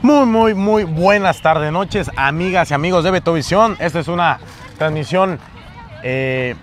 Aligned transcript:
Muy, 0.00 0.24
muy, 0.24 0.54
muy 0.54 0.84
buenas 0.84 1.42
tardes, 1.42 1.70
noches, 1.72 2.10
amigas 2.16 2.70
y 2.70 2.74
amigos 2.74 3.04
de 3.04 3.10
Betovisión. 3.10 3.76
Esta 3.80 4.00
es 4.00 4.08
una 4.08 4.40
transmisión 4.78 5.38
eh, 6.02 6.54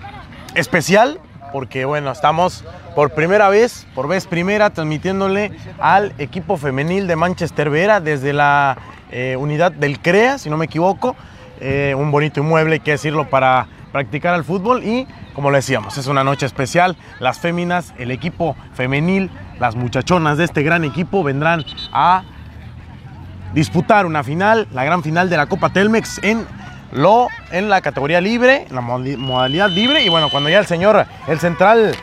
especial 0.55 1.19
porque, 1.53 1.85
bueno, 1.85 2.11
estamos 2.11 2.65
por 2.95 3.11
primera 3.11 3.49
vez, 3.49 3.85
por 3.93 4.07
vez 4.07 4.25
primera, 4.25 4.71
transmitiéndole 4.71 5.51
al 5.77 6.13
equipo 6.17 6.57
femenil 6.57 7.05
de 7.05 7.15
Manchester 7.15 7.69
Vera 7.69 7.99
desde 7.99 8.33
la 8.33 8.79
eh, 9.11 9.35
unidad 9.37 9.71
del 9.71 9.99
CREA, 9.99 10.39
si 10.39 10.49
no 10.49 10.57
me 10.57 10.65
equivoco. 10.65 11.15
Eh, 11.59 11.93
un 11.95 12.09
bonito 12.09 12.39
inmueble, 12.39 12.73
hay 12.73 12.79
que 12.79 12.91
decirlo, 12.91 13.29
para 13.29 13.67
practicar 13.91 14.33
al 14.33 14.43
fútbol 14.43 14.83
y, 14.83 15.07
como 15.33 15.51
le 15.51 15.57
decíamos, 15.57 15.97
es 15.97 16.07
una 16.07 16.23
noche 16.23 16.45
especial. 16.45 16.95
Las 17.19 17.39
féminas, 17.39 17.93
el 17.97 18.11
equipo 18.11 18.55
femenil, 18.73 19.29
las 19.59 19.75
muchachonas 19.75 20.37
de 20.37 20.45
este 20.45 20.63
gran 20.63 20.83
equipo 20.83 21.23
vendrán 21.23 21.65
a 21.91 22.23
disputar 23.53 24.05
una 24.05 24.23
final, 24.23 24.67
la 24.73 24.83
gran 24.83 25.03
final 25.03 25.29
de 25.29 25.37
la 25.37 25.47
Copa 25.47 25.69
Telmex 25.69 26.23
en 26.23 26.45
lo 26.91 27.27
en 27.51 27.69
la 27.69 27.81
categoría 27.81 28.21
libre, 28.21 28.65
en 28.69 28.75
la 28.75 28.81
modalidad 28.81 29.69
libre 29.69 30.03
y 30.03 30.09
bueno, 30.09 30.29
cuando 30.29 30.49
ya 30.49 30.59
el 30.59 30.65
señor 30.65 31.05
el 31.27 31.39
central 31.39 31.95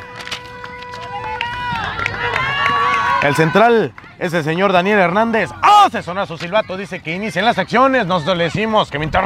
el 3.24 3.34
central 3.34 3.92
es 4.18 4.32
el 4.34 4.44
señor 4.44 4.72
Daniel 4.72 4.98
Hernández. 4.98 5.50
Se 5.90 6.02
sonó 6.02 6.24
su 6.26 6.38
silbato. 6.38 6.76
Dice 6.76 7.00
que 7.00 7.14
inicien 7.14 7.44
las 7.44 7.58
acciones. 7.58 8.06
Nosotros 8.06 8.36
le 8.38 8.44
decimos 8.44 8.90
que 8.90 8.98
mientras 8.98 9.24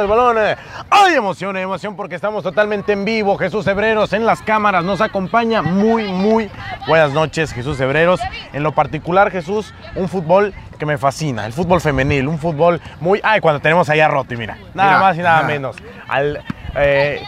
el 0.00 0.06
balón. 0.08 0.36
eh, 0.38 0.56
¡Ay, 0.90 1.14
emoción, 1.14 1.56
emoción! 1.56 1.94
Porque 1.96 2.14
estamos 2.16 2.42
totalmente 2.42 2.92
en 2.92 3.04
vivo. 3.04 3.36
Jesús 3.38 3.66
Hebreros 3.66 4.12
en 4.12 4.26
las 4.26 4.42
cámaras 4.42 4.84
nos 4.84 5.00
acompaña. 5.00 5.62
Muy, 5.62 6.08
muy 6.12 6.50
buenas 6.88 7.12
noches, 7.12 7.52
Jesús 7.52 7.78
Hebreros. 7.80 8.20
En 8.52 8.62
lo 8.62 8.72
particular, 8.72 9.30
Jesús, 9.30 9.72
un 9.94 10.08
fútbol 10.08 10.52
que 10.78 10.86
me 10.86 10.98
fascina. 10.98 11.46
El 11.46 11.52
fútbol 11.52 11.80
femenil. 11.80 12.26
Un 12.28 12.38
fútbol 12.38 12.80
muy. 13.00 13.20
¡Ay! 13.22 13.40
Cuando 13.40 13.60
tenemos 13.60 13.88
allá 13.90 14.06
a 14.06 14.08
Roti, 14.08 14.36
mira. 14.36 14.56
Nada 14.74 14.88
Mira, 14.90 15.00
más 15.00 15.16
y 15.16 15.20
nada 15.20 15.42
menos. 15.44 15.76
Al. 16.08 16.42
eh, 16.74 17.22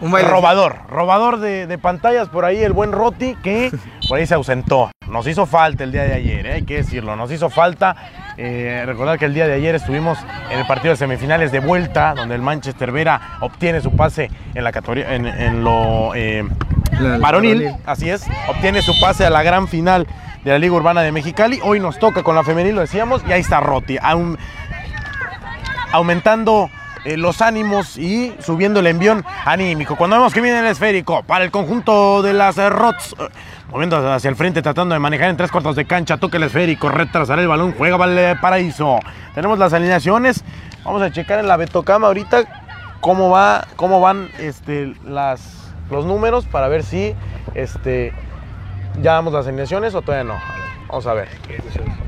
Un 0.00 0.12
robador, 0.12 0.78
robador 0.88 1.40
de, 1.40 1.66
de 1.66 1.78
pantallas 1.78 2.28
por 2.28 2.44
ahí, 2.44 2.62
el 2.62 2.72
buen 2.72 2.92
Roti, 2.92 3.34
que 3.42 3.70
por 4.08 4.18
ahí 4.18 4.26
se 4.26 4.34
ausentó. 4.34 4.90
Nos 5.10 5.26
hizo 5.26 5.44
falta 5.46 5.84
el 5.84 5.92
día 5.92 6.04
de 6.04 6.14
ayer, 6.14 6.46
¿eh? 6.46 6.52
hay 6.54 6.62
que 6.62 6.76
decirlo, 6.76 7.16
nos 7.16 7.30
hizo 7.32 7.50
falta. 7.50 7.96
eh, 8.36 8.84
recordar 8.86 9.18
que 9.18 9.26
el 9.26 9.34
día 9.34 9.46
de 9.46 9.54
ayer 9.54 9.74
estuvimos 9.74 10.16
en 10.50 10.58
el 10.60 10.66
partido 10.66 10.92
de 10.92 10.96
semifinales 10.96 11.52
de 11.52 11.60
vuelta, 11.60 12.14
donde 12.14 12.34
el 12.36 12.40
Manchester 12.42 12.90
Vera 12.92 13.20
obtiene 13.40 13.80
su 13.80 13.94
pase 13.94 14.30
en 14.54 14.64
la 14.64 14.72
categoría, 14.72 15.14
en, 15.14 15.26
en 15.26 15.62
lo 15.64 16.14
eh, 16.14 16.44
varonil. 17.20 17.70
así 17.84 18.08
es, 18.08 18.26
obtiene 18.48 18.80
su 18.82 18.98
pase 19.00 19.26
a 19.26 19.30
la 19.30 19.42
gran 19.42 19.68
final 19.68 20.06
de 20.44 20.52
la 20.52 20.58
Liga 20.58 20.72
Urbana 20.74 21.02
de 21.02 21.12
Mexicali. 21.12 21.58
Hoy 21.62 21.80
nos 21.80 21.98
toca 21.98 22.22
con 22.22 22.34
la 22.34 22.42
femenil, 22.44 22.76
lo 22.76 22.80
decíamos, 22.80 23.22
y 23.28 23.32
ahí 23.32 23.40
está 23.42 23.60
Roti. 23.60 23.98
aún- 24.00 24.38
aumentando 25.92 26.70
eh, 27.04 27.16
los 27.16 27.40
ánimos 27.40 27.96
y 27.96 28.34
subiendo 28.40 28.80
el 28.80 28.86
envión 28.86 29.24
anímico. 29.44 29.96
Cuando 29.96 30.16
vemos 30.16 30.34
que 30.34 30.40
viene 30.40 30.58
el 30.58 30.66
esférico 30.66 31.22
para 31.22 31.44
el 31.44 31.50
conjunto 31.50 32.22
de 32.22 32.32
las 32.32 32.58
eh, 32.58 32.68
Rots, 32.68 33.14
eh, 33.18 33.28
moviendo 33.70 34.12
hacia 34.12 34.28
el 34.28 34.36
frente, 34.36 34.62
tratando 34.62 34.94
de 34.94 34.98
manejar 34.98 35.30
en 35.30 35.36
tres 35.36 35.50
cuartos 35.50 35.76
de 35.76 35.86
cancha, 35.86 36.18
toca 36.18 36.36
el 36.36 36.42
esférico, 36.44 36.88
retrasar 36.88 37.38
el 37.38 37.48
balón, 37.48 37.74
juega 37.76 37.96
Valparaíso. 37.96 39.00
Tenemos 39.34 39.58
las 39.58 39.72
alineaciones, 39.72 40.44
vamos 40.84 41.02
a 41.02 41.10
checar 41.10 41.38
en 41.38 41.48
la 41.48 41.56
Betocama 41.56 42.08
ahorita 42.08 42.44
cómo 43.00 43.30
va, 43.30 43.66
cómo 43.76 44.00
van 44.00 44.28
este, 44.38 44.94
las, 45.04 45.72
los 45.90 46.04
números 46.04 46.46
para 46.46 46.68
ver 46.68 46.82
si 46.82 47.14
este, 47.54 48.12
ya 49.00 49.14
damos 49.14 49.32
las 49.32 49.46
alineaciones 49.46 49.94
o 49.94 50.02
todavía 50.02 50.34
no. 50.34 50.69
Vamos 50.90 51.06
a 51.06 51.14
ver. 51.14 51.28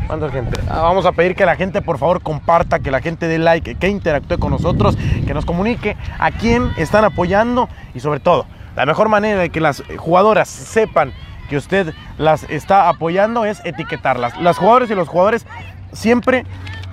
¿Cuánta 0.08 0.28
gente? 0.28 0.58
Ah, 0.68 0.80
Vamos 0.80 1.06
a 1.06 1.12
pedir 1.12 1.36
que 1.36 1.46
la 1.46 1.54
gente 1.54 1.82
por 1.82 1.98
favor 1.98 2.20
comparta, 2.20 2.80
que 2.80 2.90
la 2.90 3.00
gente 3.00 3.28
dé 3.28 3.38
like, 3.38 3.76
que 3.76 3.88
interactúe 3.88 4.40
con 4.40 4.50
nosotros, 4.50 4.98
que 5.24 5.32
nos 5.32 5.44
comunique 5.44 5.96
a 6.18 6.32
quién 6.32 6.68
están 6.76 7.04
apoyando 7.04 7.68
y 7.94 8.00
sobre 8.00 8.18
todo, 8.18 8.44
la 8.74 8.84
mejor 8.84 9.08
manera 9.08 9.40
de 9.40 9.50
que 9.50 9.60
las 9.60 9.84
jugadoras 9.98 10.48
sepan 10.48 11.12
que 11.48 11.56
usted 11.56 11.94
las 12.18 12.42
está 12.50 12.88
apoyando 12.88 13.44
es 13.44 13.64
etiquetarlas. 13.64 14.36
Las 14.40 14.58
jugadoras 14.58 14.90
y 14.90 14.96
los 14.96 15.06
jugadores 15.06 15.46
siempre 15.92 16.44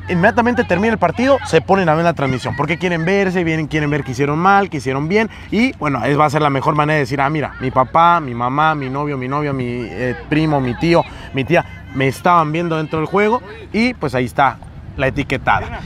inmediatamente 0.10 0.64
termina 0.64 0.94
el 0.94 1.00
partido, 1.00 1.38
se 1.46 1.62
ponen 1.62 1.88
a 1.88 1.96
ver 1.96 2.04
la 2.04 2.14
transmisión, 2.14 2.56
porque 2.56 2.78
quieren 2.78 3.06
verse, 3.06 3.44
vienen, 3.44 3.68
quieren 3.68 3.90
ver 3.90 4.04
que 4.04 4.12
hicieron 4.12 4.40
mal, 4.40 4.70
que 4.70 4.78
hicieron 4.78 5.08
bien, 5.08 5.30
y 5.52 5.72
bueno, 5.78 6.04
es, 6.04 6.20
va 6.20 6.26
a 6.26 6.30
ser 6.30 6.42
la 6.42 6.50
mejor 6.50 6.76
manera 6.76 6.96
de 6.96 7.02
decir, 7.02 7.22
ah, 7.22 7.30
mira, 7.30 7.54
mi 7.62 7.72
papá, 7.72 8.20
mi 8.20 8.34
mamá, 8.34 8.76
mi 8.76 8.90
novio, 8.90 9.18
mi 9.18 9.28
novio, 9.28 9.54
mi 9.54 9.66
eh, 9.66 10.16
primo, 10.28 10.60
mi 10.60 10.74
tío, 10.76 11.04
mi 11.34 11.44
tía, 11.44 11.79
me 11.96 12.08
estaban 12.08 12.52
viendo 12.52 12.78
dentro 12.78 13.00
del 13.00 13.08
juego, 13.08 13.42
y 13.74 13.94
pues 13.94 14.16
ahí 14.16 14.26
está 14.26 14.58
la 14.98 15.08
etiquetada. 15.08 15.80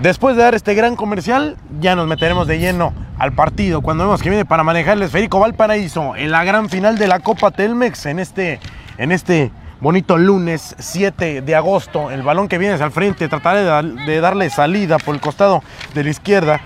Después 0.00 0.36
de 0.36 0.42
dar 0.42 0.54
este 0.54 0.74
gran 0.74 0.96
comercial, 0.96 1.56
ya 1.80 1.94
nos 1.94 2.06
meteremos 2.06 2.46
de 2.46 2.58
lleno 2.58 2.92
al 3.18 3.32
partido. 3.32 3.80
Cuando 3.80 4.04
vemos 4.04 4.20
que 4.22 4.28
viene 4.28 4.44
para 4.44 4.64
manejar 4.64 4.96
el 4.96 5.02
esférico 5.04 5.38
Valparaíso 5.38 6.16
en 6.16 6.30
la 6.30 6.42
gran 6.44 6.68
final 6.68 6.98
de 6.98 7.06
la 7.06 7.20
Copa 7.20 7.52
Telmex 7.52 8.06
en 8.06 8.18
este, 8.18 8.58
en 8.98 9.12
este 9.12 9.52
bonito 9.80 10.18
lunes 10.18 10.74
7 10.78 11.42
de 11.42 11.54
agosto. 11.54 12.10
El 12.10 12.22
balón 12.22 12.48
que 12.48 12.58
viene 12.58 12.74
hacia 12.74 12.86
el 12.86 12.92
frente, 12.92 13.28
trataré 13.28 13.60
de, 13.60 13.64
dar- 13.66 13.84
de 13.84 14.20
darle 14.20 14.50
salida 14.50 14.98
por 14.98 15.14
el 15.14 15.20
costado 15.20 15.62
de 15.94 16.04
la 16.04 16.10
izquierda. 16.10 16.60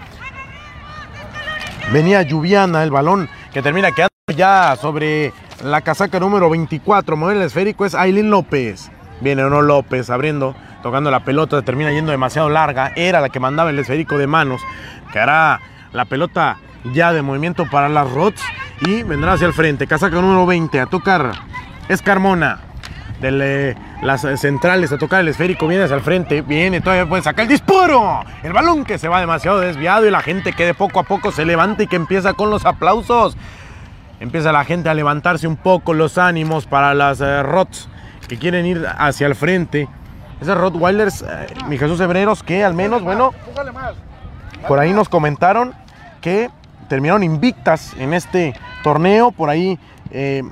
Venía 1.92 2.22
Lluviana, 2.22 2.82
el 2.82 2.90
balón 2.90 3.28
que 3.52 3.62
termina 3.62 3.92
quedando 3.92 4.08
ya 4.34 4.76
sobre 4.80 5.32
la 5.62 5.80
casaca 5.80 6.20
número 6.20 6.50
24. 6.50 7.16
Mover 7.16 7.36
el 7.36 7.42
esférico 7.42 7.84
es 7.84 7.94
Aileen 7.94 8.30
López. 8.30 8.90
Viene 9.20 9.42
o 9.42 9.50
no 9.50 9.62
López 9.62 10.10
abriendo, 10.10 10.54
tocando 10.82 11.10
la 11.10 11.24
pelota, 11.24 11.62
termina 11.62 11.90
yendo 11.90 12.12
demasiado 12.12 12.48
larga. 12.48 12.92
Era 12.94 13.20
la 13.20 13.28
que 13.28 13.40
mandaba 13.40 13.70
el 13.70 13.78
esférico 13.78 14.16
de 14.18 14.26
manos. 14.26 14.60
Que 15.12 15.18
hará 15.18 15.60
la 15.92 16.04
pelota 16.04 16.58
ya 16.92 17.12
de 17.12 17.22
movimiento 17.22 17.66
para 17.68 17.88
las 17.88 18.10
Rots. 18.12 18.42
Y 18.82 19.02
vendrá 19.02 19.32
hacia 19.32 19.46
el 19.46 19.52
frente. 19.52 19.86
Casaca 19.86 20.20
número 20.20 20.46
20 20.46 20.80
a 20.80 20.86
tocar. 20.86 21.32
Es 21.88 22.02
Carmona. 22.02 22.60
De 23.20 23.76
las 24.00 24.22
eh, 24.22 24.36
centrales 24.36 24.92
a 24.92 24.98
tocar 24.98 25.22
el 25.22 25.28
esférico, 25.28 25.66
viene 25.66 25.82
hacia 25.82 25.96
el 25.96 26.02
frente, 26.02 26.40
viene, 26.42 26.80
todavía 26.80 27.04
puede 27.04 27.24
sacar 27.24 27.42
el 27.42 27.48
disparo. 27.48 28.20
El 28.44 28.52
balón 28.52 28.84
que 28.84 28.96
se 28.96 29.08
va 29.08 29.18
demasiado 29.18 29.58
desviado 29.58 30.06
y 30.06 30.10
la 30.12 30.20
gente 30.20 30.52
que 30.52 30.64
de 30.64 30.72
poco 30.72 31.00
a 31.00 31.02
poco 31.02 31.32
se 31.32 31.44
levanta 31.44 31.82
y 31.82 31.88
que 31.88 31.96
empieza 31.96 32.34
con 32.34 32.48
los 32.48 32.64
aplausos. 32.64 33.36
Empieza 34.20 34.52
la 34.52 34.64
gente 34.64 34.88
a 34.88 34.94
levantarse 34.94 35.46
un 35.46 35.56
poco 35.56 35.94
los 35.94 36.18
ánimos 36.18 36.66
para 36.66 36.94
las 36.94 37.20
eh, 37.20 37.42
Rots 37.42 37.88
que 38.28 38.38
quieren 38.38 38.66
ir 38.66 38.86
hacia 38.98 39.26
el 39.26 39.34
frente. 39.34 39.88
Esas 40.40 40.56
Rottweilers, 40.56 41.22
eh, 41.22 41.46
mi 41.68 41.78
Jesús 41.78 42.00
Hebreros, 42.00 42.42
que 42.42 42.64
al 42.64 42.74
menos, 42.74 43.02
bueno, 43.02 43.32
por 44.66 44.78
ahí 44.78 44.92
nos 44.92 45.08
comentaron 45.08 45.74
que 46.20 46.50
terminaron 46.88 47.22
invictas 47.22 47.94
en 47.98 48.14
este 48.14 48.54
torneo. 48.82 49.32
Por 49.32 49.50
ahí 49.50 49.78
eh, 50.10 50.42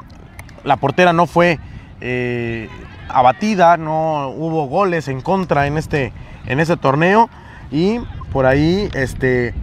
la 0.64 0.76
portera 0.76 1.12
no 1.12 1.26
fue 1.26 1.58
eh, 2.00 2.68
abatida, 3.08 3.76
no 3.76 4.28
hubo 4.28 4.66
goles 4.66 5.08
en 5.08 5.20
contra 5.20 5.66
en 5.66 5.78
este, 5.78 6.12
en 6.46 6.60
este 6.60 6.76
torneo. 6.76 7.28
Y 7.70 8.00
por 8.32 8.46
ahí, 8.46 8.88
este, 8.94 9.54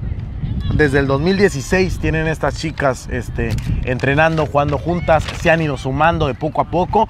desde 0.71 0.99
el 0.99 1.07
2016 1.07 1.99
tienen 1.99 2.27
estas 2.27 2.57
chicas 2.57 3.07
este, 3.11 3.49
entrenando, 3.83 4.45
jugando 4.45 4.77
juntas, 4.77 5.23
se 5.41 5.51
han 5.51 5.61
ido 5.61 5.77
sumando 5.77 6.27
de 6.27 6.33
poco 6.33 6.61
a 6.61 6.65
poco, 6.65 7.07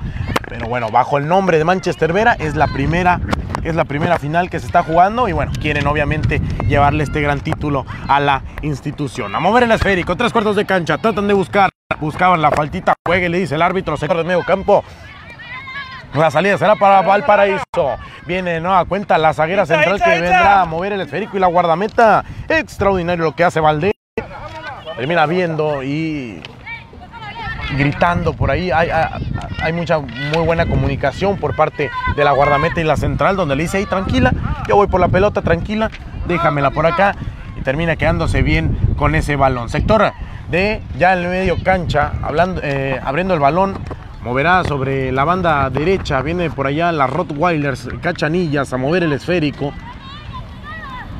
pero 0.47 0.67
bueno, 0.67 0.89
bajo 0.89 1.17
el 1.17 1.27
nombre 1.27 1.57
de 1.57 1.63
Manchester 1.63 2.11
Vera 2.13 2.33
es 2.33 2.55
la 2.55 2.67
primera, 2.67 3.21
es 3.63 3.75
la 3.75 3.85
primera 3.85 4.19
final 4.19 4.49
que 4.49 4.59
se 4.59 4.65
está 4.65 4.83
jugando 4.83 5.27
y 5.27 5.31
bueno, 5.31 5.51
quieren 5.59 5.87
obviamente 5.87 6.41
llevarle 6.67 7.03
este 7.03 7.21
gran 7.21 7.39
título 7.39 7.85
a 8.07 8.19
la 8.19 8.43
institución. 8.61 9.33
A 9.35 9.39
mover 9.39 9.63
el 9.63 9.71
esférico, 9.71 10.15
tres 10.15 10.31
cuartos 10.33 10.55
de 10.55 10.65
cancha, 10.65 10.97
tratan 10.97 11.27
de 11.27 11.33
buscar, 11.33 11.69
buscaban 11.99 12.41
la 12.41 12.51
faltita, 12.51 12.93
juegue, 13.05 13.29
le 13.29 13.39
dice 13.39 13.55
el 13.55 13.61
árbitro, 13.61 13.97
sector 13.97 14.17
de 14.17 14.23
medio 14.23 14.43
campo, 14.43 14.83
la 16.13 16.31
salida 16.31 16.57
será 16.57 16.75
para 16.75 17.01
Valparaíso. 17.01 17.63
Viene 18.25 18.51
de 18.51 18.61
nueva 18.61 18.85
cuenta 18.85 19.17
la 19.17 19.33
zaguera 19.33 19.65
central 19.65 20.01
que 20.01 20.09
vendrá 20.09 20.61
a 20.61 20.65
mover 20.65 20.93
el 20.93 21.01
esférico 21.01 21.37
y 21.37 21.39
la 21.39 21.47
guardameta. 21.47 22.23
Extraordinario 22.47 23.23
lo 23.25 23.35
que 23.35 23.43
hace 23.43 23.59
Valdés. 23.59 23.93
Termina 24.95 25.25
viendo 25.25 25.81
y 25.83 26.41
gritando 27.75 28.33
por 28.33 28.51
ahí. 28.51 28.71
Hay, 28.71 28.89
hay- 28.89 29.07
hay 29.61 29.73
mucha 29.73 29.99
muy 29.99 30.45
buena 30.45 30.65
comunicación 30.65 31.37
por 31.37 31.55
parte 31.55 31.89
de 32.15 32.23
la 32.23 32.31
guardameta 32.31 32.79
y 32.81 32.83
la 32.83 32.97
central 32.97 33.35
donde 33.35 33.55
le 33.55 33.63
dice, 33.63 33.77
ahí 33.77 33.85
tranquila, 33.85 34.31
yo 34.67 34.75
voy 34.75 34.87
por 34.87 34.99
la 34.99 35.07
pelota 35.07 35.41
tranquila, 35.41 35.89
déjamela 36.27 36.71
por 36.71 36.85
acá. 36.85 37.15
Y 37.57 37.61
termina 37.61 37.95
quedándose 37.95 38.41
bien 38.41 38.77
con 38.97 39.15
ese 39.15 39.35
balón. 39.35 39.69
Sector 39.69 40.11
de 40.49 40.81
ya 40.97 41.13
en 41.13 41.19
el 41.19 41.27
medio 41.29 41.55
cancha, 41.63 42.11
hablando, 42.21 42.61
eh, 42.63 42.99
abriendo 43.03 43.33
el 43.33 43.39
balón, 43.39 43.77
moverá 44.23 44.63
sobre 44.63 45.11
la 45.11 45.23
banda 45.25 45.69
derecha, 45.69 46.21
viene 46.21 46.49
por 46.49 46.67
allá 46.67 46.91
las 46.91 47.09
Rottweilers, 47.09 47.89
Cachanillas 48.01 48.71
a 48.73 48.77
mover 48.77 49.03
el 49.03 49.13
esférico. 49.13 49.73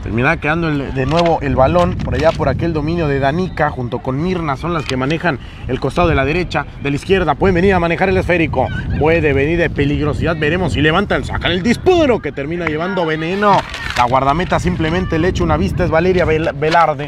Terminará 0.02 0.36
quedando 0.36 0.70
de 0.70 1.06
nuevo 1.06 1.40
el 1.42 1.56
balón 1.56 1.96
por 1.96 2.14
allá 2.14 2.34
por 2.34 2.50
aquel 2.50 2.74
dominio 2.74 3.08
de 3.08 3.20
Danica 3.20 3.70
junto 3.70 4.00
con 4.00 4.22
Mirna 4.22 4.58
son 4.58 4.74
las 4.74 4.84
que 4.84 4.98
manejan 4.98 5.40
el 5.70 5.80
costado 5.80 6.10
de 6.10 6.16
la 6.16 6.26
derecha, 6.26 6.66
de 6.82 6.90
la 6.90 6.98
izquierda 6.98 7.36
pueden 7.36 7.56
venir 7.56 7.74
a 7.74 7.80
manejar 7.80 8.10
el 8.10 8.18
esférico, 8.18 8.68
puede 9.00 9.32
venir 9.32 9.58
de 9.58 9.70
peligrosidad, 9.70 10.36
veremos 10.38 10.74
si 10.74 10.82
levanta 10.82 11.16
el 11.16 11.24
sacan 11.24 11.54
el 11.54 11.64
disparo 11.64 12.22
que 12.22 12.34
termina 12.34 12.66
llevando 12.66 13.06
veneno. 13.06 13.58
La 13.98 14.04
guardameta 14.06 14.60
simplemente 14.60 15.20
le 15.20 15.30
echa 15.30 15.44
una 15.46 15.56
vista 15.56 15.86
es 15.86 15.90
Valeria 15.90 16.26
Vel- 16.26 16.52
Velarde. 16.54 17.06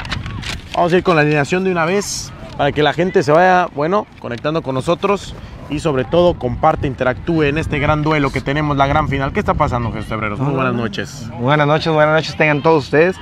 Vamos 0.73 0.93
a 0.93 0.97
ir 0.97 1.03
con 1.03 1.17
la 1.17 1.23
alineación 1.23 1.65
de 1.65 1.71
una 1.71 1.83
vez 1.83 2.31
para 2.55 2.71
que 2.71 2.81
la 2.81 2.93
gente 2.93 3.23
se 3.23 3.33
vaya, 3.33 3.67
bueno, 3.75 4.07
conectando 4.19 4.61
con 4.61 4.73
nosotros 4.75 5.35
y 5.69 5.79
sobre 5.79 6.03
todo 6.05 6.35
comparte, 6.37 6.87
interactúe 6.87 7.43
en 7.43 7.57
este 7.57 7.79
gran 7.79 8.03
duelo 8.03 8.31
que 8.31 8.41
tenemos, 8.41 8.77
la 8.77 8.87
gran 8.87 9.07
final. 9.09 9.33
¿Qué 9.33 9.39
está 9.39 9.53
pasando, 9.53 9.91
Jesús 9.91 10.11
Hebreros? 10.11 10.39
Muy 10.39 10.53
buenas 10.53 10.73
noches. 10.73 11.29
Buenas 11.39 11.67
noches, 11.67 11.91
buenas 11.91 12.13
noches 12.15 12.35
tengan 12.35 12.61
todos 12.61 12.85
ustedes, 12.85 13.15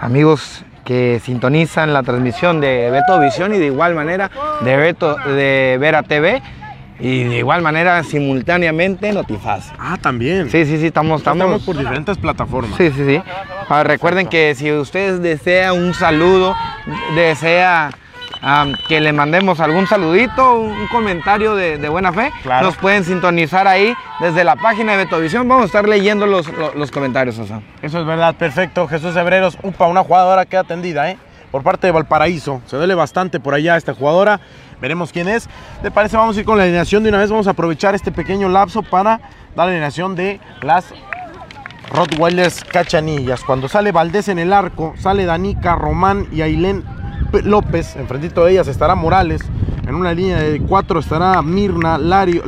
amigos 0.00 0.64
que 0.84 1.20
sintonizan 1.22 1.92
la 1.92 2.02
transmisión 2.02 2.60
de 2.60 2.90
Beto 2.90 3.20
Visión 3.20 3.54
y 3.54 3.58
de 3.58 3.66
igual 3.66 3.94
manera 3.94 4.30
de 4.62 4.76
Beto 4.76 5.14
de 5.16 5.76
Vera 5.80 6.02
TV 6.02 6.42
y 6.98 7.24
de 7.24 7.38
igual 7.38 7.62
manera 7.62 8.02
simultáneamente 8.02 9.12
Notifaz. 9.12 9.72
Ah, 9.78 9.96
también. 10.00 10.50
Sí, 10.50 10.64
sí, 10.66 10.78
sí, 10.78 10.86
estamos, 10.86 11.20
Estamos, 11.20 11.44
estamos. 11.44 11.62
por 11.62 11.76
diferentes 11.78 12.18
plataformas. 12.18 12.76
Sí, 12.76 12.90
sí, 12.90 13.04
sí. 13.06 13.22
Ah, 13.68 13.84
recuerden 13.84 14.26
que 14.26 14.54
si 14.54 14.72
ustedes 14.72 15.22
desean 15.22 15.76
un 15.82 15.94
saludo, 15.94 16.54
desea 17.14 17.90
am, 18.42 18.74
que 18.88 19.00
le 19.00 19.12
mandemos 19.12 19.60
algún 19.60 19.86
saludito, 19.86 20.54
un, 20.54 20.86
comentario 20.88 21.54
de, 21.54 21.78
de 21.78 21.88
buena 21.88 22.12
fe, 22.12 22.30
Claro. 22.42 22.66
nos 22.66 22.76
pueden 22.76 23.04
sintonizar 23.04 23.66
ahí 23.68 23.94
desde 24.20 24.44
la 24.44 24.56
página 24.56 24.92
de 24.92 24.98
Betovisión. 25.04 25.46
Vamos 25.48 25.64
a 25.64 25.66
estar 25.66 25.88
leyendo 25.88 26.26
los, 26.26 26.46
los, 26.52 26.74
los 26.74 26.90
comentarios, 26.90 27.38
Osa. 27.38 27.60
Eso 27.82 28.00
es 28.00 28.06
verdad, 28.06 28.34
perfecto. 28.34 28.86
Jesús 28.88 29.14
Hebreros, 29.16 29.56
upa, 29.62 29.86
una 29.86 30.02
jugadora 30.02 30.46
que 30.46 30.56
atendida, 30.56 31.10
¿eh? 31.10 31.18
Por 31.50 31.62
parte 31.64 31.86
de 31.88 31.92
Valparaíso. 31.92 32.60
Se 32.66 32.76
duele 32.76 32.94
bastante 32.94 33.40
por 33.40 33.54
allá 33.54 33.76
esta 33.76 33.92
jugadora. 33.92 34.40
Veremos 34.80 35.10
quién 35.12 35.28
es. 35.28 35.48
¿Te 35.82 35.90
parece? 35.90 36.16
Vamos 36.16 36.36
a 36.36 36.40
ir 36.40 36.46
con 36.46 36.56
la 36.56 36.62
alineación 36.62 37.02
de 37.02 37.08
una 37.08 37.18
vez. 37.18 37.28
Vamos 37.30 37.48
a 37.48 37.50
aprovechar 37.50 37.94
este 37.96 38.12
pequeño 38.12 38.48
lapso 38.48 38.82
para 38.82 39.18
dar 39.56 39.66
la 39.66 39.72
alineación 39.72 40.14
de 40.14 40.40
las 40.62 40.84
Rottweilers 41.92 42.62
Cachanillas. 42.64 43.42
Cuando 43.42 43.68
sale 43.68 43.90
Valdés 43.92 44.28
en 44.28 44.38
el 44.38 44.52
arco, 44.52 44.94
sale 44.96 45.24
Danica, 45.24 45.74
Román 45.74 46.28
y 46.32 46.42
Ailén 46.42 46.84
López. 47.44 47.96
Enfrentito 47.96 48.44
de 48.44 48.52
ellas 48.52 48.68
estará 48.68 48.94
Morales. 48.94 49.42
En 49.86 49.94
una 49.94 50.12
línea 50.12 50.38
de 50.38 50.60
cuatro 50.60 51.00
estará 51.00 51.42
Mirna, 51.42 51.98
Lario, 51.98 52.42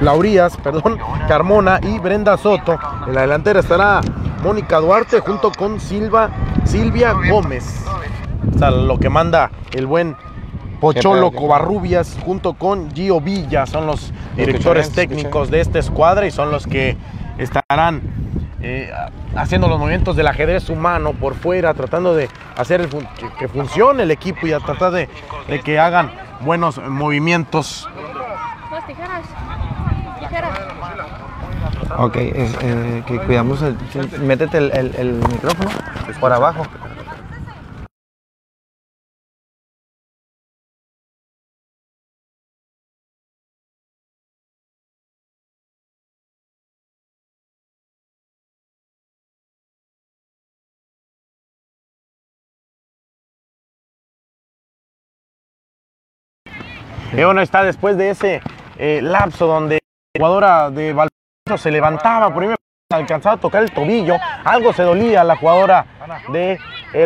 Laurías, 0.00 0.56
perdón, 0.56 0.98
Carmona 1.28 1.80
y 1.82 1.98
Brenda 1.98 2.36
Soto. 2.36 2.78
En 3.06 3.14
la 3.14 3.22
delantera 3.22 3.60
estará 3.60 4.00
Mónica 4.42 4.78
Duarte 4.78 5.20
junto 5.20 5.50
con 5.50 5.80
Silva, 5.80 6.30
Silvia 6.64 7.12
Gómez. 7.12 7.84
O 8.54 8.58
sea, 8.58 8.70
lo 8.70 8.98
que 8.98 9.08
manda 9.08 9.50
el 9.72 9.86
buen 9.86 10.16
Pocholo 10.80 11.32
Covarrubias 11.32 12.18
junto 12.24 12.54
con 12.54 12.90
Gio 12.94 13.20
Villa. 13.20 13.66
Son 13.66 13.86
los 13.86 14.12
directores 14.36 14.90
técnicos 14.90 15.50
de 15.50 15.60
esta 15.60 15.78
escuadra 15.78 16.26
y 16.26 16.30
son 16.30 16.50
los 16.50 16.66
que 16.66 16.96
estarán 17.38 18.02
eh, 18.66 18.90
haciendo 19.36 19.68
los 19.68 19.78
movimientos 19.78 20.16
del 20.16 20.26
ajedrez 20.26 20.70
humano 20.70 21.12
por 21.12 21.34
fuera, 21.34 21.74
tratando 21.74 22.14
de 22.14 22.28
hacer 22.56 22.80
el 22.80 22.88
fun- 22.88 23.06
que, 23.18 23.28
que 23.38 23.46
funcione 23.48 24.04
el 24.04 24.10
equipo 24.10 24.46
y 24.46 24.52
a 24.52 24.60
tratar 24.60 24.90
de, 24.92 25.08
de 25.48 25.60
que 25.60 25.78
hagan 25.78 26.10
buenos 26.40 26.78
movimientos 26.78 27.86
Más 28.70 28.86
tijeras. 28.86 29.22
Tijeras. 30.20 30.58
Ok, 31.98 32.16
es, 32.16 32.56
eh, 32.62 33.02
que 33.06 33.18
cuidamos, 33.20 33.60
el, 33.62 33.76
métete 34.20 34.58
el, 34.58 34.70
el- 34.74 34.94
el 34.96 35.12
micrófono 35.28 35.70
por 36.18 36.32
abajo. 36.32 36.66
Y 57.16 57.22
bueno, 57.22 57.40
está 57.42 57.62
después 57.62 57.96
de 57.96 58.10
ese 58.10 58.42
eh, 58.76 58.98
lapso 59.00 59.46
donde 59.46 59.78
la 60.14 60.18
jugadora 60.18 60.68
de 60.70 60.92
Valparaíso 60.92 61.62
se 61.62 61.70
levantaba, 61.70 62.34
por 62.34 62.42
ahí 62.42 62.54
alcanzaba 62.92 63.36
a 63.36 63.40
tocar 63.40 63.62
el 63.62 63.70
tobillo, 63.70 64.16
algo 64.44 64.72
se 64.72 64.82
dolía 64.82 65.20
a 65.20 65.24
la 65.24 65.36
jugadora 65.36 65.86
del 66.32 66.58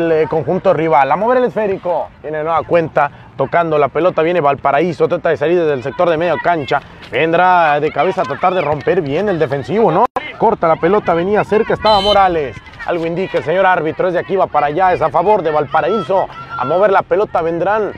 de 0.08 0.26
conjunto 0.30 0.72
rival. 0.72 1.12
A 1.12 1.16
mover 1.16 1.38
el 1.38 1.44
esférico, 1.44 2.08
tiene 2.22 2.42
nueva 2.42 2.62
cuenta, 2.62 3.10
tocando 3.36 3.76
la 3.76 3.88
pelota, 3.88 4.22
viene 4.22 4.40
Valparaíso, 4.40 5.08
trata 5.08 5.28
de 5.28 5.36
salir 5.36 5.58
desde 5.58 5.74
el 5.74 5.82
sector 5.82 6.08
de 6.08 6.16
media 6.16 6.36
cancha, 6.42 6.80
vendrá 7.10 7.78
de 7.78 7.92
cabeza 7.92 8.22
a 8.22 8.24
tratar 8.24 8.54
de 8.54 8.62
romper 8.62 9.02
bien 9.02 9.28
el 9.28 9.38
defensivo, 9.38 9.92
¿no? 9.92 10.06
Corta 10.38 10.68
la 10.68 10.76
pelota, 10.76 11.12
venía 11.12 11.44
cerca, 11.44 11.74
estaba 11.74 12.00
Morales. 12.00 12.56
Algo 12.86 13.04
indica 13.04 13.36
el 13.36 13.44
señor 13.44 13.66
árbitro, 13.66 14.08
es 14.08 14.14
de 14.14 14.20
aquí 14.20 14.36
va 14.36 14.46
para 14.46 14.68
allá, 14.68 14.94
es 14.94 15.02
a 15.02 15.10
favor 15.10 15.42
de 15.42 15.50
Valparaíso. 15.50 16.26
A 16.56 16.64
mover 16.64 16.90
la 16.90 17.02
pelota 17.02 17.42
vendrán 17.42 17.92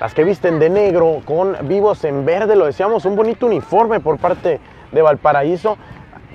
las 0.00 0.14
que 0.14 0.24
visten 0.24 0.58
de 0.58 0.70
negro 0.70 1.22
con 1.24 1.56
vivos 1.66 2.04
en 2.04 2.24
verde, 2.24 2.54
lo 2.54 2.66
decíamos, 2.66 3.04
un 3.04 3.16
bonito 3.16 3.46
uniforme 3.46 4.00
por 4.00 4.18
parte 4.18 4.60
de 4.92 5.02
Valparaíso. 5.02 5.76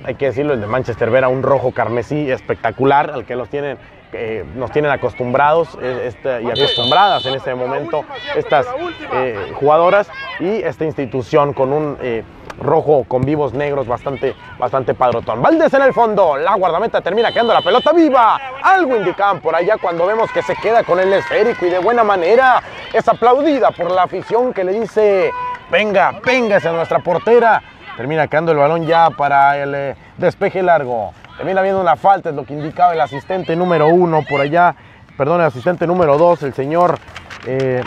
Hay 0.04 0.16
que 0.16 0.26
decirlo, 0.26 0.54
el 0.54 0.62
de 0.62 0.68
Manchester 0.68 1.10
Vera, 1.10 1.30
un 1.30 1.44
rojo 1.44 1.72
carmesí 1.72 2.30
espectacular, 2.30 3.12
al 3.12 3.26
que 3.26 3.36
los 3.36 3.48
tienen, 3.48 3.78
eh, 4.14 4.46
nos 4.56 4.72
tienen 4.72 4.92
acostumbrados 4.92 5.78
este, 5.82 6.42
y 6.44 6.50
acostumbradas 6.50 7.26
en 7.26 7.36
este 7.36 7.54
momento 7.56 8.06
estas 8.36 8.66
eh, 9.14 9.54
jugadoras 9.56 10.10
y 10.40 10.62
esta 10.64 10.86
institución 10.86 11.54
con 11.54 11.74
un 11.74 11.98
eh, 12.02 12.24
rojo 12.60 13.06
con 13.08 13.24
vivos 13.24 13.54
negros 13.54 13.88
bastante, 13.88 14.36
bastante 14.58 14.94
padrotón. 14.94 15.42
Valdés 15.42 15.74
en 15.74 15.82
el 15.82 15.94
fondo, 15.94 16.38
la 16.38 16.56
guardameta 16.56 17.02
termina 17.02 17.32
quedando 17.32 17.54
la 17.54 17.62
pelota 17.62 17.92
viva. 17.92 18.40
Algo 18.62 18.96
indicaban 18.96 19.40
por 19.40 19.56
allá 19.56 19.78
cuando 19.82 20.06
vemos 20.06 20.32
que 20.32 20.42
se 20.42 20.56
queda 20.56 20.84
con 20.84 21.00
el 21.00 21.12
esférico 21.14 21.66
y 21.66 21.70
de 21.70 21.80
buena 21.80 22.04
manera 22.04 22.62
es 22.92 23.08
aplaudida 23.08 23.72
por 23.72 23.92
la 23.92 24.04
afición 24.04 24.54
que 24.54 24.64
le 24.64 24.80
dice, 24.80 25.32
venga, 25.72 26.20
véngase 26.24 26.70
a 26.70 26.74
nuestra 26.74 27.00
portera. 27.00 27.62
Termina 27.98 28.28
quedando 28.28 28.52
el 28.52 28.58
balón 28.58 28.88
ya 28.88 29.12
para 29.12 29.62
el 29.62 29.76
eh, 29.76 29.96
despeje 30.18 30.64
largo. 30.64 31.14
Termina 31.38 31.62
habiendo 31.62 31.82
una 31.82 31.96
falta, 31.96 32.30
es 32.30 32.36
lo 32.36 32.46
que 32.46 32.54
indicaba 32.54 32.94
el 32.94 33.02
asistente 33.02 33.56
número 33.56 33.88
uno 33.88 34.24
por 34.30 34.42
allá. 34.42 34.76
Perdón, 35.18 35.42
el 35.42 35.48
asistente 35.48 35.88
número 35.88 36.18
dos, 36.18 36.44
el 36.44 36.54
señor 36.54 37.00
eh, 37.46 37.84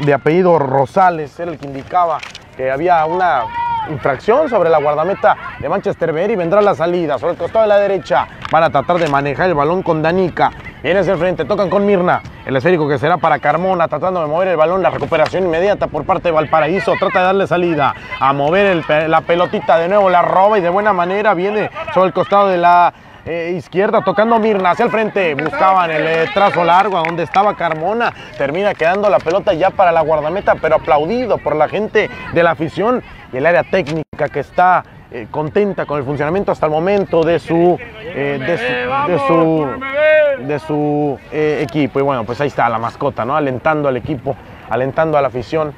de 0.00 0.14
apellido 0.14 0.58
Rosales, 0.58 1.38
era 1.38 1.52
el 1.52 1.58
que 1.58 1.66
indicaba 1.66 2.18
que 2.56 2.70
había 2.70 3.04
una 3.06 3.44
infracción 3.90 4.48
sobre 4.48 4.70
la 4.70 4.78
guardameta 4.78 5.36
de 5.58 5.68
Manchester 5.68 6.12
Berry. 6.12 6.36
Vendrá 6.36 6.60
la 6.60 6.74
salida 6.74 7.18
sobre 7.18 7.32
el 7.32 7.38
costado 7.38 7.62
de 7.62 7.68
la 7.68 7.78
derecha. 7.78 8.26
Van 8.50 8.62
a 8.62 8.70
tratar 8.70 8.98
de 8.98 9.08
manejar 9.08 9.48
el 9.48 9.54
balón 9.54 9.82
con 9.82 10.02
Danica. 10.02 10.52
Viene 10.82 11.00
hacia 11.00 11.12
el 11.12 11.18
frente, 11.18 11.44
tocan 11.44 11.68
con 11.68 11.84
Mirna. 11.84 12.22
El 12.46 12.56
esférico 12.56 12.88
que 12.88 12.98
será 12.98 13.18
para 13.18 13.40
Carmona, 13.40 13.88
tratando 13.88 14.20
de 14.20 14.26
mover 14.26 14.48
el 14.48 14.56
balón. 14.56 14.82
La 14.82 14.90
recuperación 14.90 15.44
inmediata 15.44 15.88
por 15.88 16.04
parte 16.04 16.28
de 16.28 16.32
Valparaíso. 16.32 16.94
Trata 16.98 17.18
de 17.18 17.24
darle 17.26 17.46
salida 17.46 17.94
a 18.20 18.32
mover 18.32 18.84
la 19.08 19.20
pelotita 19.22 19.78
de 19.78 19.88
nuevo. 19.88 20.08
La 20.08 20.22
roba 20.22 20.58
y 20.58 20.60
de 20.60 20.70
buena 20.70 20.92
manera 20.92 21.34
viene 21.34 21.70
sobre 21.92 22.08
el 22.08 22.12
costado 22.12 22.48
de 22.48 22.58
la 22.58 22.94
eh, 23.26 23.54
izquierda, 23.58 24.02
tocando 24.02 24.38
Mirna 24.38 24.70
hacia 24.70 24.86
el 24.86 24.90
frente. 24.90 25.34
Buscaban 25.34 25.90
el 25.90 26.06
eh, 26.06 26.30
trazo 26.32 26.64
largo 26.64 26.96
a 26.96 27.02
donde 27.02 27.24
estaba 27.24 27.54
Carmona. 27.56 28.10
Termina 28.38 28.72
quedando 28.72 29.10
la 29.10 29.18
pelota 29.18 29.52
ya 29.52 29.68
para 29.68 29.92
la 29.92 30.00
guardameta, 30.00 30.54
pero 30.54 30.76
aplaudido 30.76 31.36
por 31.36 31.54
la 31.54 31.68
gente 31.68 32.08
de 32.32 32.42
la 32.42 32.52
afición 32.52 33.02
y 33.32 33.36
el 33.36 33.46
área 33.46 33.62
técnica 33.64 34.28
que 34.32 34.40
está 34.40 34.82
eh, 35.10 35.26
contenta 35.30 35.86
con 35.86 35.98
el 35.98 36.04
funcionamiento 36.04 36.52
hasta 36.52 36.66
el 36.66 36.72
momento 36.72 37.22
de 37.22 37.38
su, 37.38 37.78
eh, 37.80 38.38
de 38.38 38.58
su, 38.58 39.12
de 39.12 39.18
su, 39.26 40.46
de 40.46 40.58
su, 40.58 41.18
eh, 41.32 41.60
equipo. 41.62 41.98
Y 41.98 42.02
bueno, 42.02 42.24
pues 42.24 42.40
ahí 42.40 42.48
está 42.48 42.68
la 42.68 42.78
mascota, 42.78 43.24
¿no? 43.24 43.34
Alentando 43.34 43.88
al 43.88 43.96
equipo, 43.96 44.36
alentando 44.68 45.16
a 45.16 45.22
la 45.22 45.28
afición 45.28 45.72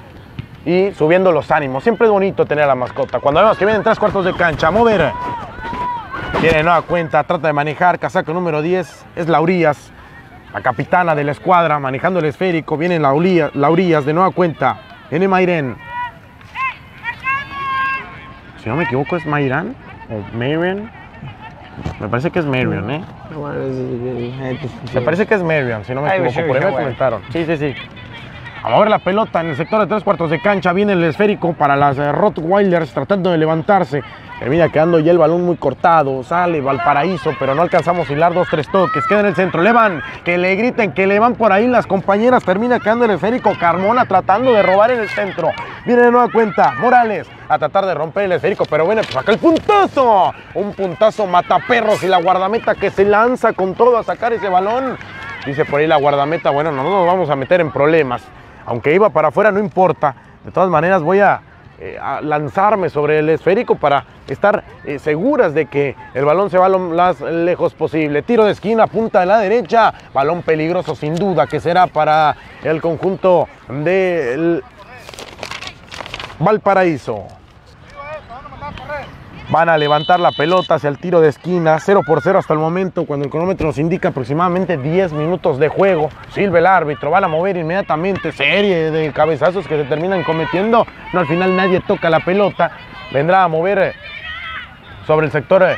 y 0.64 0.90
subiendo 0.92 1.30
los 1.32 1.50
ánimos. 1.50 1.82
Siempre 1.82 2.06
es 2.06 2.12
bonito 2.12 2.44
tener 2.44 2.64
a 2.64 2.68
la 2.68 2.74
mascota. 2.74 3.20
Cuando 3.20 3.40
vemos 3.40 3.56
que 3.56 3.64
vienen 3.64 3.82
tres 3.82 3.98
cuartos 3.98 4.24
de 4.24 4.34
cancha, 4.34 4.68
a 4.68 4.70
mover. 4.70 5.12
Tiene 6.40 6.62
nueva 6.62 6.82
cuenta, 6.82 7.22
trata 7.22 7.46
de 7.48 7.52
manejar, 7.52 7.98
casaco 7.98 8.32
número 8.32 8.62
10, 8.62 9.06
es 9.14 9.28
Laurías, 9.28 9.92
la 10.54 10.62
capitana 10.62 11.14
de 11.14 11.22
la 11.22 11.32
escuadra, 11.32 11.78
manejando 11.78 12.18
el 12.18 12.24
esférico, 12.24 12.78
viene 12.78 12.98
Laurías, 12.98 13.54
Laurías 13.54 14.06
de 14.06 14.14
nueva 14.14 14.30
cuenta, 14.30 14.80
viene 15.10 15.28
Mayren, 15.28 15.76
si 18.62 18.68
no 18.68 18.76
me 18.76 18.84
equivoco, 18.84 19.16
es 19.16 19.26
Mayran 19.26 19.74
o 20.10 20.36
Marion. 20.36 20.90
Me 21.98 22.08
parece 22.08 22.30
que 22.30 22.40
es 22.40 22.44
Marion, 22.44 22.90
¿eh? 22.90 23.00
Me 24.94 25.00
parece 25.00 25.26
que 25.26 25.34
es 25.34 25.42
Marion, 25.42 25.84
si 25.84 25.94
no 25.94 26.02
me 26.02 26.08
equivoco. 26.08 26.46
Por 26.46 26.56
ahí 26.56 26.64
me 26.64 26.70
comentaron. 26.72 27.22
Sí, 27.32 27.44
sí, 27.44 27.56
sí. 27.56 27.74
A 28.62 28.68
mover 28.68 28.90
la 28.90 28.98
pelota 28.98 29.40
en 29.40 29.48
el 29.48 29.56
sector 29.56 29.80
de 29.80 29.86
tres 29.86 30.04
cuartos 30.04 30.28
de 30.28 30.38
cancha. 30.38 30.74
Viene 30.74 30.92
el 30.92 31.02
esférico 31.02 31.54
para 31.54 31.76
las 31.76 31.96
eh, 31.96 32.12
Rottweilers 32.12 32.92
tratando 32.92 33.30
de 33.30 33.38
levantarse. 33.38 34.02
Termina 34.38 34.68
quedando 34.68 34.98
ya 34.98 35.12
el 35.12 35.18
balón 35.18 35.46
muy 35.46 35.56
cortado. 35.56 36.22
Sale 36.22 36.60
Valparaíso, 36.60 37.32
pero 37.38 37.54
no 37.54 37.62
alcanzamos 37.62 38.08
a 38.08 38.12
hilar 38.12 38.34
dos, 38.34 38.48
tres 38.50 38.70
toques. 38.70 39.06
Queda 39.06 39.20
en 39.20 39.26
el 39.26 39.34
centro. 39.34 39.62
Le 39.62 39.72
van, 39.72 40.02
que 40.24 40.36
le 40.36 40.56
griten, 40.56 40.92
que 40.92 41.06
le 41.06 41.18
van 41.18 41.36
por 41.36 41.52
ahí 41.52 41.68
las 41.68 41.86
compañeras. 41.86 42.44
Termina 42.44 42.78
quedando 42.80 43.06
el 43.06 43.12
esférico. 43.12 43.54
Carmona 43.58 44.04
tratando 44.04 44.52
de 44.52 44.62
robar 44.62 44.90
en 44.90 45.00
el 45.00 45.08
centro. 45.08 45.52
Viene 45.86 46.02
de 46.02 46.10
nueva 46.10 46.28
cuenta. 46.30 46.72
Morales 46.80 47.30
a 47.48 47.58
tratar 47.58 47.86
de 47.86 47.94
romper 47.94 48.24
el 48.24 48.32
esférico, 48.32 48.66
pero 48.68 48.84
bueno, 48.84 49.00
pues 49.00 49.14
saca 49.14 49.32
el 49.32 49.38
puntazo. 49.38 50.34
Un 50.52 50.74
puntazo 50.74 51.26
mataperros 51.26 52.02
y 52.02 52.08
la 52.08 52.20
guardameta 52.20 52.74
que 52.74 52.90
se 52.90 53.06
lanza 53.06 53.54
con 53.54 53.74
todo 53.74 53.96
a 53.96 54.02
sacar 54.02 54.34
ese 54.34 54.50
balón. 54.50 54.98
Dice 55.46 55.64
por 55.64 55.80
ahí 55.80 55.86
la 55.86 55.96
guardameta, 55.96 56.50
bueno, 56.50 56.70
no 56.70 56.82
nos 56.82 57.06
vamos 57.06 57.30
a 57.30 57.36
meter 57.36 57.62
en 57.62 57.72
problemas. 57.72 58.22
Aunque 58.70 58.94
iba 58.94 59.10
para 59.10 59.28
afuera, 59.28 59.50
no 59.50 59.58
importa. 59.58 60.14
De 60.44 60.52
todas 60.52 60.70
maneras, 60.70 61.02
voy 61.02 61.18
a, 61.18 61.40
eh, 61.80 61.98
lanzarme 62.22 62.88
sobre 62.88 63.18
el 63.18 63.28
esférico 63.28 63.74
para 63.74 64.04
estar 64.28 64.62
eh, 64.84 65.00
seguras 65.00 65.54
de 65.54 65.66
que 65.66 65.96
el 66.14 66.24
balón 66.24 66.50
se 66.50 66.56
va 66.56 66.68
lo 66.68 66.78
más 66.78 67.20
lejos 67.20 67.74
posible. 67.74 68.22
Tiro 68.22 68.44
de 68.44 68.52
esquina, 68.52 68.86
punta 68.86 69.18
de 69.20 69.26
la 69.26 69.38
derecha. 69.38 69.92
Balón 70.14 70.42
peligroso, 70.42 70.94
sin 70.94 71.16
duda, 71.16 71.48
que 71.48 71.58
será 71.58 71.88
para 71.88 72.36
el 72.62 72.80
conjunto 72.80 73.48
del 73.68 74.62
Valparaíso. 76.38 77.39
Van 79.50 79.68
a 79.68 79.76
levantar 79.76 80.20
la 80.20 80.30
pelota 80.30 80.76
hacia 80.76 80.88
el 80.88 80.98
tiro 80.98 81.20
de 81.20 81.28
esquina, 81.28 81.76
0 81.80 82.02
por 82.06 82.22
0 82.22 82.38
hasta 82.38 82.52
el 82.54 82.60
momento, 82.60 83.04
cuando 83.04 83.24
el 83.24 83.32
cronómetro 83.32 83.66
nos 83.66 83.78
indica 83.78 84.10
aproximadamente 84.10 84.76
10 84.76 85.12
minutos 85.12 85.58
de 85.58 85.66
juego. 85.66 86.08
Silva 86.32 86.60
el 86.60 86.66
árbitro, 86.66 87.10
van 87.10 87.24
a 87.24 87.28
mover 87.28 87.56
inmediatamente, 87.56 88.30
serie 88.30 88.92
de 88.92 89.12
cabezazos 89.12 89.66
que 89.66 89.76
se 89.76 89.84
terminan 89.88 90.22
cometiendo. 90.22 90.86
No, 91.12 91.20
al 91.20 91.26
final 91.26 91.56
nadie 91.56 91.80
toca 91.80 92.08
la 92.08 92.20
pelota. 92.20 92.70
Vendrá 93.12 93.42
a 93.42 93.48
mover 93.48 93.78
eh, 93.80 93.92
sobre 95.04 95.26
el 95.26 95.32
sector 95.32 95.64
eh, 95.64 95.76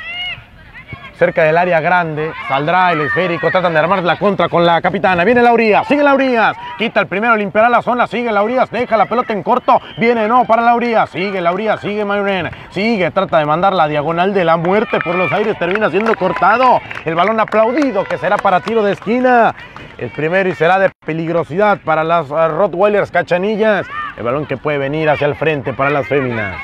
cerca 1.23 1.45
del 1.45 1.57
área 1.57 1.79
grande, 1.79 2.33
saldrá 2.49 2.91
el 2.91 3.03
esférico, 3.03 3.49
tratan 3.49 3.73
de 3.73 3.79
armar 3.79 4.03
la 4.03 4.19
contra 4.19 4.49
con 4.49 4.67
la 4.67 4.81
capitana, 4.81 5.23
viene 5.23 5.41
Laurías, 5.41 5.87
sigue 5.87 6.03
Laurías, 6.03 6.57
quita 6.77 6.99
el 6.99 7.07
primero, 7.07 7.37
limpiará 7.37 7.69
la 7.69 7.81
zona, 7.81 8.09
sigue 8.09 8.33
Laurías, 8.33 8.69
deja 8.73 8.97
la 8.97 9.07
pelota 9.07 9.33
en 9.33 9.45
corto, 9.45 9.81
viene 9.99 10.27
no 10.27 10.45
para 10.47 10.63
Laurías, 10.63 11.09
sigue 11.11 11.41
Laurías, 11.41 11.81
sigue 11.81 12.05
Mayren, 12.05 12.51
sigue, 12.71 13.09
trata 13.13 13.39
de 13.39 13.45
mandar 13.45 13.73
la 13.73 13.87
diagonal 13.87 14.35
de 14.35 14.45
la 14.45 14.57
muerte 14.57 14.99
por 14.99 15.15
los 15.15 15.31
aires, 15.31 15.57
termina 15.61 15.91
siendo 15.91 16.13
cortado, 16.17 16.81
el 17.05 17.15
balón 17.15 17.39
aplaudido 17.39 18.03
que 18.03 18.19
será 18.19 18.37
para 18.37 18.59
tiro 18.59 18.83
de 18.83 18.95
esquina, 18.95 19.55
el 19.99 20.11
primero 20.11 20.49
y 20.49 20.57
será 20.57 20.81
de 20.81 20.91
peligrosidad 21.07 21.79
para 21.85 22.03
las 22.03 22.29
uh, 22.33 22.49
Rottweilers 22.49 23.13
cachanillas, 23.13 23.87
el 24.17 24.25
balón 24.25 24.45
que 24.45 24.57
puede 24.57 24.79
venir 24.79 25.09
hacia 25.09 25.29
el 25.29 25.37
frente 25.37 25.73
para 25.73 25.91
las 25.91 26.05
féminas. 26.09 26.57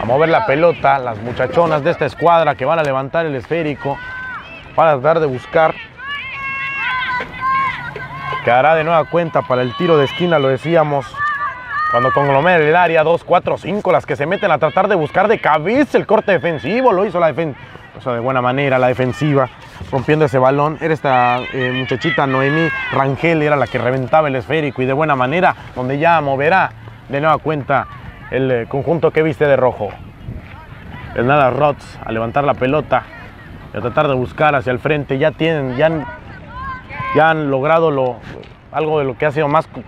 A 0.00 0.04
mover 0.04 0.28
la 0.28 0.46
pelota, 0.46 0.98
las 0.98 1.18
muchachonas 1.18 1.82
de 1.82 1.90
esta 1.90 2.06
escuadra 2.06 2.54
que 2.54 2.64
van 2.64 2.78
a 2.78 2.82
levantar 2.82 3.26
el 3.26 3.34
esférico. 3.34 3.98
Van 4.76 4.88
a 4.88 4.92
tratar 4.92 5.20
de 5.20 5.26
buscar. 5.26 5.74
Quedará 8.44 8.74
de 8.74 8.84
nueva 8.84 9.04
cuenta 9.04 9.42
para 9.42 9.62
el 9.62 9.76
tiro 9.76 9.96
de 9.96 10.04
esquina, 10.04 10.38
lo 10.38 10.48
decíamos. 10.48 11.06
Cuando 11.90 12.10
conglomera 12.12 12.64
el 12.64 12.74
área, 12.74 13.02
2, 13.02 13.24
4, 13.24 13.58
5, 13.58 13.92
las 13.92 14.06
que 14.06 14.16
se 14.16 14.26
meten 14.26 14.50
a 14.50 14.58
tratar 14.58 14.88
de 14.88 14.94
buscar 14.94 15.28
de 15.28 15.40
cabeza 15.40 15.98
el 15.98 16.06
corte 16.06 16.32
defensivo. 16.32 16.92
Lo 16.92 17.04
hizo 17.04 17.20
la 17.20 17.28
defensa. 17.28 17.58
De 18.04 18.18
buena 18.18 18.42
manera 18.42 18.80
la 18.80 18.88
defensiva, 18.88 19.48
rompiendo 19.92 20.24
ese 20.24 20.36
balón. 20.36 20.76
Era 20.80 20.92
esta 20.92 21.38
eh, 21.52 21.70
muchachita 21.72 22.26
Noemí 22.26 22.68
Rangel, 22.90 23.42
era 23.42 23.54
la 23.54 23.68
que 23.68 23.78
reventaba 23.78 24.26
el 24.26 24.34
esférico 24.34 24.82
y 24.82 24.86
de 24.86 24.92
buena 24.92 25.14
manera, 25.14 25.54
donde 25.76 25.98
ya 25.98 26.20
moverá 26.20 26.72
de 27.08 27.20
nueva 27.20 27.38
cuenta 27.38 27.86
el 28.32 28.50
eh, 28.50 28.66
conjunto 28.68 29.10
que 29.10 29.22
viste 29.22 29.46
de 29.46 29.56
rojo. 29.56 29.90
Nada 31.16 31.50
Rots 31.50 31.98
a 32.04 32.10
levantar 32.10 32.44
la 32.44 32.54
pelota 32.54 33.02
y 33.74 33.76
a 33.76 33.80
tratar 33.80 34.08
de 34.08 34.14
buscar 34.14 34.54
hacia 34.54 34.72
el 34.72 34.78
frente. 34.78 35.18
Ya 35.18 35.30
tienen, 35.32 35.76
ya 35.76 35.86
han, 35.86 36.06
ya 37.14 37.30
han 37.30 37.50
logrado 37.50 37.90
lo, 37.90 38.16
algo 38.72 38.98
de 38.98 39.04
lo 39.04 39.16
que 39.18 39.26
ha 39.26 39.30
sido 39.30 39.46
más 39.48 39.66
co- 39.66 39.82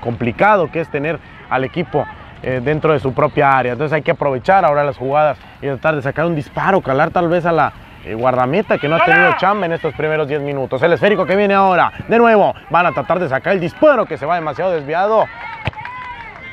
complicado, 0.00 0.70
que 0.70 0.80
es 0.80 0.88
tener 0.90 1.18
al 1.48 1.64
equipo 1.64 2.04
eh, 2.42 2.60
dentro 2.62 2.92
de 2.92 2.98
su 3.00 3.14
propia 3.14 3.56
área. 3.56 3.72
Entonces 3.72 3.94
hay 3.94 4.02
que 4.02 4.10
aprovechar 4.10 4.64
ahora 4.66 4.84
las 4.84 4.98
jugadas 4.98 5.38
y 5.62 5.66
tratar 5.66 5.96
de 5.96 6.02
sacar 6.02 6.26
un 6.26 6.34
disparo, 6.34 6.82
calar 6.82 7.10
tal 7.10 7.28
vez 7.28 7.46
a 7.46 7.52
la 7.52 7.72
eh, 8.04 8.12
guardameta 8.14 8.76
que 8.76 8.88
no 8.88 8.96
ha 8.96 9.04
tenido 9.04 9.32
chamba 9.38 9.64
en 9.64 9.72
estos 9.72 9.94
primeros 9.94 10.28
10 10.28 10.42
minutos. 10.42 10.82
El 10.82 10.92
esférico 10.92 11.24
que 11.24 11.36
viene 11.36 11.54
ahora, 11.54 11.90
de 12.08 12.18
nuevo, 12.18 12.54
van 12.68 12.84
a 12.84 12.92
tratar 12.92 13.18
de 13.18 13.28
sacar 13.30 13.54
el 13.54 13.60
disparo 13.60 14.04
que 14.04 14.18
se 14.18 14.26
va 14.26 14.34
demasiado 14.34 14.72
desviado. 14.72 15.24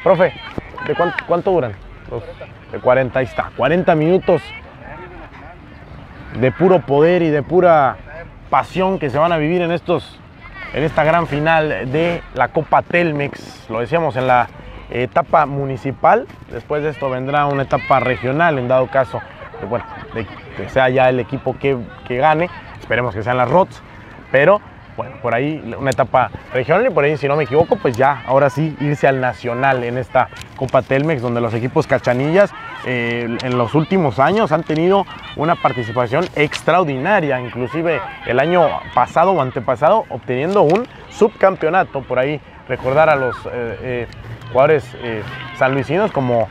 Profe, 0.03 0.33
¿de 0.87 0.95
cuánto, 0.95 1.17
cuánto 1.27 1.51
duran? 1.51 1.73
Los- 2.09 2.23
de 2.71 2.79
40, 2.79 3.19
ahí 3.19 3.25
está. 3.25 3.51
40 3.55 3.95
minutos 3.95 4.41
de 6.39 6.51
puro 6.51 6.79
poder 6.81 7.21
y 7.21 7.29
de 7.29 7.41
pura 7.43 7.95
pasión 8.49 8.99
que 8.99 9.09
se 9.09 9.17
van 9.17 9.31
a 9.31 9.37
vivir 9.37 9.61
en 9.61 9.71
estos 9.71 10.19
en 10.73 10.83
esta 10.83 11.03
gran 11.05 11.27
final 11.27 11.91
de 11.91 12.21
la 12.33 12.49
Copa 12.49 12.81
Telmex. 12.81 13.67
Lo 13.69 13.79
decíamos 13.79 14.17
en 14.17 14.27
la 14.27 14.47
etapa 14.89 15.45
municipal. 15.45 16.27
Después 16.51 16.83
de 16.83 16.89
esto 16.89 17.09
vendrá 17.09 17.45
una 17.45 17.63
etapa 17.63 18.01
regional, 18.01 18.59
en 18.59 18.67
dado 18.67 18.87
caso 18.87 19.21
que, 19.59 19.65
bueno, 19.65 19.85
de 20.13 20.27
que 20.57 20.69
sea 20.69 20.89
ya 20.89 21.07
el 21.09 21.19
equipo 21.21 21.57
que, 21.57 21.77
que 22.05 22.17
gane. 22.17 22.49
Esperemos 22.79 23.15
que 23.15 23.23
sean 23.23 23.37
las 23.37 23.49
ROTS. 23.49 23.81
Pero 24.31 24.59
bueno, 24.97 25.15
por 25.21 25.35
ahí 25.35 25.75
una 25.79 25.91
etapa 25.91 26.31
regional 26.51 26.87
y 26.87 26.89
por 26.89 27.03
ahí, 27.03 27.15
si 27.17 27.27
no 27.27 27.35
me 27.35 27.43
equivoco, 27.43 27.77
pues 27.77 27.95
ya, 27.95 28.23
ahora 28.25 28.49
sí, 28.49 28.75
irse 28.81 29.07
al 29.07 29.21
nacional 29.21 29.83
en 29.83 29.99
esta 29.99 30.29
Copa 30.55 30.81
Telmex, 30.81 31.21
donde 31.21 31.39
los 31.39 31.53
equipos 31.53 31.85
cachanillas 31.85 32.51
eh, 32.85 33.37
en 33.43 33.57
los 33.57 33.75
últimos 33.75 34.17
años 34.17 34.51
han 34.51 34.63
tenido 34.63 35.05
una 35.35 35.55
participación 35.55 36.25
extraordinaria, 36.35 37.39
inclusive 37.39 38.01
el 38.25 38.39
año 38.39 38.67
pasado 38.95 39.33
o 39.33 39.41
antepasado, 39.41 40.05
obteniendo 40.09 40.63
un 40.63 40.87
subcampeonato, 41.09 42.01
por 42.01 42.17
ahí 42.17 42.41
recordar 42.67 43.07
a 43.09 43.15
los 43.15 43.35
eh, 43.45 43.49
eh, 43.53 44.07
jugadores 44.51 44.83
sanluisinos 45.57 46.11
como 46.11 46.47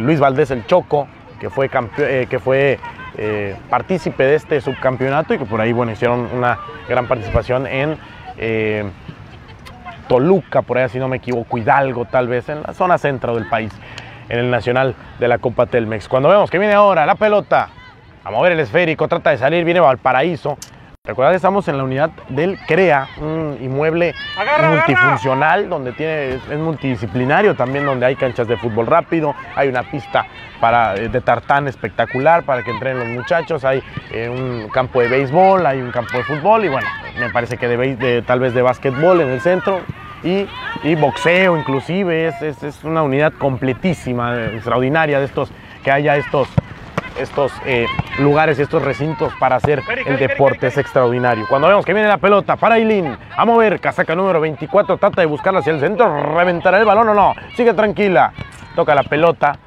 Luis 0.00 0.20
Valdés 0.20 0.50
el 0.52 0.64
Choco, 0.66 1.06
que 1.38 1.50
fue, 1.50 1.68
que 1.68 2.38
fue 2.38 2.78
eh, 3.18 3.56
partícipe 3.68 4.24
de 4.24 4.34
este 4.36 4.60
subcampeonato 4.60 5.34
y 5.34 5.38
que 5.38 5.44
por 5.44 5.60
ahí 5.60 5.72
bueno, 5.72 5.92
hicieron 5.92 6.28
una 6.32 6.58
gran 6.88 7.06
participación 7.06 7.66
en 7.66 7.96
eh, 8.38 8.84
Toluca, 10.08 10.62
por 10.62 10.78
ahí 10.78 10.88
si 10.88 10.98
no 10.98 11.08
me 11.08 11.18
equivoco, 11.18 11.58
Hidalgo 11.58 12.04
tal 12.06 12.28
vez, 12.28 12.48
en 12.48 12.62
la 12.62 12.74
zona 12.74 12.98
centro 12.98 13.34
del 13.34 13.48
país, 13.48 13.72
en 14.28 14.38
el 14.38 14.50
Nacional 14.50 14.94
de 15.18 15.28
la 15.28 15.38
Copa 15.38 15.66
Telmex. 15.66 16.08
Cuando 16.08 16.28
vemos 16.28 16.50
que 16.50 16.58
viene 16.58 16.74
ahora 16.74 17.06
la 17.06 17.14
pelota, 17.14 17.68
a 18.24 18.30
mover 18.30 18.52
el 18.52 18.60
esférico, 18.60 19.08
trata 19.08 19.30
de 19.30 19.38
salir, 19.38 19.64
viene 19.64 19.80
Valparaíso. 19.80 20.56
Recordad 21.04 21.30
que 21.30 21.36
estamos 21.36 21.66
en 21.66 21.78
la 21.78 21.82
unidad 21.82 22.10
del 22.28 22.56
CREA, 22.64 23.08
un 23.20 23.58
inmueble 23.60 24.14
multifuncional 24.70 25.68
donde 25.68 25.90
tiene, 25.90 26.34
es 26.34 26.58
multidisciplinario 26.60 27.56
también, 27.56 27.84
donde 27.84 28.06
hay 28.06 28.14
canchas 28.14 28.46
de 28.46 28.56
fútbol 28.56 28.86
rápido, 28.86 29.34
hay 29.56 29.66
una 29.68 29.82
pista 29.82 30.24
para, 30.60 30.94
eh, 30.94 31.08
de 31.08 31.20
tartán 31.20 31.66
espectacular 31.66 32.44
para 32.44 32.62
que 32.62 32.70
entrenen 32.70 33.00
los 33.00 33.08
muchachos, 33.08 33.64
hay 33.64 33.82
eh, 34.12 34.28
un 34.28 34.68
campo 34.68 35.00
de 35.00 35.08
béisbol, 35.08 35.66
hay 35.66 35.82
un 35.82 35.90
campo 35.90 36.16
de 36.16 36.22
fútbol 36.22 36.66
y 36.66 36.68
bueno, 36.68 36.86
me 37.18 37.30
parece 37.30 37.56
que 37.56 37.66
de- 37.66 38.22
tal 38.22 38.38
vez 38.38 38.54
de 38.54 38.62
básquetbol 38.62 39.22
en 39.22 39.30
el 39.30 39.40
centro 39.40 39.80
y, 40.22 40.46
y 40.84 40.94
boxeo 40.94 41.58
inclusive, 41.58 42.28
es, 42.28 42.40
es- 42.42 42.62
es 42.62 42.84
una 42.84 43.02
unidad 43.02 43.32
completísima, 43.40 44.36
eh, 44.36 44.54
extraordinaria 44.54 45.18
de 45.18 45.24
estos, 45.24 45.50
que 45.82 45.90
haya 45.90 46.16
estos 46.16 46.46
estos 47.18 47.52
eh, 47.66 47.86
lugares 48.18 48.58
y 48.58 48.62
estos 48.62 48.82
recintos 48.82 49.32
para 49.38 49.56
hacer 49.56 49.82
el 50.06 50.18
deporte 50.18 50.68
es 50.68 50.78
extraordinario. 50.78 51.46
Cuando 51.48 51.68
vemos 51.68 51.84
que 51.84 51.92
viene 51.92 52.08
la 52.08 52.18
pelota 52.18 52.56
para 52.56 52.76
Ailín, 52.76 53.16
a 53.36 53.44
mover, 53.44 53.80
casaca 53.80 54.14
número 54.14 54.40
24, 54.40 54.96
trata 54.96 55.20
de 55.20 55.26
buscarla 55.26 55.60
hacia 55.60 55.72
el 55.72 55.80
centro, 55.80 56.34
reventará 56.34 56.78
el 56.78 56.84
balón 56.84 57.08
o 57.08 57.14
no, 57.14 57.34
sigue 57.56 57.74
tranquila, 57.74 58.32
toca 58.74 58.94
la 58.94 59.02
pelota, 59.02 59.58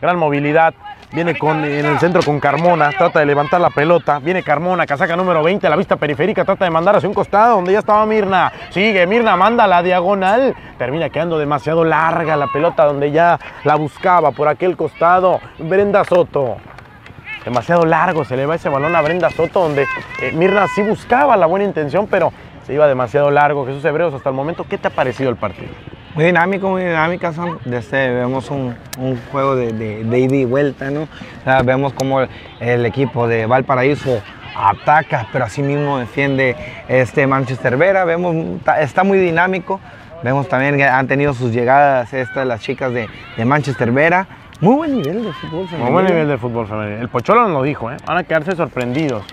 gran 0.00 0.18
movilidad, 0.18 0.74
viene 1.12 1.38
con, 1.38 1.64
en 1.64 1.86
el 1.86 1.98
centro 1.98 2.22
con 2.22 2.40
Carmona, 2.40 2.90
trata 2.90 3.20
de 3.20 3.26
levantar 3.26 3.60
la 3.60 3.70
pelota, 3.70 4.18
viene 4.18 4.42
Carmona, 4.42 4.84
casaca 4.84 5.16
número 5.16 5.42
20, 5.42 5.66
a 5.66 5.70
la 5.70 5.76
vista 5.76 5.96
periférica, 5.96 6.44
trata 6.44 6.64
de 6.64 6.70
mandar 6.70 6.96
hacia 6.96 7.08
un 7.08 7.14
costado 7.14 7.56
donde 7.56 7.72
ya 7.72 7.78
estaba 7.78 8.04
Mirna, 8.04 8.52
sigue, 8.70 9.06
Mirna 9.06 9.36
manda 9.36 9.66
la 9.66 9.82
diagonal, 9.82 10.54
termina 10.76 11.08
quedando 11.10 11.38
demasiado 11.38 11.84
larga 11.84 12.36
la 12.36 12.48
pelota 12.48 12.84
donde 12.84 13.12
ya 13.12 13.38
la 13.62 13.76
buscaba 13.76 14.32
por 14.32 14.48
aquel 14.48 14.76
costado, 14.76 15.40
Brenda 15.58 16.04
Soto 16.04 16.56
demasiado 17.44 17.84
largo, 17.84 18.24
se 18.24 18.36
le 18.36 18.46
va 18.46 18.54
ese 18.54 18.68
balón 18.68 18.96
a 18.96 19.02
Brenda 19.02 19.30
Soto, 19.30 19.60
donde 19.60 19.86
eh, 20.22 20.32
Mirna 20.32 20.66
sí 20.68 20.82
buscaba 20.82 21.36
la 21.36 21.46
buena 21.46 21.64
intención, 21.64 22.06
pero 22.06 22.32
se 22.66 22.74
iba 22.74 22.86
demasiado 22.86 23.30
largo. 23.30 23.66
Jesús 23.66 23.84
Hebreos, 23.84 24.14
hasta 24.14 24.30
el 24.30 24.34
momento, 24.34 24.64
¿qué 24.68 24.78
te 24.78 24.88
ha 24.88 24.90
parecido 24.90 25.30
el 25.30 25.36
partido? 25.36 25.72
Muy 26.14 26.24
dinámico, 26.24 26.68
muy 26.70 26.82
dinámica, 26.82 27.32
son. 27.32 27.58
Desde, 27.64 28.14
vemos 28.14 28.50
un, 28.50 28.76
juego 29.32 29.56
de, 29.56 29.68
ida 30.18 30.36
y 30.36 30.44
vuelta, 30.44 30.90
¿no? 30.90 31.08
Vemos 31.64 31.92
como 31.92 32.20
el, 32.60 32.86
equipo 32.86 33.26
de 33.26 33.46
Valparaíso 33.46 34.22
ataca, 34.56 35.26
pero 35.32 35.44
así 35.44 35.60
mismo 35.62 35.98
defiende 35.98 36.56
este 36.88 37.26
Manchester 37.26 37.76
Vera. 37.76 38.04
Vemos, 38.04 38.60
está 38.78 39.02
muy 39.02 39.18
dinámico. 39.18 39.80
Vemos 40.22 40.48
también 40.48 40.76
que 40.76 40.84
han 40.84 41.08
tenido 41.08 41.34
sus 41.34 41.52
llegadas 41.52 42.14
estas, 42.14 42.46
las 42.46 42.60
chicas 42.60 42.92
de 42.92 43.08
Manchester 43.44 43.90
Vera. 43.90 44.26
Muy 44.60 44.76
buen 44.76 44.96
nivel 44.96 45.24
de 45.24 45.32
fútbol. 45.32 45.58
Muy 45.60 45.68
femenil. 45.68 45.92
buen 45.92 46.06
nivel 46.06 46.28
de 46.28 46.38
fútbol 46.38 46.66
femenil. 46.66 46.98
El 47.00 47.08
Pocholo 47.08 47.42
nos 47.42 47.50
lo 47.50 47.62
dijo, 47.62 47.90
¿eh? 47.90 47.96
van 48.06 48.18
a 48.18 48.24
quedarse 48.24 48.56
sorprendidos. 48.56 49.24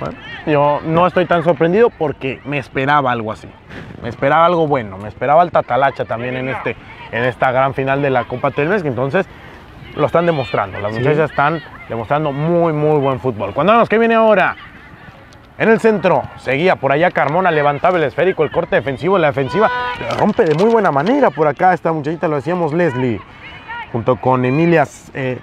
Bueno, 0.00 0.16
yo 0.46 0.80
no 0.84 1.06
estoy 1.06 1.26
tan 1.26 1.42
sorprendido 1.42 1.90
porque 1.90 2.40
me 2.44 2.58
esperaba 2.58 3.12
algo 3.12 3.32
así. 3.32 3.48
Me 4.02 4.08
esperaba 4.08 4.44
algo 4.44 4.66
bueno, 4.66 4.98
me 4.98 5.08
esperaba 5.08 5.42
el 5.42 5.50
Tatalacha 5.50 6.04
también 6.04 6.36
en, 6.36 6.48
este, 6.48 6.76
en 7.12 7.24
esta 7.24 7.50
gran 7.50 7.74
final 7.74 8.02
de 8.02 8.10
la 8.10 8.24
Copa 8.24 8.50
Telmex, 8.50 8.84
entonces 8.84 9.26
lo 9.96 10.06
están 10.06 10.26
demostrando. 10.26 10.78
Las 10.80 10.92
muchachas 10.92 11.30
están 11.30 11.60
demostrando 11.88 12.32
muy, 12.32 12.72
muy 12.72 13.00
buen 13.00 13.20
fútbol. 13.20 13.54
Cuando 13.54 13.72
vemos 13.72 13.88
que 13.88 13.98
viene 13.98 14.14
ahora, 14.14 14.56
en 15.58 15.70
el 15.70 15.80
centro, 15.80 16.22
seguía 16.36 16.76
por 16.76 16.92
allá 16.92 17.10
Carmona, 17.10 17.50
levantaba 17.50 17.96
el 17.96 18.04
esférico, 18.04 18.44
el 18.44 18.50
corte 18.50 18.76
defensivo, 18.76 19.16
la 19.18 19.28
defensiva, 19.28 19.70
rompe 20.18 20.44
de 20.44 20.54
muy 20.54 20.70
buena 20.70 20.92
manera 20.92 21.30
por 21.30 21.48
acá 21.48 21.72
esta 21.72 21.92
muchachita, 21.92 22.28
lo 22.28 22.36
decíamos 22.36 22.74
Leslie, 22.74 23.20
junto 23.96 24.16
con 24.16 24.44
Emilia 24.44 24.86
eh, 25.14 25.38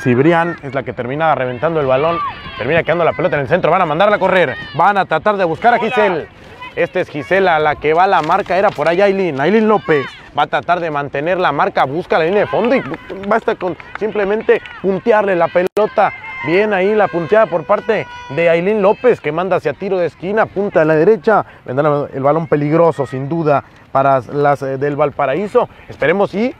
Cibrián, 0.00 0.56
es 0.62 0.72
la 0.72 0.84
que 0.84 0.92
termina 0.92 1.34
reventando 1.34 1.80
el 1.80 1.86
balón, 1.86 2.16
termina 2.56 2.84
quedando 2.84 3.02
la 3.02 3.12
pelota 3.12 3.34
en 3.34 3.42
el 3.42 3.48
centro, 3.48 3.72
van 3.72 3.82
a 3.82 3.86
mandarla 3.86 4.16
a 4.16 4.18
correr, 4.20 4.54
van 4.76 4.96
a 4.98 5.04
tratar 5.04 5.36
de 5.36 5.44
buscar 5.44 5.74
a 5.74 5.80
Giselle. 5.80 6.28
Este 6.76 7.00
es 7.00 7.08
Gisela, 7.08 7.58
la 7.58 7.74
que 7.74 7.92
va 7.92 8.04
a 8.04 8.06
la 8.06 8.22
marca, 8.22 8.56
era 8.56 8.70
por 8.70 8.86
allá 8.86 9.06
Aileen, 9.06 9.40
Aileen 9.40 9.66
López. 9.66 10.06
Va 10.38 10.44
a 10.44 10.46
tratar 10.46 10.78
de 10.78 10.92
mantener 10.92 11.40
la 11.40 11.50
marca, 11.50 11.84
busca 11.86 12.20
la 12.20 12.26
línea 12.26 12.42
de 12.42 12.46
fondo 12.46 12.76
y 12.76 12.82
basta 13.26 13.56
con 13.56 13.76
simplemente 13.98 14.62
puntearle 14.80 15.34
la 15.34 15.48
pelota. 15.48 16.12
Bien 16.46 16.72
ahí 16.72 16.94
la 16.94 17.08
punteada 17.08 17.46
por 17.46 17.64
parte 17.64 18.06
de 18.28 18.48
Aileen 18.48 18.80
López, 18.80 19.20
que 19.20 19.32
manda 19.32 19.56
hacia 19.56 19.72
tiro 19.72 19.98
de 19.98 20.06
esquina, 20.06 20.46
punta 20.46 20.82
a 20.82 20.84
la 20.84 20.94
derecha. 20.94 21.44
Vendrá 21.64 22.06
el 22.14 22.22
balón 22.22 22.46
peligroso, 22.46 23.06
sin 23.06 23.28
duda, 23.28 23.64
para 23.90 24.20
las 24.20 24.62
eh, 24.62 24.78
del 24.78 24.94
Valparaíso. 24.94 25.68
Esperemos 25.88 26.34
y 26.34 26.54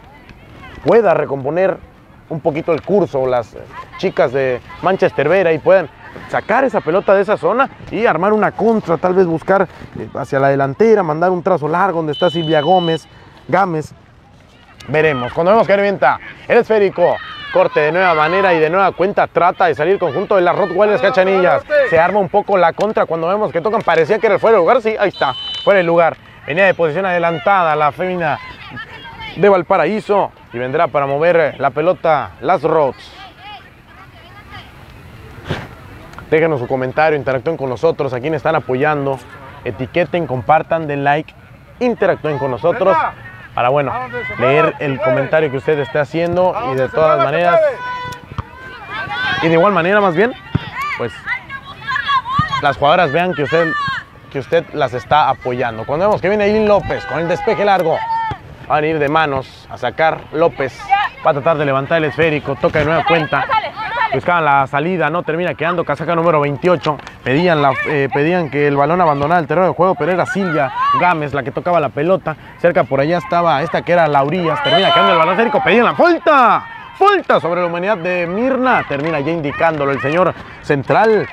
pueda 0.84 1.14
recomponer 1.14 1.78
un 2.28 2.40
poquito 2.40 2.72
el 2.72 2.82
curso 2.82 3.26
las 3.26 3.56
chicas 3.98 4.32
de 4.32 4.60
Manchester 4.82 5.28
Vera 5.28 5.52
y 5.52 5.58
puedan 5.58 5.88
sacar 6.28 6.64
esa 6.64 6.80
pelota 6.80 7.14
de 7.14 7.22
esa 7.22 7.36
zona 7.36 7.68
y 7.90 8.06
armar 8.06 8.32
una 8.32 8.52
contra, 8.52 8.96
tal 8.96 9.14
vez 9.14 9.26
buscar 9.26 9.68
eh, 9.98 10.08
hacia 10.14 10.40
la 10.40 10.48
delantera, 10.48 11.02
mandar 11.02 11.30
un 11.30 11.42
trazo 11.42 11.68
largo 11.68 11.98
donde 11.98 12.12
está 12.12 12.30
Silvia 12.30 12.60
Gómez, 12.60 13.06
Gámez. 13.48 13.92
Veremos. 14.88 15.32
Cuando 15.32 15.50
vemos 15.50 15.66
que 15.66 15.76
revienta 15.76 16.20
el 16.46 16.58
esférico, 16.58 17.16
corte 17.52 17.80
de 17.80 17.92
nueva 17.92 18.14
manera 18.14 18.54
y 18.54 18.60
de 18.60 18.70
nueva 18.70 18.92
cuenta 18.92 19.26
trata 19.26 19.66
de 19.66 19.74
salir 19.74 19.98
conjunto 19.98 20.36
de 20.36 20.42
las 20.42 20.56
Rottweilers 20.56 21.00
Cachanillas. 21.00 21.64
Se 21.90 21.98
arma 21.98 22.20
un 22.20 22.28
poco 22.28 22.56
la 22.56 22.72
contra 22.72 23.06
cuando 23.06 23.28
vemos 23.28 23.50
que 23.50 23.60
tocan, 23.60 23.82
parecía 23.82 24.18
que 24.18 24.26
era 24.26 24.38
fuera 24.38 24.56
de 24.56 24.62
lugar, 24.62 24.82
sí, 24.82 24.94
ahí 24.98 25.08
está, 25.08 25.34
fuera 25.64 25.78
de 25.78 25.84
lugar. 25.84 26.16
Venía 26.46 26.66
de 26.66 26.74
posición 26.74 27.06
adelantada 27.06 27.74
la 27.74 27.90
fémina 27.90 28.38
de 29.36 29.48
Valparaíso 29.48 30.32
y 30.52 30.58
vendrá 30.58 30.88
para 30.88 31.06
mover 31.06 31.56
la 31.58 31.70
pelota 31.70 32.32
las 32.40 32.62
Rods. 32.62 33.12
Déjenos 36.30 36.58
su 36.58 36.66
comentario, 36.66 37.16
interactúen 37.16 37.56
con 37.56 37.68
nosotros, 37.68 38.12
a 38.12 38.20
quienes 38.20 38.38
están 38.38 38.56
apoyando, 38.56 39.18
etiqueten, 39.64 40.26
compartan, 40.26 40.88
den 40.88 41.04
like, 41.04 41.32
interactúen 41.78 42.38
con 42.38 42.50
nosotros 42.50 42.96
para, 43.54 43.68
bueno, 43.68 43.92
leer 44.38 44.74
el 44.80 45.00
comentario 45.00 45.50
que 45.50 45.58
usted 45.58 45.78
esté 45.78 45.98
haciendo 45.98 46.54
y 46.72 46.76
de 46.76 46.88
todas 46.88 47.22
maneras, 47.22 47.60
y 49.42 49.48
de 49.48 49.52
igual 49.52 49.72
manera 49.72 50.00
más 50.00 50.16
bien, 50.16 50.32
pues 50.98 51.12
las 52.60 52.76
jugadoras 52.76 53.12
vean 53.12 53.32
que 53.34 53.44
usted, 53.44 53.70
que 54.32 54.40
usted 54.40 54.64
las 54.72 54.94
está 54.94 55.28
apoyando. 55.28 55.84
Cuando 55.84 56.06
vemos 56.06 56.20
que 56.20 56.28
viene 56.28 56.44
Aileen 56.44 56.66
López 56.66 57.04
con 57.06 57.20
el 57.20 57.28
despeje 57.28 57.64
largo, 57.64 57.98
van 58.68 58.84
a 58.84 58.86
ir 58.86 58.98
de 58.98 59.08
manos 59.08 59.66
a 59.70 59.78
sacar 59.78 60.20
López, 60.32 60.78
va 61.24 61.30
a 61.30 61.34
tratar 61.34 61.58
de 61.58 61.64
levantar 61.64 61.98
el 61.98 62.04
esférico, 62.04 62.56
toca 62.56 62.80
de 62.80 62.84
nueva 62.84 63.04
cuenta, 63.04 63.44
buscaban 64.12 64.44
la 64.44 64.66
salida, 64.66 65.10
no 65.10 65.22
termina 65.22 65.54
quedando 65.54 65.84
casaca 65.84 66.14
número 66.14 66.40
28. 66.40 66.98
Pedían, 67.22 67.62
la, 67.62 67.72
eh, 67.88 68.08
pedían 68.12 68.50
que 68.50 68.66
el 68.66 68.76
balón 68.76 69.00
abandonara 69.00 69.40
el 69.40 69.46
terreno 69.46 69.68
de 69.68 69.74
juego, 69.74 69.94
pero 69.94 70.12
era 70.12 70.26
Silvia 70.26 70.72
Gámez 71.00 71.34
la 71.34 71.42
que 71.42 71.50
tocaba 71.50 71.80
la 71.80 71.88
pelota. 71.88 72.36
Cerca 72.58 72.84
por 72.84 73.00
allá 73.00 73.18
estaba 73.18 73.62
esta 73.62 73.82
que 73.82 73.92
era 73.92 74.08
Laurías, 74.08 74.62
termina 74.62 74.92
quedando 74.92 75.12
el 75.12 75.18
balón 75.18 75.34
esférico, 75.34 75.62
pedían 75.62 75.84
la 75.84 75.94
falta. 75.94 76.64
Falta 76.96 77.40
sobre 77.40 77.60
la 77.60 77.66
humanidad 77.66 77.98
de 77.98 78.26
Mirna, 78.26 78.82
termina 78.88 79.20
ya 79.20 79.30
indicándolo 79.30 79.92
el 79.92 80.00
señor 80.00 80.32
central. 80.62 81.28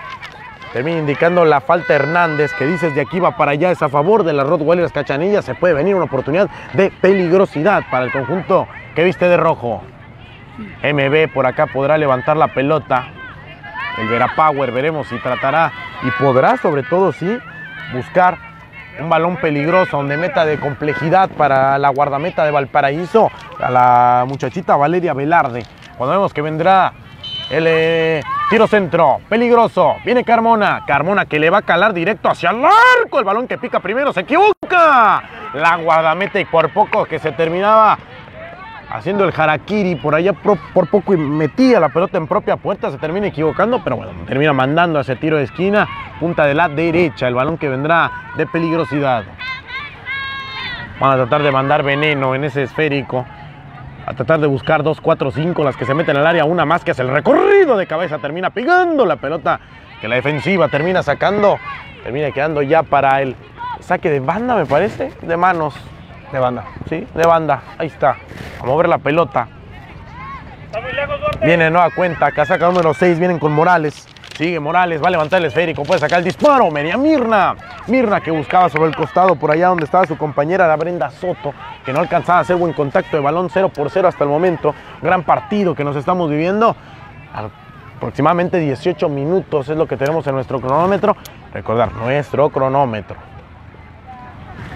Termina 0.73 0.97
indicando 0.97 1.45
la 1.45 1.61
falta 1.61 1.93
Hernández, 1.93 2.51
que 2.55 2.65
dices 2.65 2.95
de 2.95 3.01
aquí 3.01 3.19
va 3.19 3.37
para 3.37 3.51
allá, 3.51 3.69
es 3.69 3.83
a 3.83 3.89
favor 3.89 4.23
de 4.23 4.33
las 4.33 4.47
Rottweilers 4.47 4.91
Cachanillas. 4.91 5.45
Se 5.45 5.53
puede 5.53 5.75
venir 5.75 5.93
una 5.93 6.05
oportunidad 6.05 6.49
de 6.73 6.89
peligrosidad 6.89 7.83
para 7.91 8.05
el 8.05 8.11
conjunto 8.11 8.67
que 8.95 9.03
viste 9.03 9.29
de 9.29 9.37
rojo. 9.37 9.83
MB 10.57 11.31
por 11.31 11.45
acá 11.45 11.67
podrá 11.67 11.95
levantar 11.99 12.37
la 12.37 12.47
pelota. 12.47 13.05
El 13.99 14.07
Vera 14.07 14.33
Power, 14.35 14.71
veremos 14.71 15.07
si 15.07 15.19
tratará 15.19 15.71
y 16.01 16.09
podrá, 16.23 16.57
sobre 16.57 16.81
todo, 16.81 17.11
sí, 17.11 17.37
buscar 17.93 18.35
un 18.99 19.09
balón 19.09 19.37
peligroso 19.37 19.97
donde 19.97 20.17
meta 20.17 20.43
de 20.43 20.59
complejidad 20.59 21.29
para 21.29 21.77
la 21.77 21.89
guardameta 21.89 22.43
de 22.45 22.51
Valparaíso, 22.51 23.31
a 23.59 23.69
la 23.69 24.25
muchachita 24.27 24.75
Valeria 24.75 25.13
Velarde. 25.13 25.63
Cuando 25.97 26.15
vemos 26.15 26.33
que 26.33 26.41
vendrá 26.41 26.93
el 27.49 28.23
tiro 28.49 28.67
centro, 28.67 29.19
peligroso, 29.29 29.95
viene 30.05 30.23
Carmona, 30.23 30.83
Carmona 30.85 31.25
que 31.25 31.39
le 31.39 31.49
va 31.49 31.59
a 31.59 31.61
calar 31.61 31.93
directo 31.93 32.29
hacia 32.29 32.51
el 32.51 32.63
arco, 32.63 33.19
el 33.19 33.25
balón 33.25 33.47
que 33.47 33.57
pica 33.57 33.79
primero, 33.79 34.13
se 34.13 34.21
equivoca, 34.21 35.23
la 35.53 35.77
guardameta 35.77 36.39
y 36.39 36.45
por 36.45 36.69
poco 36.71 37.05
que 37.05 37.19
se 37.19 37.31
terminaba 37.31 37.97
haciendo 38.89 39.23
el 39.23 39.33
harakiri 39.35 39.95
por 39.95 40.13
allá 40.13 40.33
por, 40.33 40.57
por, 40.73 40.87
poco 40.87 41.13
y 41.13 41.17
metía 41.17 41.79
la 41.79 41.89
pelota 41.89 42.17
en 42.17 42.27
propia 42.27 42.57
puerta, 42.57 42.91
se 42.91 42.97
termina 42.97 43.27
equivocando, 43.27 43.83
pero 43.83 43.97
bueno, 43.97 44.11
termina 44.27 44.53
mandando 44.53 44.99
ese 44.99 45.15
tiro 45.15 45.37
de 45.37 45.43
esquina, 45.43 45.87
punta 46.19 46.45
de 46.45 46.53
la 46.53 46.69
derecha, 46.69 47.27
el 47.27 47.33
balón 47.33 47.57
que 47.57 47.69
vendrá 47.69 48.11
de 48.37 48.45
peligrosidad. 48.45 49.23
Van 50.99 51.11
a 51.11 51.15
tratar 51.15 51.41
de 51.41 51.51
mandar 51.51 51.81
veneno 51.81 52.35
en 52.35 52.43
ese 52.43 52.63
esférico, 52.63 53.25
a 54.05 54.13
tratar 54.13 54.39
de 54.39 54.47
buscar 54.47 54.83
2, 54.83 54.99
4, 55.01 55.31
5, 55.31 55.63
las 55.63 55.77
que 55.77 55.85
se 55.85 55.93
meten 55.93 56.17
al 56.17 56.27
área, 56.27 56.45
una 56.45 56.65
más 56.65 56.83
que 56.83 56.91
hace 56.91 57.01
el 57.01 57.09
recorrido 57.09 57.77
de 57.77 57.87
cabeza, 57.87 58.19
termina 58.19 58.49
pegando 58.49 59.05
la 59.05 59.15
pelota 59.15 59.59
que 60.01 60.07
la 60.07 60.15
defensiva 60.15 60.67
termina 60.67 61.03
sacando, 61.03 61.57
termina 62.03 62.31
quedando 62.31 62.61
ya 62.61 62.83
para 62.83 63.21
el 63.21 63.35
saque 63.79 64.09
de 64.09 64.19
banda, 64.19 64.55
me 64.55 64.65
parece, 64.65 65.13
de 65.21 65.37
manos. 65.37 65.75
De 66.31 66.39
banda. 66.39 66.65
Sí, 66.89 67.07
de 67.13 67.27
banda. 67.27 67.61
Ahí 67.77 67.87
está. 67.87 68.17
A 68.59 68.65
mover 68.65 68.89
la 68.89 68.97
pelota. 68.97 69.47
Viene 71.43 71.65
de 71.65 71.69
nueva 71.69 71.91
cuenta. 71.91 72.31
Casaca 72.31 72.65
número 72.65 72.95
6. 72.95 73.19
Vienen 73.19 73.37
con 73.37 73.51
Morales. 73.51 74.07
Sigue 74.35 74.59
Morales. 74.59 75.01
Va 75.01 75.07
a 75.07 75.11
levantar 75.11 75.39
el 75.39 75.45
esférico. 75.45 75.83
Puede 75.83 75.99
sacar 75.99 76.19
el 76.19 76.25
disparo. 76.25 76.69
Media 76.71 76.97
Mirna. 76.97 77.55
Mirna 77.87 78.21
que 78.21 78.31
buscaba 78.31 78.69
sobre 78.69 78.89
el 78.89 78.95
costado 78.95 79.35
por 79.35 79.51
allá 79.51 79.67
donde 79.67 79.85
estaba 79.85 80.05
su 80.05 80.17
compañera, 80.17 80.67
la 80.67 80.75
Brenda 80.75 81.09
Soto. 81.11 81.53
Que 81.85 81.93
no 81.93 81.99
alcanzaba 81.99 82.39
a 82.39 82.41
hacer 82.41 82.55
buen 82.55 82.73
contacto 82.73 83.17
de 83.17 83.23
balón 83.23 83.49
0 83.51 83.69
por 83.69 83.89
0 83.89 84.07
hasta 84.07 84.23
el 84.23 84.29
momento. 84.29 84.73
Gran 85.01 85.23
partido 85.23 85.75
que 85.75 85.83
nos 85.83 85.95
estamos 85.95 86.29
viviendo. 86.29 86.75
Aproximadamente 87.97 88.59
18 88.59 89.07
minutos 89.07 89.69
es 89.69 89.77
lo 89.77 89.87
que 89.87 89.97
tenemos 89.97 90.25
en 90.27 90.35
nuestro 90.35 90.59
cronómetro. 90.59 91.15
Recordar, 91.53 91.93
nuestro 91.93 92.49
cronómetro. 92.49 93.15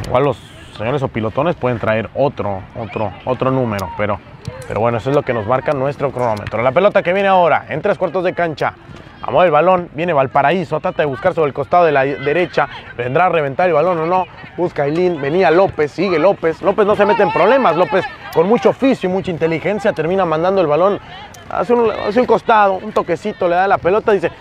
Igual 0.05 0.23
los 0.23 0.37
señores 0.77 1.01
o 1.01 1.07
pilotones 1.07 1.55
pueden 1.55 1.79
traer 1.79 2.09
otro, 2.13 2.61
otro, 2.79 3.11
otro 3.25 3.51
número, 3.51 3.89
pero, 3.97 4.19
pero 4.67 4.79
bueno, 4.79 4.97
eso 4.97 5.09
es 5.09 5.15
lo 5.15 5.23
que 5.23 5.33
nos 5.33 5.47
marca 5.47 5.71
nuestro 5.73 6.11
cronómetro. 6.11 6.61
La 6.61 6.71
pelota 6.71 7.01
que 7.03 7.13
viene 7.13 7.27
ahora, 7.29 7.65
en 7.69 7.81
tres 7.81 7.97
cuartos 7.97 8.23
de 8.23 8.33
cancha, 8.33 8.73
a 9.21 9.31
mover 9.31 9.47
el 9.47 9.51
balón, 9.51 9.89
viene 9.93 10.13
Valparaíso, 10.13 10.79
trata 10.79 11.01
de 11.01 11.05
buscar 11.05 11.33
sobre 11.33 11.47
el 11.47 11.53
costado 11.53 11.85
de 11.85 11.91
la 11.91 12.05
derecha, 12.05 12.67
vendrá 12.95 13.25
a 13.25 13.29
reventar 13.29 13.67
el 13.67 13.73
balón 13.73 13.99
o 13.99 14.05
no, 14.05 14.25
busca 14.55 14.83
Ailín, 14.83 15.19
venía 15.19 15.51
López, 15.51 15.91
sigue 15.91 16.19
López, 16.19 16.61
López 16.61 16.85
no 16.85 16.95
se 16.95 17.05
mete 17.05 17.23
en 17.23 17.31
problemas, 17.31 17.75
López 17.75 18.05
con 18.33 18.47
mucho 18.47 18.69
oficio 18.69 19.09
y 19.09 19.13
mucha 19.13 19.31
inteligencia 19.31 19.91
termina 19.91 20.23
mandando 20.23 20.61
el 20.61 20.67
balón 20.67 20.99
hacia 21.49 21.75
un, 21.75 21.91
hacia 21.91 22.21
un 22.21 22.27
costado, 22.27 22.73
un 22.73 22.91
toquecito, 22.91 23.47
le 23.47 23.55
da 23.55 23.67
la 23.67 23.79
pelota, 23.79 24.11
dice, 24.11 24.31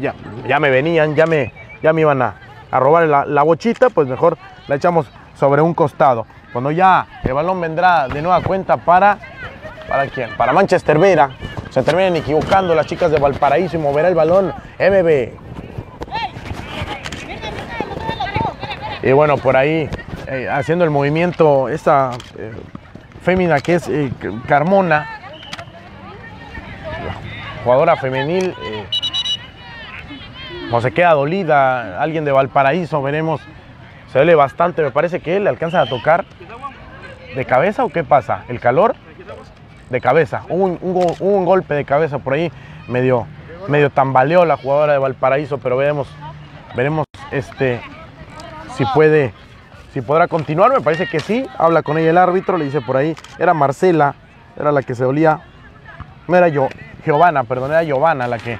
ya, 0.00 0.14
ya 0.46 0.60
me 0.60 0.70
venían, 0.70 1.14
ya 1.14 1.26
me, 1.26 1.52
ya 1.82 1.92
me 1.92 2.02
iban 2.02 2.20
a, 2.20 2.34
a 2.70 2.78
robar 2.78 3.08
la, 3.08 3.24
la 3.24 3.42
bochita, 3.42 3.90
pues 3.90 4.06
mejor 4.08 4.36
la 4.66 4.74
echamos 4.74 5.10
sobre 5.34 5.62
un 5.62 5.72
costado. 5.72 6.26
Cuando 6.52 6.70
ya 6.70 7.06
el 7.24 7.32
balón 7.32 7.60
vendrá 7.60 8.08
de 8.08 8.22
nueva 8.22 8.40
cuenta 8.42 8.76
para, 8.76 9.18
¿para 9.88 10.06
quién? 10.06 10.36
Para 10.36 10.52
Manchester 10.52 10.98
Vera. 10.98 11.30
Se 11.70 11.82
terminan 11.82 12.16
equivocando 12.16 12.74
las 12.74 12.86
chicas 12.86 13.10
de 13.10 13.18
Valparaíso 13.18 13.76
y 13.76 13.80
moverá 13.80 14.08
el 14.08 14.14
balón 14.14 14.52
MB. 14.78 15.30
Y 19.02 19.12
bueno, 19.12 19.36
por 19.38 19.56
ahí 19.56 19.88
eh, 20.26 20.48
haciendo 20.50 20.84
el 20.84 20.90
movimiento 20.90 21.68
esta 21.68 22.10
eh, 22.36 22.52
fémina 23.22 23.60
que 23.60 23.76
es 23.76 23.88
eh, 23.88 24.12
Carmona, 24.46 25.08
jugadora 27.64 27.96
femenil, 27.96 28.54
o 30.70 30.80
se 30.80 30.90
queda 30.92 31.12
dolida 31.12 32.02
alguien 32.02 32.24
de 32.24 32.32
Valparaíso, 32.32 33.00
veremos 33.02 33.40
se 34.12 34.18
duele 34.18 34.34
bastante, 34.34 34.82
me 34.82 34.90
parece 34.90 35.20
que 35.20 35.38
le 35.38 35.48
alcanza 35.48 35.80
a 35.80 35.86
tocar 35.86 36.24
de 37.34 37.44
cabeza 37.44 37.84
o 37.84 37.90
qué 37.90 38.04
pasa, 38.04 38.44
el 38.48 38.58
calor 38.58 38.96
de 39.90 40.00
cabeza, 40.00 40.42
un, 40.48 40.78
un 40.80 41.44
golpe 41.44 41.74
de 41.74 41.84
cabeza 41.84 42.18
por 42.18 42.34
ahí, 42.34 42.52
medio, 42.88 43.26
medio 43.68 43.90
tambaleó 43.90 44.44
la 44.44 44.56
jugadora 44.56 44.92
de 44.92 44.98
Valparaíso, 44.98 45.58
pero 45.58 45.76
veremos, 45.76 46.08
veremos 46.74 47.04
este, 47.30 47.80
si 48.76 48.84
puede, 48.86 49.32
si 49.92 50.00
podrá 50.00 50.28
continuar, 50.28 50.72
me 50.72 50.80
parece 50.80 51.06
que 51.06 51.20
sí, 51.20 51.46
habla 51.58 51.82
con 51.82 51.98
ella 51.98 52.10
el 52.10 52.18
árbitro, 52.18 52.58
le 52.58 52.66
dice 52.66 52.80
por 52.80 52.96
ahí, 52.96 53.14
era 53.38 53.54
Marcela, 53.54 54.14
era 54.58 54.72
la 54.72 54.82
que 54.82 54.94
se 54.94 55.04
dolía, 55.04 55.40
no 56.26 56.36
era 56.36 56.48
yo, 56.48 56.68
Giovanna, 57.04 57.44
perdón, 57.44 57.70
era 57.70 57.82
Giovanna 57.82 58.26
la 58.26 58.38
que, 58.38 58.58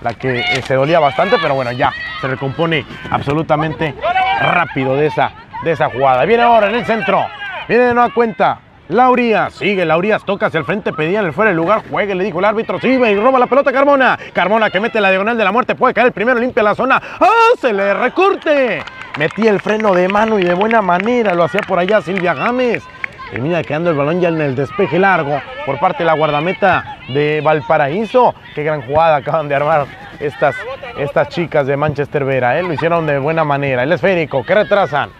la 0.00 0.14
que 0.14 0.40
eh, 0.40 0.62
se 0.62 0.74
dolía 0.74 1.00
bastante, 1.00 1.36
pero 1.40 1.54
bueno, 1.54 1.72
ya 1.72 1.92
se 2.20 2.28
recompone 2.28 2.86
absolutamente 3.10 3.94
rápido 4.40 4.96
de 4.96 5.06
esa, 5.06 5.32
de 5.62 5.72
esa 5.72 5.90
jugada. 5.90 6.24
Viene 6.24 6.42
ahora 6.42 6.68
en 6.68 6.76
el 6.76 6.84
centro, 6.86 7.26
viene 7.68 7.84
de 7.84 7.94
nueva 7.94 8.12
cuenta. 8.12 8.60
Laurías, 8.90 9.54
sigue 9.54 9.84
Laurías, 9.84 10.24
toca 10.24 10.46
hacia 10.46 10.58
el 10.58 10.64
frente, 10.64 10.92
pedían 10.92 11.24
el 11.24 11.32
fuera 11.32 11.50
del 11.50 11.56
lugar, 11.56 11.84
juegue, 11.88 12.12
le 12.16 12.24
dijo 12.24 12.40
el 12.40 12.44
árbitro, 12.44 12.80
sigue 12.80 13.12
y 13.12 13.14
roba 13.14 13.38
la 13.38 13.46
pelota 13.46 13.72
Carmona. 13.72 14.18
Carmona 14.32 14.68
que 14.68 14.80
mete 14.80 15.00
la 15.00 15.10
diagonal 15.10 15.38
de 15.38 15.44
la 15.44 15.52
muerte, 15.52 15.76
puede 15.76 15.94
caer 15.94 16.08
el 16.08 16.12
primero, 16.12 16.40
limpia 16.40 16.64
la 16.64 16.74
zona. 16.74 17.00
¡Ah! 17.20 17.28
Se 17.56 17.72
le 17.72 17.94
recorte. 17.94 18.82
Metía 19.16 19.52
el 19.52 19.60
freno 19.60 19.94
de 19.94 20.08
mano 20.08 20.40
y 20.40 20.42
de 20.42 20.54
buena 20.54 20.82
manera, 20.82 21.34
lo 21.34 21.44
hacía 21.44 21.60
por 21.60 21.78
allá 21.78 22.00
Silvia 22.00 22.34
Gámez. 22.34 22.82
Termina 23.30 23.62
quedando 23.62 23.90
el 23.90 23.96
balón 23.96 24.20
ya 24.20 24.28
en 24.28 24.40
el 24.40 24.56
despeje 24.56 24.98
largo 24.98 25.40
por 25.64 25.78
parte 25.78 25.98
de 25.98 26.06
la 26.06 26.14
guardameta 26.14 26.98
de 27.14 27.40
Valparaíso. 27.44 28.34
Qué 28.56 28.64
gran 28.64 28.82
jugada 28.82 29.16
acaban 29.16 29.48
de 29.48 29.54
armar 29.54 29.86
estas, 30.18 30.56
estas 30.98 31.28
chicas 31.28 31.64
de 31.68 31.76
Manchester 31.76 32.24
Vera. 32.24 32.58
¿eh? 32.58 32.64
Lo 32.64 32.72
hicieron 32.72 33.06
de 33.06 33.20
buena 33.20 33.44
manera. 33.44 33.84
El 33.84 33.92
esférico, 33.92 34.44
que 34.44 34.52
retrasan. 34.52 35.10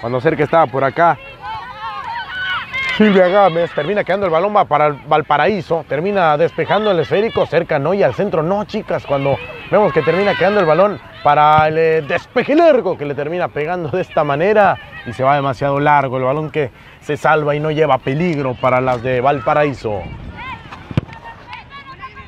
Cuando 0.00 0.22
cerca 0.22 0.44
estaba 0.44 0.66
por 0.66 0.84
acá. 0.84 1.18
Silvia 2.96 3.26
Gámez 3.26 3.72
termina 3.74 4.04
quedando 4.04 4.26
el 4.26 4.30
balón 4.30 4.54
para 4.68 4.86
el 4.86 4.92
Valparaíso, 4.92 5.84
termina 5.88 6.36
despejando 6.36 6.92
el 6.92 7.00
esférico 7.00 7.44
cerca, 7.44 7.80
no 7.80 7.92
y 7.92 8.04
al 8.04 8.14
centro, 8.14 8.44
no 8.44 8.62
chicas, 8.66 9.04
cuando 9.04 9.36
vemos 9.68 9.92
que 9.92 10.00
termina 10.02 10.36
quedando 10.36 10.60
el 10.60 10.66
balón 10.66 11.00
para 11.24 11.66
el 11.66 11.76
eh, 11.76 12.02
despeje 12.02 12.54
largo 12.54 12.96
que 12.96 13.04
le 13.04 13.16
termina 13.16 13.48
pegando 13.48 13.88
de 13.88 14.00
esta 14.00 14.22
manera 14.22 14.78
y 15.06 15.12
se 15.12 15.24
va 15.24 15.34
demasiado 15.34 15.80
largo, 15.80 16.18
el 16.18 16.22
balón 16.22 16.50
que 16.50 16.70
se 17.00 17.16
salva 17.16 17.56
y 17.56 17.58
no 17.58 17.72
lleva 17.72 17.98
peligro 17.98 18.54
para 18.54 18.80
las 18.80 19.02
de 19.02 19.20
Valparaíso. 19.20 20.00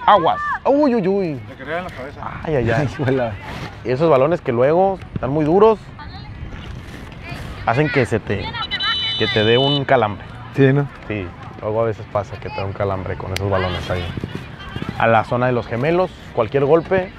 Aguas, 0.05 0.41
uy, 0.65 0.97
uy, 0.97 1.07
uy. 1.07 1.41
Le 1.49 1.55
quería 1.55 1.79
en 1.79 1.85
la 1.85 1.91
cabeza. 1.91 2.41
Ay, 2.43 2.57
ay, 2.57 2.71
ay. 2.73 2.89
Y 3.85 3.91
esos 3.93 4.11
balones 4.11 4.41
que 4.41 4.51
luego 4.51 4.99
están 5.15 5.31
muy 5.31 5.45
duros 5.45 5.79
hacen 7.67 7.89
que 7.89 8.05
se 8.05 8.19
te, 8.19 8.45
que 9.21 9.29
te 9.29 9.45
dé 9.45 9.59
un 9.59 9.85
calambre. 9.85 10.36
Sí, 10.57 10.73
¿no? 10.73 10.89
Sí, 11.07 11.27
luego 11.61 11.83
a 11.83 11.85
veces 11.85 12.07
pasa 12.11 12.41
que 12.41 12.49
te 12.49 12.57
da 12.57 12.65
un 12.65 12.73
calambre 12.73 13.15
con 13.17 13.31
esos 13.33 13.51
balones 13.51 13.91
ahí. 13.91 14.03
A 14.99 15.07
la 15.07 15.23
zona 15.25 15.47
de 15.47 15.53
los 15.53 15.67
gemelos, 15.67 16.11
cualquier 16.35 16.65
golpe. 16.65 17.11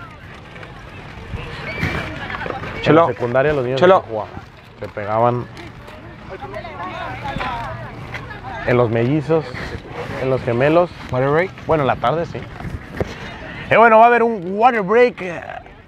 En 2.78 2.82
Chelo. 2.82 3.02
la 3.02 3.13
secundaria 3.13 3.54
los 3.54 3.63
niños 3.63 3.80
Chelo. 3.80 4.04
se 4.80 4.88
pegaban 4.88 5.45
en 8.65 8.78
los 8.78 8.89
mellizos, 8.89 9.45
en 10.23 10.32
los 10.32 10.41
gemelos. 10.41 10.89
Water 11.12 11.30
break. 11.30 11.52
Bueno, 11.67 11.84
en 11.84 11.88
la 11.88 11.95
tarde 11.97 12.26
sí. 12.26 12.39
Y 13.69 13.76
bueno, 13.76 14.00
va 14.00 14.06
a 14.06 14.08
haber 14.08 14.23
un 14.23 14.58
water 14.58 14.82
break. 14.82 15.21
eh, 15.21 15.41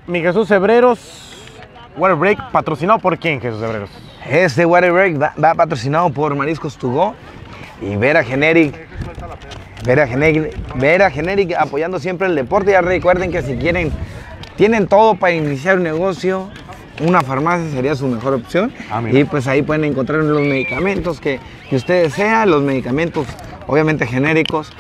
Mi 0.06 0.22
Jesús 0.22 0.52
Hebreros. 0.52 1.26
Water 1.98 2.16
break 2.16 2.52
patrocinado 2.52 3.00
por 3.00 3.18
quién, 3.18 3.42
Jesús 3.42 3.62
Hebreros? 3.64 3.90
Este 4.30 4.66
water 4.66 4.92
break 4.92 5.20
va, 5.20 5.34
va 5.44 5.56
patrocinado 5.56 6.10
por 6.12 6.36
Mariscos 6.36 6.78
Tugó 6.78 7.16
y 7.82 7.96
Vera 7.96 8.24
Generic. 8.24 8.76
Vera 9.86 10.08
Generic, 10.08 10.54
Vera 10.76 11.10
Generic 11.10 11.56
apoyando 11.58 12.00
siempre 12.00 12.28
el 12.28 12.36
deporte. 12.36 12.72
Ya 12.72 12.82
recuerden 12.82 13.32
que 13.32 13.42
si 13.42 13.56
quieren, 13.56 13.92
tienen 14.56 14.88
todo 14.88 15.16
para 15.16 15.34
iniciar 15.34 15.78
un 15.78 15.84
negocio. 15.84 16.50
Una 17.02 17.22
farmacia 17.22 17.72
sería 17.72 17.96
su 17.96 18.08
mejor 18.08 18.34
opción. 18.34 18.74
Ah, 18.92 19.02
y 19.10 19.24
pues 19.24 19.48
ahí 19.48 19.62
pueden 19.62 19.86
encontrar 19.86 20.22
los 20.22 20.42
medicamentos 20.42 21.22
que, 21.22 21.40
que 21.70 21.78
ustedes 21.78 22.12
desean, 22.12 22.50
los 22.50 22.62
medicamentos 22.62 23.26
obviamente 23.68 24.06
genéricos, 24.06 24.74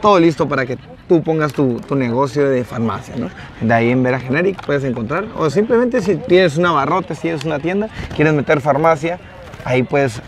todo 0.00 0.18
listo 0.18 0.48
para 0.48 0.66
que 0.66 0.76
tú 1.08 1.22
pongas 1.22 1.52
tu, 1.52 1.80
tu 1.80 1.94
negocio 1.94 2.48
de 2.48 2.64
farmacia, 2.64 3.14
¿no? 3.16 3.28
De 3.60 3.72
ahí 3.72 3.90
en 3.90 4.02
Vera 4.02 4.18
Generic 4.18 4.64
puedes 4.64 4.82
encontrar, 4.84 5.26
o 5.36 5.50
simplemente 5.50 6.00
si 6.00 6.16
tienes 6.16 6.56
una 6.56 6.72
barrota, 6.72 7.14
si 7.14 7.22
tienes 7.22 7.44
una 7.44 7.58
tienda, 7.58 7.88
quieres 8.14 8.34
meter 8.34 8.60
farmacia, 8.60 9.18
ahí 9.64 9.82
puedes 9.82 10.20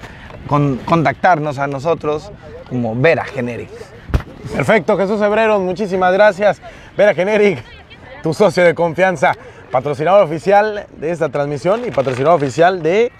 con- 0.46 0.77
contactarnos 0.79 1.59
a 1.59 1.66
nosotros 1.66 2.31
como 2.68 2.94
Vera 2.94 3.24
Generic. 3.24 3.70
Perfecto, 4.55 4.96
Jesús 4.96 5.20
Hebreros, 5.20 5.61
muchísimas 5.61 6.12
gracias. 6.12 6.61
Vera 6.96 7.14
Generic, 7.14 7.62
tu 8.22 8.33
socio 8.33 8.64
de 8.64 8.74
confianza, 8.74 9.33
patrocinador 9.70 10.22
oficial 10.24 10.87
de 10.96 11.11
esta 11.11 11.29
transmisión 11.29 11.83
y 11.87 11.90
patrocinador 11.90 12.37
oficial 12.37 12.83
de 12.83 13.12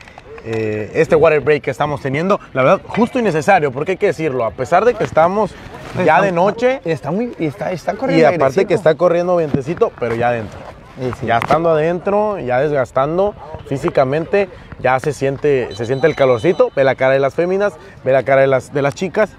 eh, 0.45 0.91
este 0.95 1.17
water 1.17 1.41
break 1.41 1.63
que 1.65 1.71
estamos 1.71 2.01
teniendo. 2.01 2.41
La 2.55 2.63
verdad, 2.63 2.81
justo 2.87 3.19
y 3.19 3.23
necesario, 3.23 3.73
porque 3.73 3.93
hay 3.93 3.99
que 3.99 4.07
decirlo, 4.07 4.45
a 4.45 4.51
pesar 4.53 4.85
de 4.85 4.95
que 4.95 5.05
estamos 5.05 5.51
ya 5.97 6.17
Está- 6.17 6.21
de 6.23 6.33
noche 6.33 6.81
Está 6.85 7.11
muy, 7.11 7.35
está, 7.39 7.73
está 7.73 7.93
y 7.93 7.97
corriendo 7.97 8.29
aparte 8.29 8.65
que 8.67 8.75
está 8.75 8.95
corriendo 8.95 9.37
vientecito, 9.37 9.93
pero 9.99 10.15
ya 10.15 10.29
adentro. 10.29 10.59
Sí, 10.99 11.11
sí. 11.21 11.27
Ya 11.27 11.39
estando 11.39 11.71
adentro, 11.71 12.39
ya 12.39 12.59
desgastando 12.61 13.35
físicamente, 13.69 14.49
ya 14.81 14.99
se 14.99 15.13
siente, 15.13 15.69
se 15.75 15.87
siente 15.87 16.07
el 16.07 16.15
calorcito. 16.17 16.71
Ve 16.75 16.83
la 16.85 16.95
cara 16.95 17.13
de 17.13 17.21
las 17.21 17.35
féminas, 17.35 17.75
ve 18.05 18.13
la 18.13 18.23
cara 18.25 18.41
de 18.41 18.47
las, 18.49 18.73
de 18.73 18.83
las 18.83 18.95
chicas. 18.95 19.31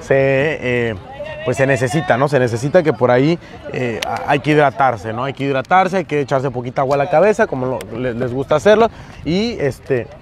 Se, 0.00 0.14
eh, 0.90 0.94
pues 1.46 1.56
se 1.56 1.66
necesita, 1.66 2.18
¿no? 2.18 2.28
Se 2.28 2.38
necesita 2.38 2.82
que 2.82 2.92
por 2.92 3.10
ahí 3.10 3.38
eh, 3.72 4.00
hay 4.26 4.40
que 4.40 4.50
hidratarse, 4.50 5.12
¿no? 5.14 5.24
Hay 5.24 5.32
que 5.32 5.44
hidratarse, 5.44 5.98
hay 5.98 6.04
que 6.04 6.20
echarse 6.20 6.50
poquita 6.50 6.82
agua 6.82 6.96
a 6.96 6.98
la 6.98 7.08
cabeza, 7.10 7.46
como 7.46 7.66
lo- 7.66 7.98
le- 7.98 8.12
les 8.14 8.32
gusta 8.32 8.56
hacerlo. 8.56 8.90
Y 9.24 9.52
este. 9.58 10.06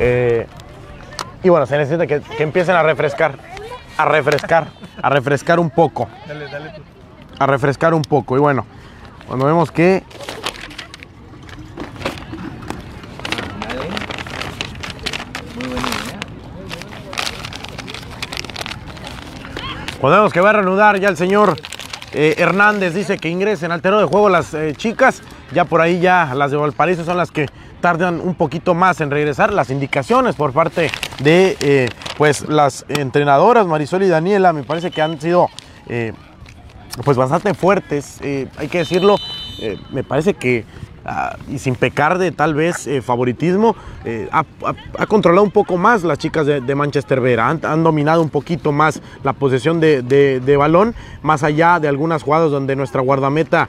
Eh, 0.00 0.46
y 1.48 1.50
bueno, 1.50 1.64
se 1.64 1.78
necesita 1.78 2.06
que, 2.06 2.20
que 2.20 2.42
empiecen 2.42 2.76
a 2.76 2.82
refrescar, 2.82 3.38
a 3.96 4.04
refrescar, 4.04 4.68
a 5.00 5.08
refrescar 5.08 5.58
un 5.58 5.70
poco. 5.70 6.06
A 7.38 7.46
refrescar 7.46 7.94
un 7.94 8.02
poco. 8.02 8.36
Y 8.36 8.38
bueno, 8.38 8.66
cuando 9.26 9.46
vemos 9.46 9.70
que... 9.72 10.02
Cuando 19.98 20.18
vemos 20.18 20.32
que 20.32 20.40
va 20.42 20.50
a 20.50 20.52
reanudar 20.52 21.00
ya 21.00 21.08
el 21.08 21.16
señor 21.16 21.56
eh, 22.12 22.34
Hernández 22.36 22.92
dice 22.92 23.16
que 23.16 23.30
ingresen 23.30 23.72
al 23.72 23.80
terreno 23.80 24.02
de 24.02 24.06
juego 24.06 24.28
las 24.28 24.52
eh, 24.52 24.74
chicas. 24.76 25.22
Ya 25.52 25.64
por 25.64 25.80
ahí 25.80 25.98
ya 25.98 26.34
las 26.34 26.50
de 26.50 26.58
Valparaíso 26.58 27.04
son 27.04 27.16
las 27.16 27.32
que 27.32 27.46
tardan 27.80 28.20
un 28.20 28.34
poquito 28.34 28.74
más 28.74 29.00
en 29.00 29.10
regresar. 29.10 29.52
Las 29.52 29.70
indicaciones 29.70 30.36
por 30.36 30.52
parte 30.52 30.90
de 31.22 31.56
eh, 31.60 31.88
pues 32.16 32.48
las 32.48 32.84
entrenadoras 32.88 33.66
Marisol 33.66 34.02
y 34.02 34.08
Daniela 34.08 34.52
me 34.52 34.62
parece 34.62 34.90
que 34.90 35.02
han 35.02 35.20
sido 35.20 35.48
eh, 35.88 36.12
pues 37.04 37.16
bastante 37.16 37.54
fuertes, 37.54 38.18
eh, 38.22 38.48
hay 38.56 38.68
que 38.68 38.78
decirlo, 38.78 39.16
me 39.92 40.02
parece 40.02 40.34
que, 40.34 40.64
ah, 41.04 41.36
y 41.48 41.58
sin 41.58 41.76
pecar 41.76 42.18
de 42.18 42.32
tal 42.32 42.54
vez 42.54 42.88
favoritismo, 43.02 43.76
ha, 44.32 44.44
controlado 45.06 45.44
un 45.44 45.52
poco 45.52 45.76
más 45.76 46.02
las 46.02 46.18
chicas 46.18 46.46
de, 46.46 46.74
Manchester 46.74 47.20
Vera, 47.20 47.48
han, 47.48 47.84
dominado 47.84 48.20
un 48.20 48.30
poquito 48.30 48.72
más 48.72 49.00
la 49.22 49.32
posesión 49.32 49.78
de, 49.78 50.02
de- 50.02 50.40
de 50.40 50.56
balón, 50.56 50.94
más 51.22 51.44
allá 51.44 51.78
de 51.78 51.86
algunas 51.86 52.24
jugadas 52.24 52.50
donde 52.50 52.74
nuestra 52.74 53.00
guardameta 53.00 53.68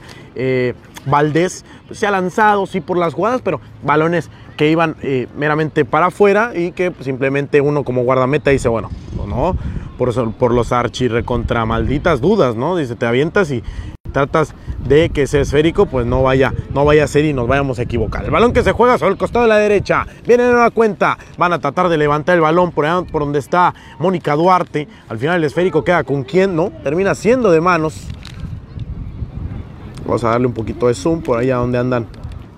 Valdés 1.06 1.64
pues, 1.86 1.98
se 1.98 2.06
ha 2.06 2.10
lanzado, 2.10 2.66
sí, 2.66 2.80
por 2.80 2.96
las 2.98 3.14
jugadas, 3.14 3.40
pero 3.42 3.60
balones 3.82 4.30
que 4.56 4.70
iban 4.70 4.96
eh, 5.02 5.26
meramente 5.36 5.84
para 5.84 6.06
afuera 6.06 6.52
y 6.54 6.72
que 6.72 6.90
pues, 6.90 7.04
simplemente 7.04 7.60
uno 7.60 7.82
como 7.84 8.02
guardameta 8.02 8.50
dice, 8.50 8.68
bueno, 8.68 8.90
pues, 9.16 9.28
no, 9.28 9.56
por, 9.98 10.10
eso- 10.10 10.32
por 10.38 10.52
los 10.52 10.72
archi 10.72 11.08
recontra 11.08 11.64
malditas 11.66 12.20
dudas, 12.20 12.56
¿no? 12.56 12.76
Dice, 12.76 12.94
te 12.96 13.06
avientas 13.06 13.50
y 13.50 13.62
tratas 14.12 14.54
de 14.88 15.10
que 15.10 15.22
ese 15.22 15.40
esférico 15.40 15.86
pues 15.86 16.04
no 16.04 16.22
vaya, 16.24 16.52
no 16.74 16.84
vaya 16.84 17.04
a 17.04 17.06
ser 17.06 17.24
y 17.24 17.32
nos 17.32 17.46
vayamos 17.46 17.78
a 17.78 17.82
equivocar. 17.82 18.24
El 18.24 18.32
balón 18.32 18.52
que 18.52 18.64
se 18.64 18.72
juega 18.72 18.98
sobre 18.98 19.12
el 19.12 19.18
costado 19.18 19.44
de 19.44 19.48
la 19.48 19.58
derecha, 19.58 20.04
viene 20.26 20.42
de 20.42 20.50
nueva 20.50 20.70
cuenta, 20.70 21.16
van 21.38 21.52
a 21.52 21.60
tratar 21.60 21.88
de 21.88 21.96
levantar 21.96 22.34
el 22.34 22.40
balón 22.40 22.72
por, 22.72 22.86
por 23.06 23.22
donde 23.22 23.38
está 23.38 23.72
Mónica 24.00 24.34
Duarte, 24.34 24.88
al 25.08 25.18
final 25.18 25.36
el 25.36 25.44
esférico 25.44 25.84
queda 25.84 26.02
con 26.02 26.24
quién, 26.24 26.56
¿no? 26.56 26.70
Termina 26.82 27.14
siendo 27.14 27.52
de 27.52 27.60
manos, 27.60 28.08
Vamos 30.10 30.24
a 30.24 30.30
darle 30.30 30.48
un 30.48 30.54
poquito 30.54 30.88
de 30.88 30.94
zoom 30.94 31.22
por 31.22 31.38
allá 31.38 31.58
donde 31.58 31.78
andan 31.78 32.08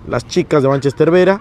las 0.07 0.25
chicas 0.25 0.63
de 0.63 0.69
Manchester 0.69 1.11
Vera. 1.11 1.39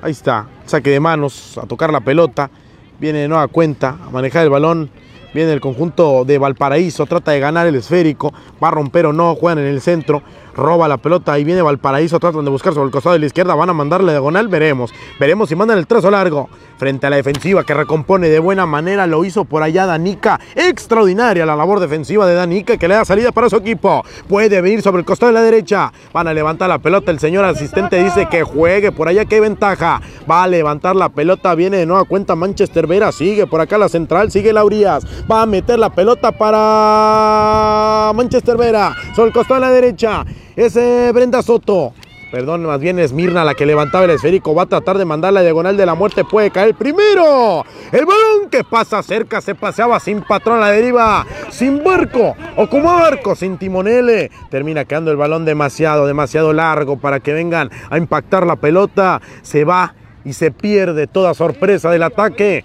Ahí 0.00 0.12
está, 0.12 0.46
saque 0.64 0.88
de 0.88 1.00
manos, 1.00 1.58
a 1.58 1.66
tocar 1.66 1.92
la 1.92 2.00
pelota. 2.00 2.50
Viene 2.98 3.18
de 3.18 3.28
nueva 3.28 3.46
cuenta, 3.48 3.98
a 4.06 4.08
manejar 4.08 4.44
el 4.44 4.48
balón. 4.48 4.88
Viene 5.34 5.52
el 5.52 5.60
conjunto 5.60 6.24
de 6.24 6.38
Valparaíso, 6.38 7.04
trata 7.04 7.32
de 7.32 7.40
ganar 7.40 7.66
el 7.66 7.74
esférico. 7.74 8.32
Va 8.62 8.68
a 8.68 8.70
romper 8.70 9.04
o 9.04 9.12
no, 9.12 9.34
juegan 9.34 9.58
en 9.58 9.66
el 9.66 9.82
centro. 9.82 10.22
Roba 10.54 10.88
la 10.88 10.96
pelota, 10.98 11.32
ahí 11.32 11.44
viene 11.44 11.62
Valparaíso, 11.62 12.20
tratan 12.20 12.44
de 12.44 12.50
buscar 12.50 12.74
sobre 12.74 12.86
el 12.86 12.92
costado 12.92 13.14
de 13.14 13.18
la 13.18 13.26
izquierda. 13.26 13.54
Van 13.54 13.70
a 13.70 13.72
mandarle 13.72 14.12
diagonal, 14.12 14.48
veremos. 14.48 14.92
Veremos 15.18 15.48
si 15.48 15.56
mandan 15.56 15.78
el 15.78 15.86
trazo 15.86 16.10
largo. 16.10 16.48
Frente 16.76 17.06
a 17.06 17.10
la 17.10 17.16
defensiva 17.16 17.64
que 17.64 17.72
recompone 17.72 18.28
de 18.28 18.38
buena 18.38 18.66
manera, 18.66 19.06
lo 19.06 19.24
hizo 19.24 19.44
por 19.44 19.62
allá 19.62 19.86
Danica. 19.86 20.40
Extraordinaria 20.54 21.46
la 21.46 21.56
labor 21.56 21.80
defensiva 21.80 22.26
de 22.26 22.34
Danica 22.34 22.76
que 22.76 22.88
le 22.88 22.94
da 22.94 23.04
salida 23.04 23.32
para 23.32 23.48
su 23.48 23.56
equipo. 23.56 24.04
Puede 24.28 24.60
venir 24.60 24.82
sobre 24.82 25.00
el 25.00 25.04
costado 25.04 25.32
de 25.32 25.38
la 25.38 25.42
derecha. 25.42 25.92
Van 26.12 26.26
a 26.26 26.34
levantar 26.34 26.68
la 26.68 26.78
pelota. 26.78 27.10
El 27.10 27.20
señor 27.20 27.44
asistente 27.44 28.02
dice 28.02 28.26
que 28.26 28.42
juegue 28.42 28.92
por 28.92 29.08
allá, 29.08 29.24
que 29.24 29.40
ventaja. 29.40 30.00
Va 30.28 30.42
a 30.42 30.46
levantar 30.46 30.96
la 30.96 31.08
pelota. 31.08 31.54
Viene 31.54 31.76
de 31.78 31.86
nueva 31.86 32.04
cuenta 32.04 32.34
Manchester 32.34 32.86
Vera. 32.86 33.12
Sigue 33.12 33.46
por 33.46 33.60
acá 33.60 33.78
la 33.78 33.88
central. 33.88 34.30
Sigue 34.30 34.52
Laurías. 34.52 35.06
Va 35.30 35.42
a 35.42 35.46
meter 35.46 35.78
la 35.78 35.90
pelota 35.90 36.32
para 36.32 38.12
Manchester 38.14 38.56
Vera. 38.56 38.94
Sobre 39.14 39.28
el 39.28 39.34
costado 39.34 39.60
de 39.60 39.66
la 39.66 39.72
derecha. 39.72 40.24
Ese 40.56 41.10
Brenda 41.12 41.42
Soto. 41.42 41.92
Perdón, 42.30 42.64
más 42.64 42.80
bien 42.80 42.98
es 42.98 43.12
Mirna 43.12 43.44
la 43.44 43.54
que 43.54 43.66
levantaba 43.66 44.04
el 44.04 44.10
esférico. 44.10 44.54
Va 44.54 44.62
a 44.62 44.66
tratar 44.66 44.98
de 44.98 45.04
mandar 45.04 45.32
la 45.32 45.42
diagonal 45.42 45.76
de 45.76 45.86
la 45.86 45.94
muerte. 45.94 46.24
Puede 46.24 46.50
caer 46.50 46.74
primero. 46.74 47.64
El 47.92 48.06
balón 48.06 48.50
que 48.50 48.64
pasa 48.64 49.02
cerca 49.02 49.40
se 49.40 49.54
paseaba 49.54 50.00
sin 50.00 50.22
patrón 50.22 50.58
a 50.58 50.62
la 50.62 50.70
deriva. 50.70 51.26
Sin 51.50 51.82
barco. 51.82 52.36
O 52.56 52.68
como 52.68 52.92
barco, 52.92 53.34
sin 53.34 53.56
timonele. 53.56 54.30
Termina 54.50 54.84
quedando 54.84 55.10
el 55.10 55.16
balón 55.16 55.44
demasiado, 55.44 56.06
demasiado 56.06 56.52
largo 56.52 56.98
para 56.98 57.20
que 57.20 57.32
vengan 57.32 57.70
a 57.90 57.98
impactar 57.98 58.46
la 58.46 58.56
pelota. 58.56 59.20
Se 59.42 59.64
va 59.64 59.94
y 60.24 60.32
se 60.32 60.50
pierde 60.50 61.06
toda 61.06 61.34
sorpresa 61.34 61.90
del 61.90 62.02
ataque. 62.02 62.64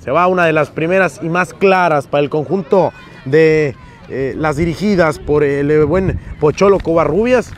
Se 0.00 0.10
va 0.10 0.26
una 0.26 0.44
de 0.46 0.52
las 0.52 0.70
primeras 0.70 1.20
y 1.22 1.28
más 1.28 1.54
claras 1.54 2.06
para 2.06 2.22
el 2.22 2.30
conjunto 2.30 2.92
de 3.24 3.74
eh, 4.08 4.34
las 4.36 4.56
dirigidas 4.56 5.18
por 5.18 5.44
el 5.44 5.84
buen 5.84 6.18
Pocholo 6.40 6.78
Covarrubias 6.78 7.52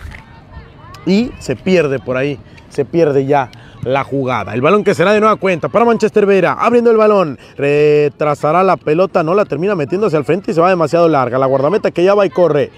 y 1.06 1.30
se 1.38 1.56
pierde 1.56 1.98
por 1.98 2.16
ahí, 2.16 2.38
se 2.68 2.84
pierde 2.84 3.26
ya 3.26 3.50
la 3.82 4.04
jugada. 4.04 4.54
El 4.54 4.60
balón 4.60 4.84
que 4.84 4.94
será 4.94 5.12
de 5.12 5.20
nueva 5.20 5.36
cuenta 5.36 5.68
para 5.68 5.84
Manchester 5.84 6.26
Vera, 6.26 6.52
abriendo 6.52 6.90
el 6.90 6.96
balón, 6.96 7.38
retrasará 7.56 8.62
la 8.62 8.76
pelota, 8.76 9.22
no 9.22 9.34
la 9.34 9.44
termina 9.44 9.74
metiendo 9.74 10.06
hacia 10.06 10.18
el 10.18 10.24
frente 10.24 10.50
y 10.50 10.54
se 10.54 10.60
va 10.60 10.68
demasiado 10.68 11.08
larga. 11.08 11.38
La 11.38 11.46
guardameta 11.46 11.90
que 11.90 12.04
ya 12.04 12.14
va 12.14 12.26
y 12.26 12.30
corre. 12.30 12.70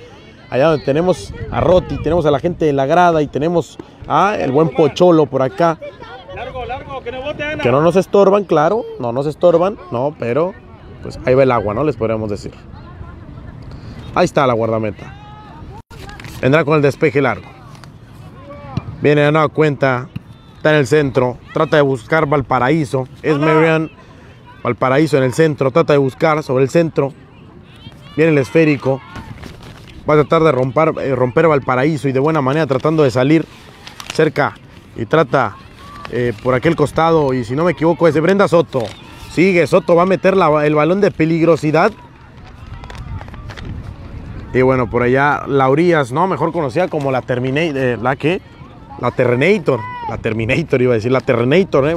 Allá 0.50 0.68
donde 0.68 0.84
tenemos 0.84 1.32
a 1.50 1.60
Roti, 1.60 1.96
tenemos 2.02 2.26
a 2.26 2.30
la 2.30 2.38
gente 2.38 2.66
de 2.66 2.74
la 2.74 2.84
grada 2.84 3.22
y 3.22 3.26
tenemos 3.26 3.78
a 4.06 4.36
el 4.38 4.52
buen 4.52 4.68
Pocholo 4.68 5.24
por 5.26 5.40
acá. 5.40 5.78
Que 7.62 7.70
no 7.70 7.80
nos 7.80 7.96
estorban, 7.96 8.44
claro, 8.44 8.84
no 9.00 9.12
nos 9.12 9.26
estorban, 9.26 9.78
no, 9.90 10.14
pero 10.18 10.52
pues 11.02 11.18
ahí 11.24 11.34
va 11.34 11.42
el 11.42 11.50
agua, 11.50 11.72
¿no? 11.72 11.84
Les 11.84 11.96
podríamos 11.96 12.30
decir. 12.30 12.52
Ahí 14.14 14.24
está 14.24 14.46
la 14.46 14.52
guardameta. 14.54 15.14
Vendrá 16.40 16.64
con 16.64 16.76
el 16.76 16.82
despeje 16.82 17.22
largo. 17.22 17.46
Viene 19.00 19.22
de 19.22 19.32
nueva 19.32 19.48
cuenta. 19.48 20.08
Está 20.56 20.70
en 20.70 20.76
el 20.76 20.86
centro. 20.86 21.38
Trata 21.52 21.76
de 21.76 21.82
buscar 21.82 22.26
Valparaíso. 22.26 23.08
Es 23.22 23.38
Marian 23.38 23.90
Valparaíso 24.62 25.16
en 25.16 25.24
el 25.24 25.32
centro. 25.34 25.70
Trata 25.70 25.92
de 25.94 25.98
buscar 25.98 26.42
sobre 26.42 26.64
el 26.64 26.70
centro. 26.70 27.12
Viene 28.16 28.32
el 28.32 28.38
esférico. 28.38 29.00
Va 30.08 30.14
a 30.14 30.16
tratar 30.18 30.42
de 30.42 30.52
romper, 30.52 30.92
eh, 31.00 31.14
romper 31.14 31.48
Valparaíso 31.48 32.08
y 32.08 32.12
de 32.12 32.20
buena 32.20 32.42
manera 32.42 32.66
tratando 32.66 33.02
de 33.04 33.10
salir 33.10 33.46
cerca. 34.12 34.54
Y 34.96 35.06
trata 35.06 35.56
eh, 36.10 36.32
por 36.42 36.54
aquel 36.54 36.76
costado. 36.76 37.32
Y 37.34 37.44
si 37.44 37.56
no 37.56 37.64
me 37.64 37.72
equivoco 37.72 38.06
es 38.08 38.14
de 38.14 38.20
Brenda 38.20 38.46
Soto. 38.46 38.82
Sigue 39.32 39.66
Soto. 39.66 39.94
Va 39.96 40.02
a 40.02 40.06
meter 40.06 40.36
la- 40.36 40.66
el 40.66 40.74
balón 40.74 41.00
de 41.00 41.10
peligrosidad. 41.10 41.92
Y 44.54 44.60
bueno, 44.60 44.90
por 44.90 45.02
allá 45.02 45.44
Laurías, 45.46 46.12
¿no? 46.12 46.26
Mejor 46.26 46.52
conocida 46.52 46.88
como 46.88 47.10
la 47.10 47.22
Terminator. 47.22 48.02
¿La 48.02 48.16
qué? 48.16 48.42
La 49.00 49.10
Terrenator. 49.10 49.80
La 50.08 50.18
Terminator 50.18 50.82
iba 50.82 50.92
a 50.92 50.96
decir. 50.96 51.10
La 51.10 51.20
Terrenator, 51.20 51.88
¿eh? 51.88 51.96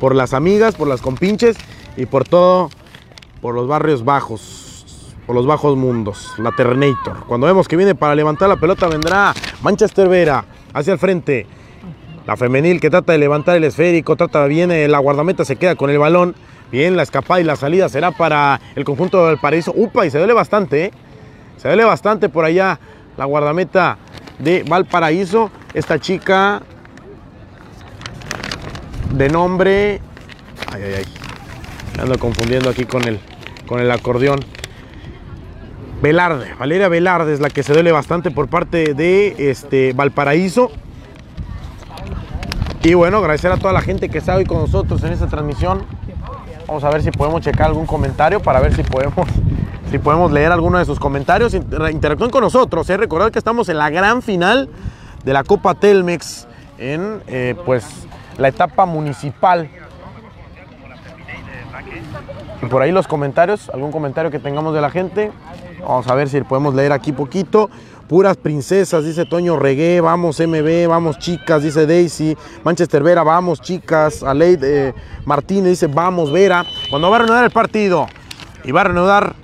Por 0.00 0.14
las 0.14 0.32
amigas, 0.32 0.74
por 0.74 0.88
las 0.88 1.02
compinches 1.02 1.56
y 1.96 2.06
por 2.06 2.24
todo, 2.24 2.70
por 3.42 3.54
los 3.54 3.68
barrios 3.68 4.04
bajos. 4.04 5.14
Por 5.26 5.36
los 5.36 5.46
bajos 5.46 5.76
mundos. 5.76 6.32
La 6.38 6.50
Terrenator. 6.52 7.26
Cuando 7.26 7.46
vemos 7.46 7.68
que 7.68 7.76
viene 7.76 7.94
para 7.94 8.14
levantar 8.14 8.48
la 8.48 8.56
pelota 8.56 8.88
vendrá 8.88 9.34
Manchester 9.62 10.08
Vera 10.08 10.44
hacia 10.72 10.94
el 10.94 10.98
frente. 10.98 11.46
La 12.26 12.36
femenil 12.36 12.80
que 12.80 12.90
trata 12.90 13.12
de 13.12 13.18
levantar 13.18 13.56
el 13.56 13.64
esférico, 13.64 14.16
trata 14.16 14.44
bien, 14.46 14.70
eh, 14.70 14.88
la 14.88 14.98
guardameta 14.98 15.44
se 15.44 15.56
queda 15.56 15.74
con 15.74 15.90
el 15.90 15.98
balón. 15.98 16.34
Bien, 16.70 16.96
la 16.96 17.02
escapada 17.02 17.40
y 17.40 17.44
la 17.44 17.56
salida 17.56 17.88
será 17.88 18.12
para 18.12 18.60
el 18.76 18.84
conjunto 18.84 19.26
del 19.26 19.38
paraíso. 19.38 19.72
Upa, 19.74 20.06
y 20.06 20.10
se 20.10 20.18
duele 20.18 20.32
bastante, 20.32 20.84
¿eh? 20.86 20.90
Se 21.60 21.68
duele 21.68 21.84
bastante 21.84 22.30
por 22.30 22.46
allá 22.46 22.78
la 23.18 23.26
guardameta 23.26 23.98
de 24.38 24.64
Valparaíso. 24.66 25.50
Esta 25.74 25.98
chica 25.98 26.62
de 29.12 29.28
nombre. 29.28 30.00
Ay, 30.72 30.82
ay, 30.82 30.94
ay. 30.98 31.04
Me 31.96 32.02
ando 32.04 32.18
confundiendo 32.18 32.70
aquí 32.70 32.86
con 32.86 33.06
el, 33.06 33.20
con 33.66 33.78
el 33.78 33.90
acordeón. 33.90 34.40
Velarde, 36.00 36.54
Valeria 36.58 36.88
Velarde 36.88 37.34
es 37.34 37.40
la 37.40 37.50
que 37.50 37.62
se 37.62 37.74
duele 37.74 37.92
bastante 37.92 38.30
por 38.30 38.48
parte 38.48 38.94
de 38.94 39.50
este, 39.50 39.92
Valparaíso. 39.92 40.70
Y 42.82 42.94
bueno, 42.94 43.18
agradecer 43.18 43.52
a 43.52 43.58
toda 43.58 43.74
la 43.74 43.82
gente 43.82 44.08
que 44.08 44.16
está 44.16 44.34
hoy 44.34 44.46
con 44.46 44.60
nosotros 44.60 45.02
en 45.04 45.12
esta 45.12 45.26
transmisión. 45.26 45.84
Vamos 46.70 46.84
a 46.84 46.90
ver 46.90 47.02
si 47.02 47.10
podemos 47.10 47.40
checar 47.40 47.66
algún 47.66 47.84
comentario 47.84 48.40
para 48.40 48.60
ver 48.60 48.72
si 48.72 48.84
podemos, 48.84 49.26
si 49.90 49.98
podemos 49.98 50.30
leer 50.30 50.52
alguno 50.52 50.78
de 50.78 50.84
sus 50.84 51.00
comentarios. 51.00 51.52
Inter- 51.52 51.90
Interactúen 51.90 52.30
con 52.30 52.42
nosotros. 52.44 52.88
¿eh? 52.90 52.96
Recordad 52.96 53.32
que 53.32 53.40
estamos 53.40 53.68
en 53.68 53.76
la 53.76 53.90
gran 53.90 54.22
final 54.22 54.68
de 55.24 55.32
la 55.32 55.42
Copa 55.42 55.74
Telmex 55.74 56.46
en 56.78 57.24
eh, 57.26 57.56
pues, 57.66 58.06
la 58.38 58.46
etapa 58.46 58.86
municipal. 58.86 59.68
Y 62.62 62.66
por 62.66 62.82
ahí 62.82 62.92
los 62.92 63.08
comentarios, 63.08 63.68
algún 63.70 63.90
comentario 63.90 64.30
que 64.30 64.38
tengamos 64.38 64.72
de 64.72 64.80
la 64.80 64.90
gente. 64.90 65.32
Vamos 65.80 66.06
a 66.08 66.14
ver 66.14 66.28
si 66.28 66.40
podemos 66.42 66.74
leer 66.74 66.92
aquí 66.92 67.12
poquito. 67.12 67.70
Puras 68.08 68.36
princesas, 68.36 69.04
dice 69.04 69.24
Toño 69.24 69.56
Regué, 69.56 70.00
vamos 70.00 70.40
MB, 70.40 70.88
vamos 70.88 71.18
chicas, 71.18 71.62
dice 71.62 71.86
Daisy. 71.86 72.36
Manchester 72.64 73.02
Vera, 73.02 73.22
vamos 73.22 73.60
chicas. 73.60 74.22
Aleid 74.22 74.64
eh, 74.64 74.94
Martínez 75.24 75.70
dice, 75.70 75.86
vamos 75.86 76.32
Vera. 76.32 76.64
Cuando 76.90 77.08
va 77.08 77.16
a 77.16 77.18
reanudar 77.20 77.44
el 77.44 77.50
partido 77.50 78.08
y 78.64 78.72
va 78.72 78.80
a 78.80 78.84
reanudar 78.84 79.36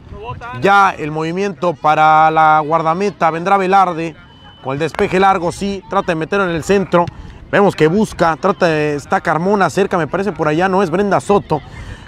ya 0.60 0.90
el 0.90 1.12
movimiento 1.12 1.74
para 1.74 2.30
la 2.32 2.60
guardameta, 2.60 3.30
vendrá 3.30 3.56
Velarde 3.56 4.16
con 4.64 4.72
el 4.72 4.80
despeje 4.80 5.20
largo, 5.20 5.52
sí, 5.52 5.80
trata 5.88 6.08
de 6.08 6.16
meterlo 6.16 6.48
en 6.48 6.56
el 6.56 6.64
centro. 6.64 7.06
Vemos 7.52 7.76
que 7.76 7.86
busca, 7.86 8.36
trata 8.36 8.66
de, 8.66 8.96
está 8.96 9.20
Carmona 9.20 9.70
cerca, 9.70 9.96
me 9.96 10.08
parece 10.08 10.32
por 10.32 10.48
allá, 10.48 10.68
no 10.68 10.82
es 10.82 10.90
Brenda 10.90 11.20
Soto. 11.20 11.62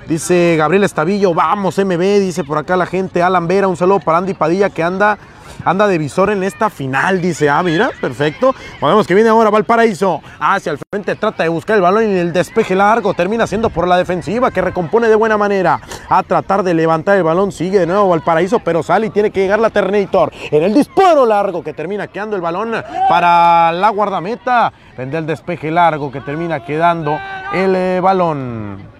Dice 0.08 0.56
Gabriel 0.56 0.84
Estavillo, 0.84 1.34
vamos 1.34 1.76
MB, 1.76 2.00
dice 2.00 2.42
por 2.42 2.56
acá 2.56 2.78
la 2.78 2.86
gente, 2.86 3.22
Alan 3.22 3.46
Vera, 3.46 3.68
un 3.68 3.76
saludo 3.76 4.00
para 4.00 4.16
Andy 4.16 4.32
Padilla 4.32 4.70
que 4.70 4.82
anda, 4.82 5.18
anda 5.66 5.86
de 5.86 5.98
visor 5.98 6.30
en 6.30 6.42
esta 6.42 6.70
final, 6.70 7.20
dice, 7.20 7.50
ah, 7.50 7.62
mira, 7.62 7.90
perfecto. 8.00 8.54
Vemos 8.80 9.06
que 9.06 9.14
viene 9.14 9.28
ahora 9.28 9.50
Valparaíso, 9.50 10.22
hacia 10.40 10.72
el 10.72 10.78
frente, 10.78 11.14
trata 11.14 11.42
de 11.42 11.50
buscar 11.50 11.76
el 11.76 11.82
balón 11.82 12.10
y 12.10 12.16
el 12.16 12.32
despeje 12.32 12.74
largo, 12.74 13.12
termina 13.12 13.46
siendo 13.46 13.68
por 13.68 13.86
la 13.86 13.98
defensiva 13.98 14.50
que 14.50 14.62
recompone 14.62 15.08
de 15.08 15.14
buena 15.14 15.36
manera. 15.36 15.78
A 16.08 16.22
tratar 16.22 16.62
de 16.62 16.72
levantar 16.72 17.18
el 17.18 17.22
balón, 17.24 17.52
sigue 17.52 17.80
de 17.80 17.86
nuevo 17.86 18.08
Valparaíso, 18.08 18.60
pero 18.60 18.82
sale 18.82 19.08
y 19.08 19.10
tiene 19.10 19.30
que 19.30 19.40
llegar 19.40 19.58
la 19.58 19.68
Terminator. 19.68 20.32
En 20.50 20.62
el 20.62 20.72
disparo 20.72 21.26
largo 21.26 21.62
que 21.62 21.74
termina 21.74 22.06
quedando 22.06 22.34
el 22.34 22.40
balón 22.40 22.72
para 23.10 23.72
la 23.72 23.90
guardameta. 23.90 24.72
Vendrá 24.96 25.18
el 25.18 25.26
despeje 25.26 25.70
largo 25.70 26.10
que 26.10 26.22
termina 26.22 26.64
quedando 26.64 27.18
el 27.52 27.76
eh, 27.76 28.00
balón. 28.00 28.97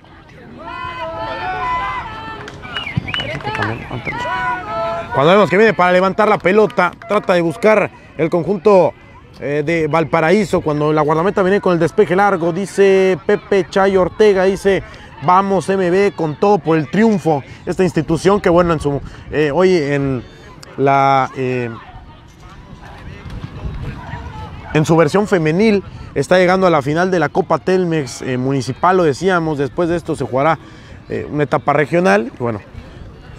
Cuando 5.15 5.33
vemos 5.33 5.51
que 5.51 5.57
viene 5.57 5.75
para 5.75 5.93
levantar 5.93 6.29
la 6.29 6.39
pelota, 6.39 6.93
trata 7.09 7.35
de 7.35 7.41
buscar 7.41 7.91
el 8.17 8.31
conjunto 8.31 8.95
eh, 9.41 9.63
de 9.65 9.89
Valparaíso. 9.89 10.61
Cuando 10.61 10.93
la 10.93 11.03
guardameta 11.03 11.43
viene 11.43 11.61
con 11.61 11.73
el 11.73 11.79
despeje 11.79 12.15
largo, 12.15 12.53
dice 12.53 13.19
Pepe 13.27 13.67
Chay 13.69 13.97
Ortega, 13.97 14.45
dice 14.45 14.83
vamos 15.23 15.69
MB 15.69 16.15
con 16.15 16.39
todo 16.39 16.59
por 16.59 16.79
el 16.79 16.89
triunfo. 16.89 17.43
Esta 17.67 17.83
institución 17.83 18.41
que 18.41 18.49
bueno, 18.49 18.73
en 18.73 18.81
su, 18.81 19.01
eh, 19.31 19.51
hoy 19.53 19.77
en 19.77 20.23
la... 20.77 21.31
eh, 21.37 21.71
en 24.75 24.85
su 24.85 24.97
versión 24.97 25.27
femenil 25.27 25.83
está 26.15 26.39
llegando 26.39 26.67
a 26.67 26.71
la 26.71 26.83
final 26.83 27.11
de 27.11 27.19
la 27.19 27.29
Copa 27.31 27.59
Telmex 27.59 28.23
eh, 28.23 28.37
Municipal, 28.37 28.97
lo 28.99 29.03
decíamos, 29.03 29.59
después 29.59 29.89
de 29.89 29.97
esto 29.97 30.15
se 30.15 30.25
jugará 30.25 30.59
una 31.31 31.45
etapa 31.45 31.73
regional 31.73 32.31
bueno, 32.39 32.61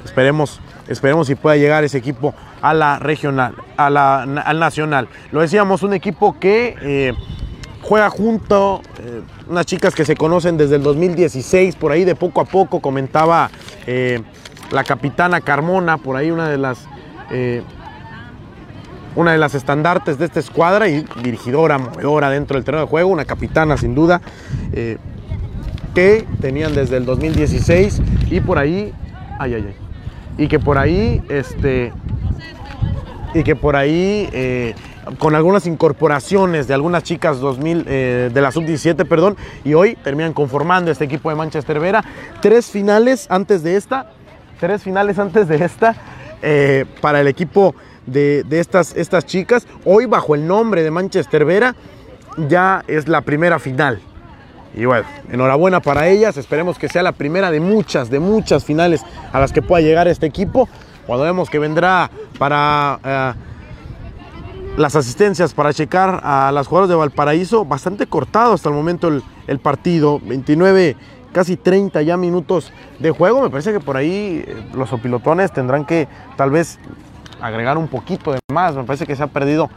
esperemos, 0.05 0.59
esperemos 0.87 1.27
si 1.27 1.35
pueda 1.35 1.55
llegar 1.55 1.83
ese 1.83 1.97
equipo 1.97 2.33
a 2.61 2.73
la 2.73 2.99
regional, 2.99 3.55
a 3.77 3.89
la, 3.89 4.23
al 4.23 4.59
nacional. 4.59 5.07
Lo 5.31 5.41
decíamos, 5.41 5.83
un 5.83 5.93
equipo 5.93 6.39
que 6.39 6.75
eh, 6.81 7.13
juega 7.81 8.09
junto, 8.09 8.81
eh, 8.99 9.21
unas 9.47 9.65
chicas 9.65 9.95
que 9.95 10.05
se 10.05 10.15
conocen 10.15 10.57
desde 10.57 10.75
el 10.75 10.83
2016, 10.83 11.75
por 11.75 11.91
ahí 11.91 12.05
de 12.05 12.15
poco 12.15 12.41
a 12.41 12.45
poco 12.45 12.81
comentaba 12.81 13.49
eh, 13.87 14.21
la 14.71 14.83
capitana 14.83 15.41
Carmona, 15.41 15.97
por 15.97 16.15
ahí 16.15 16.31
una 16.31 16.49
de 16.49 16.57
las... 16.57 16.87
una 19.15 19.31
de 19.33 19.37
las 19.37 19.53
estandartes 19.55 20.17
de 20.17 20.25
esta 20.25 20.39
escuadra 20.39 20.87
y 20.87 21.05
dirigidora, 21.21 21.77
movedora 21.77 22.29
dentro 22.29 22.55
del 22.55 22.63
terreno 22.63 22.85
de 22.85 22.89
juego, 22.89 23.09
una 23.09 23.25
capitana 23.25 23.75
sin 23.75 23.93
duda, 23.93 24.21
que 25.93 26.25
tenían 26.39 26.73
desde 26.73 26.97
el 26.97 27.05
2016 27.05 28.01
y 28.29 28.39
por 28.39 28.59
ahí, 28.59 28.93
ay, 29.39 29.55
ay, 29.55 29.65
ay, 29.67 29.88
y 30.39 30.47
que 30.47 30.57
por 30.57 30.77
ahí, 30.77 31.21
este, 31.27 31.91
y 33.33 33.43
que 33.43 33.57
por 33.57 33.75
ahí, 33.75 34.29
eh, 34.31 34.73
con 35.19 35.35
algunas 35.35 35.67
incorporaciones 35.67 36.65
de 36.67 36.73
algunas 36.73 37.03
chicas 37.03 37.41
2000, 37.41 37.85
eh, 37.87 38.31
de 38.33 38.41
la 38.41 38.51
sub-17, 38.51 39.05
perdón, 39.05 39.35
y 39.65 39.73
hoy 39.73 39.97
terminan 40.01 40.31
conformando 40.31 40.91
este 40.91 41.03
equipo 41.03 41.29
de 41.29 41.35
Manchester 41.35 41.81
Vera. 41.81 42.05
Tres 42.41 42.67
finales 42.67 43.27
antes 43.29 43.63
de 43.63 43.75
esta, 43.75 44.11
tres 44.61 44.81
finales 44.81 45.19
antes 45.19 45.49
de 45.49 45.57
esta, 45.57 45.97
eh, 46.41 46.85
para 47.01 47.19
el 47.19 47.27
equipo 47.27 47.75
de, 48.05 48.43
de 48.43 48.61
estas, 48.61 48.95
estas 48.95 49.25
chicas. 49.25 49.67
Hoy 49.83 50.05
bajo 50.05 50.35
el 50.35 50.47
nombre 50.47 50.83
de 50.83 50.91
Manchester 50.91 51.43
Vera 51.43 51.75
ya 52.47 52.85
es 52.87 53.09
la 53.09 53.21
primera 53.21 53.59
final. 53.59 53.99
Y 54.73 54.85
bueno, 54.85 55.05
enhorabuena 55.31 55.79
para 55.79 56.07
ellas. 56.07 56.37
Esperemos 56.37 56.77
que 56.77 56.89
sea 56.89 57.03
la 57.03 57.11
primera 57.11 57.51
de 57.51 57.59
muchas, 57.59 58.09
de 58.09 58.19
muchas 58.19 58.63
finales 58.63 59.03
a 59.31 59.39
las 59.39 59.51
que 59.51 59.61
pueda 59.61 59.81
llegar 59.81 60.07
este 60.07 60.25
equipo. 60.25 60.69
Cuando 61.07 61.25
vemos 61.25 61.49
que 61.49 61.59
vendrá 61.59 62.09
para 62.37 62.99
eh, 63.03 63.33
las 64.77 64.95
asistencias 64.95 65.53
para 65.53 65.73
checar 65.73 66.21
a 66.23 66.51
las 66.51 66.67
jugadoras 66.67 66.89
de 66.89 66.95
Valparaíso, 66.95 67.65
bastante 67.65 68.05
cortado 68.05 68.53
hasta 68.53 68.69
el 68.69 68.75
momento 68.75 69.07
el, 69.47 69.59
partido. 69.59 70.19
29, 70.23 70.95
casi 71.31 71.57
30 71.57 72.01
ya 72.03 72.15
minutos 72.15 72.71
de 72.99 73.09
juego. 73.11 73.41
Me 73.41 73.49
parece 73.49 73.73
que 73.73 73.79
por 73.79 73.97
ahí 73.97 74.43
eh, 74.45 74.65
los 74.73 74.93
opilotones 74.93 75.51
tendrán 75.51 75.85
que 75.85 76.07
tal 76.37 76.51
vez 76.51 76.77
agregar 77.41 77.77
un 77.77 77.87
poquito 77.87 78.31
de 78.31 78.39
más. 78.53 78.75
Me 78.75 78.83
parece 78.83 79.07
que 79.07 79.15
se 79.15 79.23
ha 79.23 79.27
perdido 79.27 79.69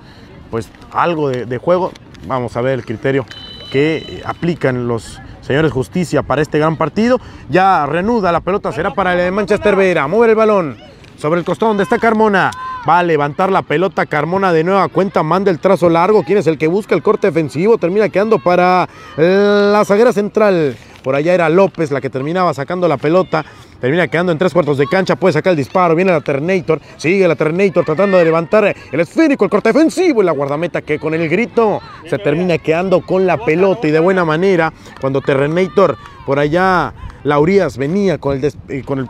pues 0.50 0.68
algo 0.92 1.30
de 1.30 1.58
juego. 1.58 1.92
Vamos 2.26 2.56
a 2.56 2.60
ver 2.60 2.74
el 2.74 2.84
criterio 2.84 3.24
que 3.72 3.96
eh, 3.96 4.22
aplican 4.26 4.86
los 4.86 5.18
señores 5.40 5.72
justicia 5.72 6.22
para 6.22 6.42
este 6.42 6.58
gran 6.58 6.76
partido. 6.76 7.18
Ya 7.48 7.86
reanuda 7.86 8.30
la 8.30 8.40
pelota, 8.40 8.70
será 8.70 8.92
para 8.94 9.14
el 9.14 9.18
de 9.18 9.30
Manchester 9.30 9.74
Vera. 9.74 10.06
Mover 10.06 10.30
el 10.30 10.36
balón 10.36 10.76
sobre 11.16 11.40
el 11.40 11.46
costado 11.46 11.70
donde 11.70 11.84
está 11.84 11.98
Carmona. 11.98 12.50
Va 12.86 12.98
a 12.98 13.02
levantar 13.02 13.50
la 13.50 13.62
pelota 13.62 14.04
Carmona 14.06 14.52
de 14.52 14.62
nueva 14.62 14.88
cuenta, 14.88 15.22
manda 15.22 15.50
el 15.50 15.58
trazo 15.58 15.88
largo. 15.88 16.22
¿Quién 16.22 16.38
es 16.38 16.46
el 16.46 16.58
que 16.58 16.66
busca 16.66 16.94
el 16.94 17.02
corte 17.02 17.28
defensivo? 17.28 17.78
Termina 17.78 18.10
quedando 18.10 18.38
para 18.38 18.88
la 19.16 19.82
zaguera 19.86 20.12
central. 20.12 20.76
Por 21.02 21.14
allá 21.14 21.32
era 21.32 21.48
López 21.48 21.90
la 21.90 22.00
que 22.00 22.10
terminaba 22.10 22.52
sacando 22.52 22.88
la 22.88 22.98
pelota. 22.98 23.44
Termina 23.82 24.06
quedando 24.06 24.30
en 24.30 24.38
tres 24.38 24.52
cuartos 24.52 24.78
de 24.78 24.86
cancha. 24.86 25.16
Puede 25.16 25.32
sacar 25.32 25.50
el 25.50 25.56
disparo. 25.56 25.96
Viene 25.96 26.12
la 26.12 26.20
Terminator. 26.20 26.80
Sigue 26.96 27.26
la 27.26 27.34
Terminator 27.34 27.84
tratando 27.84 28.16
de 28.16 28.24
levantar 28.24 28.76
el 28.92 29.00
esférico, 29.00 29.44
el 29.44 29.50
corte 29.50 29.70
defensivo. 29.72 30.22
Y 30.22 30.24
la 30.24 30.30
guardameta 30.30 30.82
que 30.82 31.00
con 31.00 31.14
el 31.14 31.28
grito 31.28 31.80
se 32.08 32.16
termina 32.18 32.58
quedando 32.58 33.00
con 33.00 33.26
la 33.26 33.44
pelota. 33.44 33.88
Y 33.88 33.90
de 33.90 33.98
buena 33.98 34.24
manera, 34.24 34.72
cuando 35.00 35.20
Terminator 35.20 35.96
por 36.24 36.38
allá 36.38 36.94
Laurías 37.24 37.76
venía 37.76 38.18
con 38.18 38.36
el, 38.36 38.52
eh, 38.68 38.84
con 38.84 39.00
el 39.00 39.08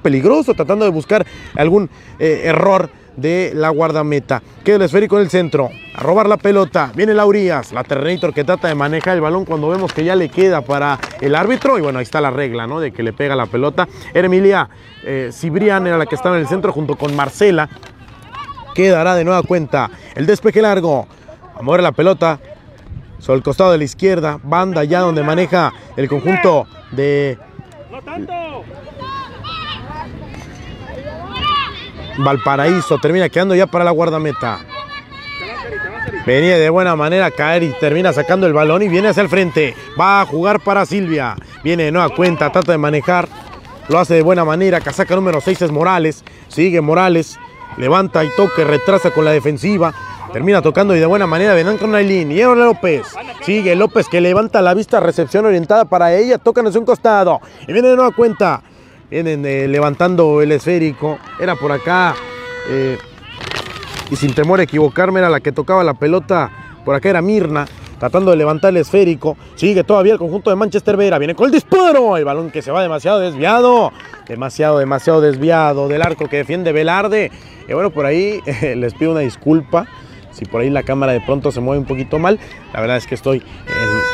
peligroso, 0.00 0.54
tratando 0.54 0.84
de 0.84 0.92
buscar 0.92 1.26
algún 1.56 1.90
eh, 2.20 2.42
error 2.44 2.90
de 3.16 3.52
la 3.54 3.68
guardameta. 3.70 4.42
Queda 4.64 4.76
el 4.76 4.82
esférico 4.82 5.16
en 5.16 5.22
el 5.22 5.30
centro, 5.30 5.70
a 5.94 6.00
robar 6.00 6.28
la 6.28 6.36
pelota. 6.36 6.92
Viene 6.94 7.14
Laurías, 7.14 7.72
la 7.72 7.84
Terminator 7.84 8.32
que 8.32 8.44
trata 8.44 8.68
de 8.68 8.74
manejar 8.74 9.14
el 9.14 9.20
balón 9.20 9.44
cuando 9.44 9.68
vemos 9.68 9.92
que 9.92 10.04
ya 10.04 10.16
le 10.16 10.28
queda 10.28 10.62
para 10.62 10.98
el 11.20 11.34
árbitro. 11.34 11.78
Y 11.78 11.82
bueno, 11.82 11.98
ahí 11.98 12.04
está 12.04 12.20
la 12.20 12.30
regla, 12.30 12.66
¿no? 12.66 12.80
De 12.80 12.92
que 12.92 13.02
le 13.02 13.12
pega 13.12 13.36
la 13.36 13.46
pelota. 13.46 13.88
Era 14.12 14.26
Emilia 14.26 14.68
eh, 15.04 15.30
era 15.42 15.98
la 15.98 16.06
que 16.06 16.14
estaba 16.14 16.36
en 16.36 16.42
el 16.42 16.48
centro 16.48 16.72
junto 16.72 16.96
con 16.96 17.14
Marcela. 17.14 17.68
Quedará 18.74 19.14
de 19.14 19.24
nueva 19.24 19.42
cuenta 19.42 19.90
el 20.14 20.26
despeje 20.26 20.60
largo. 20.60 21.06
A 21.56 21.62
mover 21.62 21.82
la 21.82 21.92
pelota 21.92 22.40
sobre 23.18 23.38
el 23.38 23.42
costado 23.44 23.70
de 23.72 23.78
la 23.78 23.84
izquierda, 23.84 24.40
banda 24.42 24.82
ya 24.82 25.00
donde 25.00 25.22
maneja 25.22 25.72
el 25.96 26.08
conjunto 26.08 26.66
de 26.90 27.38
Valparaíso, 32.18 32.98
termina 32.98 33.28
quedando 33.28 33.54
ya 33.54 33.66
para 33.66 33.84
la 33.84 33.90
guardameta. 33.90 34.60
Venía 36.26 36.56
de 36.56 36.70
buena 36.70 36.96
manera 36.96 37.26
a 37.26 37.30
caer 37.30 37.62
y 37.64 37.72
termina 37.78 38.12
sacando 38.12 38.46
el 38.46 38.52
balón 38.52 38.82
y 38.82 38.88
viene 38.88 39.08
hacia 39.08 39.22
el 39.22 39.28
frente. 39.28 39.74
Va 40.00 40.22
a 40.22 40.26
jugar 40.26 40.60
para 40.60 40.86
Silvia. 40.86 41.36
Viene 41.62 41.84
de 41.84 41.92
nueva 41.92 42.08
cuenta, 42.08 42.50
trata 42.50 42.72
de 42.72 42.78
manejar. 42.78 43.28
Lo 43.88 43.98
hace 43.98 44.14
de 44.14 44.22
buena 44.22 44.44
manera. 44.44 44.80
Casaca 44.80 45.14
número 45.14 45.40
6 45.40 45.62
es 45.62 45.70
Morales. 45.70 46.24
Sigue 46.48 46.80
Morales. 46.80 47.38
Levanta 47.76 48.24
y 48.24 48.28
toque, 48.36 48.64
retrasa 48.64 49.10
con 49.10 49.24
la 49.24 49.32
defensiva. 49.32 49.92
Termina 50.32 50.62
tocando 50.62 50.96
y 50.96 50.98
de 50.98 51.06
buena 51.06 51.26
manera 51.26 51.54
Venan 51.54 51.76
con 51.76 51.94
Ailín. 51.94 52.32
Y 52.32 52.40
ahora 52.40 52.64
López. 52.64 53.06
Sigue 53.42 53.74
López 53.74 54.08
que 54.08 54.20
levanta 54.20 54.62
la 54.62 54.72
vista. 54.72 55.00
Recepción 55.00 55.44
orientada 55.44 55.84
para 55.84 56.14
ella. 56.14 56.38
Tocan 56.38 56.66
hacia 56.66 56.80
un 56.80 56.86
costado. 56.86 57.40
Y 57.68 57.72
viene 57.72 57.88
de 57.88 57.96
nueva 57.96 58.12
cuenta. 58.12 58.62
Vienen 59.14 59.46
eh, 59.46 59.68
levantando 59.68 60.42
el 60.42 60.50
esférico. 60.50 61.20
Era 61.38 61.54
por 61.54 61.70
acá. 61.70 62.16
eh, 62.68 62.98
y 64.10 64.16
sin 64.16 64.34
temor 64.34 64.58
a 64.58 64.64
equivocarme 64.64 65.20
era 65.20 65.28
la 65.28 65.38
que 65.38 65.52
tocaba 65.52 65.84
la 65.84 65.94
pelota. 65.94 66.50
Por 66.84 66.96
acá 66.96 67.10
era 67.10 67.22
Mirna. 67.22 67.64
Tratando 68.00 68.32
de 68.32 68.36
levantar 68.36 68.70
el 68.70 68.78
esférico. 68.78 69.36
Sigue 69.54 69.84
todavía 69.84 70.14
el 70.14 70.18
conjunto 70.18 70.50
de 70.50 70.56
Manchester 70.56 70.96
Vera. 70.96 71.18
Viene 71.18 71.36
con 71.36 71.46
el 71.46 71.52
disparo. 71.52 72.16
El 72.16 72.24
balón 72.24 72.50
que 72.50 72.60
se 72.60 72.72
va 72.72 72.82
demasiado 72.82 73.20
desviado. 73.20 73.92
Demasiado, 74.26 74.80
demasiado 74.80 75.20
desviado 75.20 75.86
del 75.86 76.02
arco 76.02 76.28
que 76.28 76.38
defiende 76.38 76.72
Velarde. 76.72 77.30
Y 77.68 77.72
bueno, 77.72 77.90
por 77.90 78.06
ahí 78.06 78.40
les 78.74 78.94
pido 78.94 79.12
una 79.12 79.20
disculpa. 79.20 79.86
Si 80.32 80.44
por 80.44 80.62
ahí 80.62 80.70
la 80.70 80.82
cámara 80.82 81.12
de 81.12 81.20
pronto 81.20 81.52
se 81.52 81.60
mueve 81.60 81.78
un 81.78 81.86
poquito 81.86 82.18
mal, 82.18 82.40
la 82.72 82.80
verdad 82.80 82.96
es 82.96 83.06
que 83.06 83.14
estoy 83.14 83.44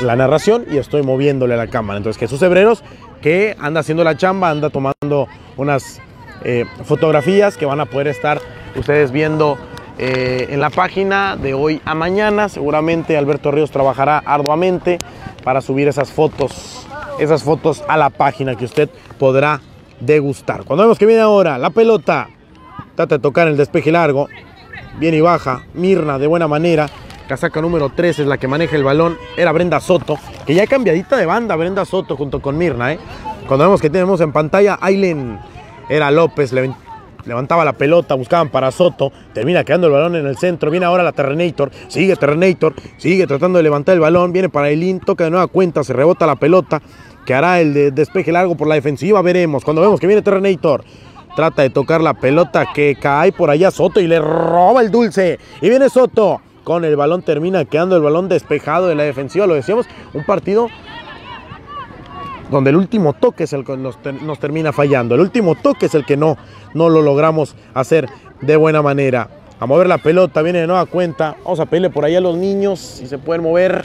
en 0.01 0.07
la 0.07 0.15
narración 0.17 0.67
y 0.71 0.77
estoy 0.77 1.03
moviéndole 1.03 1.55
a 1.55 1.57
la 1.57 1.69
cámara. 1.69 1.97
Entonces 1.97 2.21
Jesús 2.21 2.43
Hebreros, 2.43 2.85
que 3.21 3.57
anda 3.59 3.81
haciendo 3.81 4.05
la 4.05 4.17
chamba, 4.17 4.51
anda 4.51 4.71
tomando 4.71 5.29
unas 5.57 6.01
eh, 6.45 6.65
fotografías 6.85 7.57
que 7.57 7.67
van 7.67 7.81
a 7.81 7.87
poder 7.87 8.09
estar 8.09 8.41
ustedes 8.77 9.13
viendo 9.13 9.59
eh, 9.99 10.49
en 10.51 10.61
la 10.61 10.71
página 10.71 11.37
de 11.37 11.55
hoy 11.55 11.81
a 11.85 11.95
mañana. 11.95 12.49
Seguramente 12.49 13.17
Alberto 13.17 13.51
Ríos 13.51 13.71
trabajará 13.71 14.19
arduamente 14.19 14.99
para 15.45 15.61
subir 15.61 15.89
esas 15.89 16.11
fotos, 16.11 16.87
esas 17.19 17.43
fotos 17.43 17.85
a 17.89 17.97
la 17.97 18.11
página 18.11 18.57
que 18.57 18.65
usted 18.65 18.89
podrá 19.19 19.61
degustar. 20.01 20.65
Cuando 20.65 20.85
vemos 20.85 20.99
que 20.99 21.07
viene 21.07 21.21
ahora 21.21 21.59
la 21.59 21.71
pelota, 21.71 22.29
trata 22.95 23.17
de 23.17 23.23
tocar 23.23 23.49
el 23.49 23.57
despeje 23.57 23.93
largo, 23.93 24.29
viene 24.99 25.19
y 25.19 25.21
baja, 25.21 25.65
Mirna 25.75 26.19
de 26.19 26.27
buena 26.27 26.49
manera, 26.49 26.89
casaca 27.31 27.61
número 27.63 27.91
3 27.95 28.19
es 28.19 28.27
la 28.27 28.39
que 28.39 28.49
maneja 28.49 28.75
el 28.75 28.83
balón, 28.83 29.17
era 29.37 29.53
Brenda 29.53 29.79
Soto, 29.79 30.19
que 30.45 30.53
ya 30.53 30.67
cambiadita 30.67 31.17
de 31.17 31.27
banda 31.27 31.55
Brenda 31.55 31.85
Soto 31.85 32.17
junto 32.17 32.43
con 32.43 32.59
Mirna, 32.59 32.93
¿eh? 32.95 32.99
Cuando 33.47 33.67
vemos 33.67 33.81
que 33.81 33.89
tenemos 33.89 34.21
en 34.21 34.33
pantalla 34.33 34.77
Ailen, 34.81 35.39
era 35.89 36.11
López, 36.11 36.53
le- 36.53 36.75
levantaba 37.25 37.65
la 37.65 37.75
pelota, 37.75 38.17
buscaban 38.17 38.49
para 38.49 38.73
Soto, 38.73 39.13
termina 39.33 39.63
quedando 39.63 39.87
el 39.87 39.93
balón 39.93 40.17
en 40.17 40.27
el 40.27 40.37
centro, 40.39 40.73
viene 40.73 40.87
ahora 40.87 41.05
la 41.05 41.13
Terrenator, 41.13 41.71
sigue 41.87 42.17
Terrenator, 42.17 42.75
sigue 42.97 43.29
tratando 43.29 43.59
de 43.59 43.63
levantar 43.63 43.95
el 43.95 44.01
balón, 44.01 44.33
viene 44.33 44.49
para 44.49 44.67
Aileen, 44.67 44.99
toca 44.99 45.23
de 45.23 45.31
nueva 45.31 45.47
cuenta, 45.47 45.85
se 45.85 45.93
rebota 45.93 46.27
la 46.27 46.35
pelota, 46.35 46.83
que 47.25 47.33
hará 47.33 47.61
el 47.61 47.73
de- 47.73 47.91
despeje 47.93 48.33
largo 48.33 48.57
por 48.57 48.67
la 48.67 48.75
defensiva, 48.75 49.23
veremos, 49.23 49.63
cuando 49.65 49.81
vemos 49.83 50.01
que 50.01 50.09
viene 50.09 50.21
Terrenator, 50.23 50.83
trata 51.37 51.63
de 51.63 51.71
tocar 51.71 52.01
la 52.01 52.15
pelota 52.15 52.67
que 52.75 52.97
cae 53.01 53.31
por 53.31 53.51
allá 53.51 53.71
Soto 53.71 54.01
y 54.01 54.09
le 54.09 54.19
roba 54.19 54.81
el 54.83 54.91
dulce, 54.91 55.39
y 55.61 55.69
viene 55.69 55.89
Soto, 55.89 56.41
con 56.71 56.85
el 56.85 56.95
balón 56.95 57.23
termina 57.23 57.65
quedando 57.65 57.97
el 57.97 58.03
balón 58.03 58.29
despejado 58.29 58.87
de 58.87 58.95
la 58.95 59.03
defensiva, 59.03 59.45
lo 59.45 59.55
decíamos, 59.55 59.87
un 60.15 60.23
partido 60.23 60.69
donde 62.49 62.71
el 62.71 62.77
último 62.77 63.13
toque 63.13 63.43
es 63.43 63.53
el 63.53 63.65
que 63.65 63.77
nos, 63.77 63.99
nos 64.23 64.39
termina 64.39 64.73
fallando. 64.73 65.17
El 65.17 65.21
último 65.21 65.57
toque 65.57 65.87
es 65.87 65.97
el 65.97 66.07
que 66.07 66.17
no, 66.17 66.37
no 66.73 66.89
lo 66.89 67.03
logramos 67.03 67.57
hacer 67.75 68.09
de 68.41 68.55
buena 68.55 68.83
manera. 68.83 69.29
A 69.59 69.67
mover 69.67 69.89
la 69.89 69.99
pelota, 69.99 70.43
viene 70.43 70.61
de 70.61 70.69
nueva 70.69 70.87
cuenta. 70.87 71.35
Vamos 71.43 71.59
a 71.59 71.67
pedirle 71.67 71.91
por 71.91 72.05
ahí 72.05 72.15
a 72.15 72.21
los 72.21 72.37
niños 72.37 72.79
si 72.79 73.09
se 73.09 73.19
pueden 73.19 73.43
mover. 73.43 73.85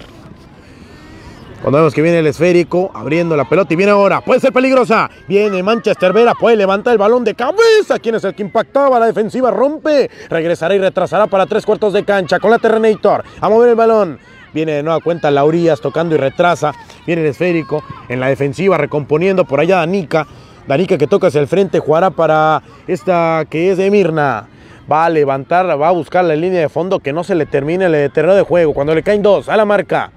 Cuando 1.65 1.79
vemos 1.79 1.95
que 1.95 2.03
viene 2.03 2.19
el 2.19 2.27
esférico, 2.27 2.91
abriendo 2.93 3.35
la 3.35 3.49
pelota 3.49 3.73
y 3.73 3.75
viene 3.75 3.91
ahora, 3.91 4.21
puede 4.21 4.39
ser 4.39 4.53
peligrosa. 4.53 5.09
Viene 5.27 5.63
Manchester 5.63 6.13
Vera, 6.13 6.35
puede 6.39 6.55
levantar 6.55 6.91
el 6.91 6.99
balón 6.99 7.23
de 7.23 7.33
cabeza. 7.33 7.97
¿Quién 7.97 8.13
es 8.13 8.23
el 8.23 8.35
que 8.35 8.43
impactaba? 8.43 8.99
La 8.99 9.07
defensiva 9.07 9.49
rompe. 9.49 10.11
Regresará 10.29 10.75
y 10.75 10.77
retrasará 10.77 11.25
para 11.25 11.47
tres 11.47 11.65
cuartos 11.65 11.91
de 11.93 12.05
cancha 12.05 12.39
con 12.39 12.51
la 12.51 12.59
Terrenator. 12.59 13.23
A 13.41 13.49
mover 13.49 13.69
el 13.69 13.75
balón. 13.75 14.19
Viene 14.53 14.73
de 14.73 14.83
nueva 14.83 14.99
cuenta 14.99 15.31
Laurías 15.31 15.81
tocando 15.81 16.13
y 16.13 16.19
retrasa. 16.19 16.71
Viene 17.07 17.23
el 17.23 17.29
esférico 17.29 17.83
en 18.09 18.19
la 18.19 18.27
defensiva 18.27 18.77
recomponiendo 18.77 19.45
por 19.45 19.59
allá 19.59 19.77
Danica. 19.77 20.27
Danica 20.67 20.99
que 20.99 21.07
toca 21.07 21.29
hacia 21.29 21.41
el 21.41 21.47
frente 21.47 21.79
jugará 21.79 22.11
para 22.11 22.61
esta 22.85 23.43
que 23.49 23.71
es 23.71 23.79
de 23.79 23.89
Mirna. 23.89 24.49
Va 24.91 25.05
a 25.05 25.09
levantar, 25.09 25.65
va 25.81 25.87
a 25.87 25.91
buscar 25.91 26.25
la 26.25 26.35
línea 26.35 26.61
de 26.61 26.69
fondo 26.69 26.99
que 26.99 27.11
no 27.11 27.23
se 27.23 27.33
le 27.33 27.47
termine 27.47 27.85
el 27.85 28.11
terreno 28.11 28.35
de 28.35 28.43
juego. 28.43 28.75
Cuando 28.75 28.93
le 28.93 29.01
caen 29.01 29.23
dos 29.23 29.49
a 29.49 29.57
la 29.57 29.65
marca. 29.65 30.11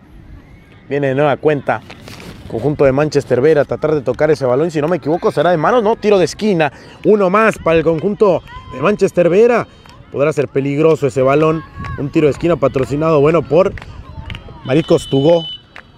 Viene 0.88 1.08
de 1.08 1.14
nueva 1.14 1.36
cuenta. 1.36 1.80
Conjunto 2.48 2.84
de 2.84 2.92
Manchester 2.92 3.42
Vera 3.42 3.64
tratar 3.64 3.94
de 3.94 4.00
tocar 4.00 4.30
ese 4.30 4.46
balón. 4.46 4.70
Si 4.70 4.80
no 4.80 4.88
me 4.88 4.96
equivoco, 4.96 5.30
será 5.30 5.50
de 5.50 5.58
manos, 5.58 5.82
no, 5.82 5.96
tiro 5.96 6.18
de 6.18 6.24
esquina. 6.24 6.72
Uno 7.04 7.28
más 7.28 7.58
para 7.58 7.76
el 7.76 7.84
conjunto 7.84 8.42
de 8.72 8.80
Manchester 8.80 9.28
Vera. 9.28 9.66
Podrá 10.10 10.32
ser 10.32 10.48
peligroso 10.48 11.06
ese 11.06 11.20
balón. 11.20 11.62
Un 11.98 12.10
tiro 12.10 12.26
de 12.26 12.32
esquina 12.32 12.56
patrocinado, 12.56 13.20
bueno, 13.20 13.42
por 13.42 13.74
Mariscos 14.64 15.08
Tugó, 15.10 15.44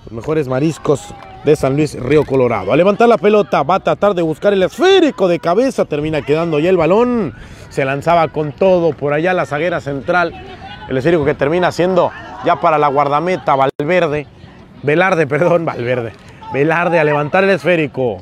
los 0.04 0.12
mejores 0.12 0.48
mariscos 0.48 1.14
de 1.44 1.54
San 1.54 1.76
Luis 1.76 1.98
Río 1.98 2.24
Colorado. 2.24 2.72
A 2.72 2.76
levantar 2.76 3.08
la 3.08 3.16
pelota, 3.18 3.62
va 3.62 3.76
a 3.76 3.80
tratar 3.80 4.14
de 4.14 4.22
buscar 4.22 4.52
el 4.52 4.62
esférico 4.62 5.28
de 5.28 5.38
cabeza, 5.38 5.84
termina 5.84 6.22
quedando 6.22 6.58
ya 6.58 6.70
el 6.70 6.76
balón. 6.76 7.34
Se 7.68 7.84
lanzaba 7.84 8.26
con 8.28 8.52
todo 8.52 8.92
por 8.92 9.12
allá 9.12 9.32
la 9.34 9.46
zaguera 9.46 9.80
central. 9.80 10.34
El 10.88 10.96
esférico 10.96 11.24
que 11.24 11.34
termina 11.34 11.70
siendo 11.70 12.10
ya 12.44 12.60
para 12.60 12.76
la 12.76 12.88
guardameta 12.88 13.54
Valverde. 13.54 14.26
Velarde, 14.82 15.26
perdón, 15.26 15.64
Valverde. 15.64 16.12
Velarde 16.52 16.98
a 16.98 17.04
levantar 17.04 17.44
el 17.44 17.50
esférico. 17.50 18.18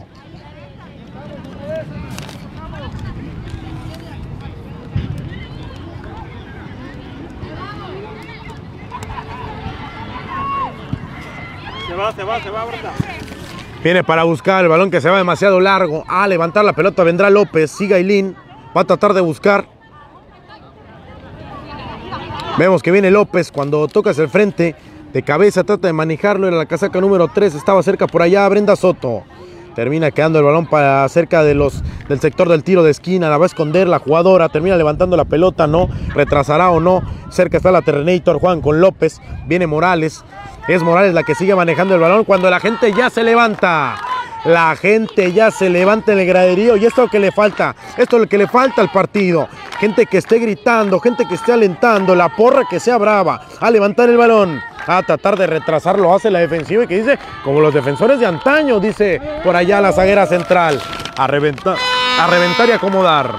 Se 11.87 11.95
va, 11.95 12.13
se 12.13 12.25
va, 12.25 12.41
se 12.41 12.51
va, 12.51 12.65
Brenda. 12.65 12.93
Viene 13.83 14.03
para 14.03 14.25
buscar 14.25 14.65
el 14.65 14.69
balón 14.69 14.91
que 14.91 15.01
se 15.01 15.09
va 15.09 15.19
demasiado 15.19 15.61
largo. 15.61 16.05
A 16.09 16.27
levantar 16.27 16.65
la 16.65 16.73
pelota 16.73 17.05
vendrá 17.05 17.31
López. 17.31 17.71
Sigue 17.71 17.95
Ailín. 17.95 18.37
Va 18.77 18.83
a 18.83 18.85
tratar 18.85 19.15
de 19.15 19.21
buscar. 19.21 19.67
Vemos 22.59 22.83
que 22.83 22.91
viene 22.91 23.11
López 23.11 23.53
cuando 23.53 23.87
tocas 23.87 24.19
el 24.19 24.29
frente. 24.29 24.75
De 25.13 25.23
cabeza 25.23 25.65
trata 25.65 25.87
de 25.87 25.93
manejarlo. 25.93 26.47
Era 26.49 26.57
la 26.57 26.67
casaca 26.67 27.01
número 27.01 27.29
3. 27.29 27.55
Estaba 27.55 27.83
cerca 27.83 28.07
por 28.07 28.23
allá 28.23 28.49
Brenda 28.49 28.77
Soto. 28.77 29.23
Termina 29.75 30.11
quedando 30.11 30.41
el 30.41 30.45
balón 30.45 30.67
para 30.67 31.09
cerca 31.09 31.45
de 31.45 31.55
los, 31.55 31.83
del 32.09 32.21
sector 32.21 32.49
del 32.49 32.65
tiro 32.65 32.83
de 32.83 32.91
esquina. 32.91 33.31
La 33.31 33.39
va 33.39 33.45
a 33.45 33.47
esconder 33.47 33.89
la 33.89 34.01
jugadora. 34.01 34.49
Termina 34.49 34.77
levantando 34.77 35.17
la 35.17 35.25
pelota. 35.25 35.67
No. 35.67 35.89
Retrasará 36.15 36.71
o 36.71 36.81
no. 36.81 37.03
Cerca 37.31 37.57
está 37.57 37.71
la 37.71 37.83
Terrenator. 37.83 38.39
Juan 38.39 38.61
con 38.61 38.81
López. 38.81 39.21
Viene 39.47 39.67
Morales. 39.67 40.25
Es 40.67 40.83
Morales 40.83 41.15
la 41.15 41.23
que 41.23 41.35
sigue 41.35 41.55
manejando 41.55 41.95
el 41.95 42.01
balón 42.01 42.25
cuando 42.25 42.51
la 42.51 42.61
gente 42.61 42.93
ya 42.93 43.09
se 43.09 43.25
levanta. 43.25 43.97
La 44.45 44.77
gente 44.77 45.33
ya 45.33 45.51
se 45.51 45.69
levanta 45.69 46.13
en 46.13 46.21
el 46.21 46.27
graderío 46.27 46.77
y 46.77 46.85
esto 46.85 47.03
es 47.03 47.07
lo 47.07 47.11
que 47.11 47.19
le 47.19 47.33
falta. 47.33 47.75
Esto 47.97 48.17
es 48.17 48.23
lo 48.23 48.29
que 48.29 48.39
le 48.39 48.47
falta 48.47 48.83
al 48.83 48.91
partido. 48.91 49.49
Gente 49.81 50.07
que 50.07 50.19
esté 50.19 50.39
gritando, 50.39 51.01
gente 51.01 51.27
que 51.27 51.35
esté 51.35 51.53
alentando, 51.53 52.15
la 52.15 52.29
porra 52.29 52.63
que 52.69 52.79
sea 52.79 52.99
brava. 52.99 53.41
A 53.61 53.71
levantar 53.71 54.09
el 54.09 54.17
balón. 54.17 54.61
A 54.91 55.03
tratar 55.03 55.37
de 55.37 55.47
retrasarlo 55.47 56.15
hace 56.15 56.31
la 56.31 56.39
defensiva 56.39 56.85
y 56.85 56.87
que 56.87 56.97
dice, 56.97 57.19
como 57.45 57.61
los 57.61 57.75
defensores 57.75 58.19
de 58.19 58.25
antaño, 58.25 58.81
dice 58.81 59.21
por 59.45 59.55
allá 59.55 59.83
la 59.83 59.93
zaguera 59.93 60.27
central. 60.27 60.81
A 61.19 61.27
reventar, 61.27 61.77
a 62.19 62.27
reventar 62.27 62.69
y 62.71 62.73
acomodar. 62.73 63.31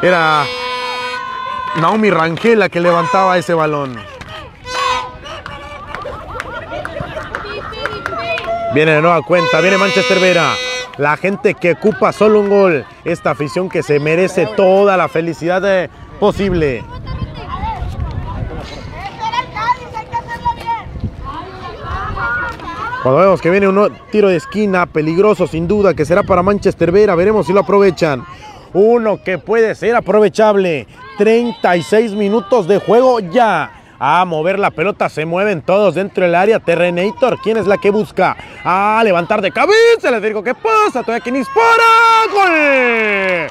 Era 0.00 0.44
Naomi 1.78 2.08
Rangel 2.08 2.58
la 2.58 2.70
que 2.70 2.80
levantaba 2.80 3.36
ese 3.36 3.52
balón. 3.52 3.98
Viene 8.72 8.92
de 8.92 9.02
nueva 9.02 9.20
cuenta, 9.20 9.60
viene 9.60 9.76
Manchester 9.76 10.20
Vera. 10.20 10.54
La 10.96 11.18
gente 11.18 11.52
que 11.54 11.72
ocupa 11.72 12.12
solo 12.12 12.40
un 12.40 12.48
gol. 12.48 12.86
Esta 13.04 13.32
afición 13.32 13.68
que 13.68 13.82
se 13.82 14.00
merece 14.00 14.46
toda 14.56 14.96
la 14.96 15.08
felicidad 15.08 15.62
eh, 15.66 15.90
posible. 16.18 16.82
Cuando 23.04 23.20
vemos 23.20 23.42
que 23.42 23.50
viene 23.50 23.68
un 23.68 23.92
tiro 24.10 24.30
de 24.30 24.36
esquina 24.36 24.86
peligroso 24.86 25.46
sin 25.46 25.68
duda 25.68 25.92
que 25.92 26.06
será 26.06 26.22
para 26.22 26.42
Manchester 26.42 26.90
Vera, 26.90 27.14
veremos 27.14 27.46
si 27.46 27.52
lo 27.52 27.60
aprovechan. 27.60 28.24
Uno 28.72 29.22
que 29.22 29.36
puede 29.36 29.74
ser 29.74 29.94
aprovechable. 29.94 30.86
36 31.18 32.12
minutos 32.12 32.66
de 32.66 32.78
juego 32.78 33.20
ya. 33.20 33.96
A 33.98 34.24
mover 34.24 34.58
la 34.58 34.70
pelota, 34.70 35.10
se 35.10 35.26
mueven 35.26 35.60
todos 35.60 35.96
dentro 35.96 36.24
del 36.24 36.34
área. 36.34 36.60
Terrenator, 36.60 37.38
¿quién 37.42 37.58
es 37.58 37.66
la 37.66 37.76
que 37.76 37.90
busca? 37.90 38.38
A 38.64 39.02
levantar 39.04 39.42
de 39.42 39.52
cabeza. 39.52 40.10
Les 40.10 40.22
digo, 40.22 40.42
¿qué 40.42 40.54
pasa? 40.54 41.02
Todavía 41.02 41.20
quien 41.20 41.34
dispara. 41.34 41.84
¡Gol! 42.32 43.50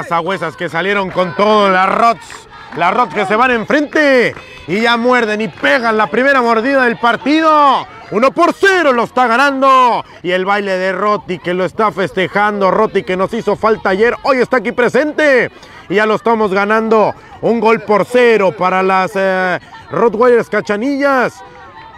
Estas 0.00 0.12
agüesas 0.12 0.56
que 0.56 0.68
salieron 0.68 1.10
con 1.10 1.34
todo, 1.34 1.70
las 1.70 1.88
Rots, 1.88 2.48
las 2.76 2.94
Rots 2.94 3.14
que 3.14 3.26
se 3.26 3.34
van 3.34 3.50
enfrente 3.50 4.32
y 4.68 4.80
ya 4.80 4.96
muerden 4.96 5.40
y 5.40 5.48
pegan 5.48 5.96
la 5.96 6.06
primera 6.06 6.40
mordida 6.40 6.84
del 6.84 6.98
partido. 6.98 7.84
Uno 8.12 8.30
por 8.30 8.52
cero 8.52 8.92
lo 8.92 9.04
está 9.04 9.26
ganando. 9.26 10.04
Y 10.22 10.30
el 10.30 10.44
baile 10.44 10.78
de 10.78 10.92
Roti 10.92 11.40
que 11.40 11.52
lo 11.52 11.64
está 11.64 11.90
festejando. 11.90 12.70
Roti 12.70 13.02
que 13.02 13.16
nos 13.16 13.32
hizo 13.34 13.56
falta 13.56 13.90
ayer, 13.90 14.14
hoy 14.22 14.38
está 14.38 14.58
aquí 14.58 14.72
presente. 14.72 15.50
Y 15.88 15.96
ya 15.96 16.06
lo 16.06 16.14
estamos 16.14 16.52
ganando. 16.52 17.14
Un 17.42 17.58
gol 17.58 17.80
por 17.80 18.04
cero 18.04 18.54
para 18.56 18.82
las 18.82 19.12
eh, 19.14 19.58
Rottweilers 19.90 20.48
Cachanillas. 20.48 21.42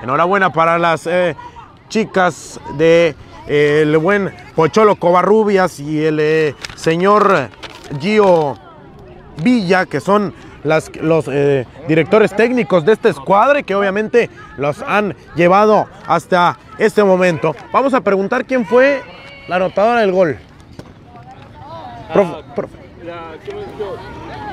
Enhorabuena 0.03 0.51
para 0.51 0.79
las 0.79 1.07
eh, 1.07 1.37
chicas 1.89 2.59
de 2.79 3.15
eh, 3.53 3.99
buen 4.01 4.33
Pocholo 4.55 4.95
Covarrubias 4.95 5.81
y 5.81 6.05
el 6.05 6.21
eh, 6.21 6.55
señor 6.77 7.51
Gio 7.99 8.57
Villa, 9.43 9.87
que 9.87 10.01
son 10.01 10.35
las- 10.65 10.95
los 10.97 11.27
eh, 11.29 11.67
directores 11.89 12.35
técnicos 12.37 12.85
de 12.85 12.93
esta 12.93 13.09
escuadra 13.09 13.61
y 13.61 13.65
que 13.65 13.75
obviamente 13.75 14.29
los 14.59 14.83
han 14.83 15.17
llevado 15.35 15.89
hasta 16.07 16.59
este 16.79 17.03
momento. 17.03 17.57
Vamos 17.73 17.95
a 17.95 18.01
preguntar 18.03 18.45
quién 18.45 18.67
fue 18.67 19.03
la 19.49 19.57
anotadora 19.57 20.01
del 20.01 20.13
gol. 20.13 20.39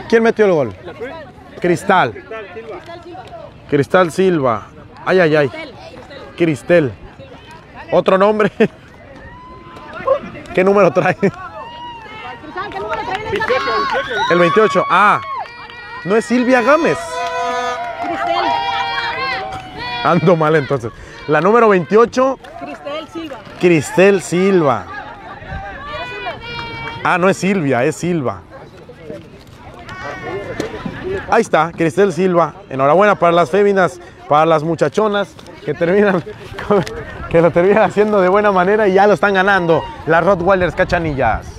¿Quién 0.10 0.24
metió 0.24 0.46
el 0.46 0.52
gol? 0.52 0.74
Cristal. 1.60 2.12
Cristal 2.14 2.54
Silva. 2.54 2.80
Cristal 3.70 4.12
Silva. 4.12 4.68
Ay, 5.06 5.20
ay, 5.20 5.36
ay. 5.36 5.52
Cristel. 6.38 6.92
Otro 7.92 8.18
nombre. 8.18 8.52
¿Qué 10.54 10.64
número 10.64 10.92
trae? 10.92 11.16
¿qué 11.16 11.30
número 12.80 13.02
trae 13.06 13.17
28, 13.32 13.66
28. 14.04 14.32
El 14.32 14.40
28. 14.40 14.86
Ah, 14.90 15.22
no 16.06 16.16
es 16.16 16.26
Silvia 16.26 16.62
Gámez. 16.62 16.98
Cristel. 18.02 18.46
Ando 20.04 20.36
mal 20.36 20.56
entonces. 20.56 20.92
La 21.28 21.42
número 21.42 21.70
28, 21.70 22.40
Cristel 22.60 23.08
Silva. 23.10 23.38
Cristel 23.60 24.22
Silva. 24.22 24.86
Ah, 27.04 27.18
no 27.18 27.30
es 27.30 27.38
Silvia, 27.38 27.84
es 27.84 27.96
Silva. 27.96 28.42
Ahí 31.30 31.42
está, 31.42 31.72
Cristel 31.72 32.14
Silva. 32.14 32.54
Enhorabuena 32.70 33.16
para 33.16 33.34
las 33.34 33.50
féminas, 33.50 34.00
para 34.30 34.46
las 34.46 34.64
muchachonas 34.64 35.36
que 35.66 35.74
terminan, 35.74 36.24
que 37.30 37.42
lo 37.42 37.52
terminan 37.52 37.84
haciendo 37.84 38.22
de 38.22 38.30
buena 38.30 38.52
manera 38.52 38.88
y 38.88 38.94
ya 38.94 39.08
lo 39.08 39.14
están 39.14 39.34
ganando 39.34 39.84
las 40.06 40.24
Rottweilers 40.24 40.76
Cachanillas. 40.76 41.57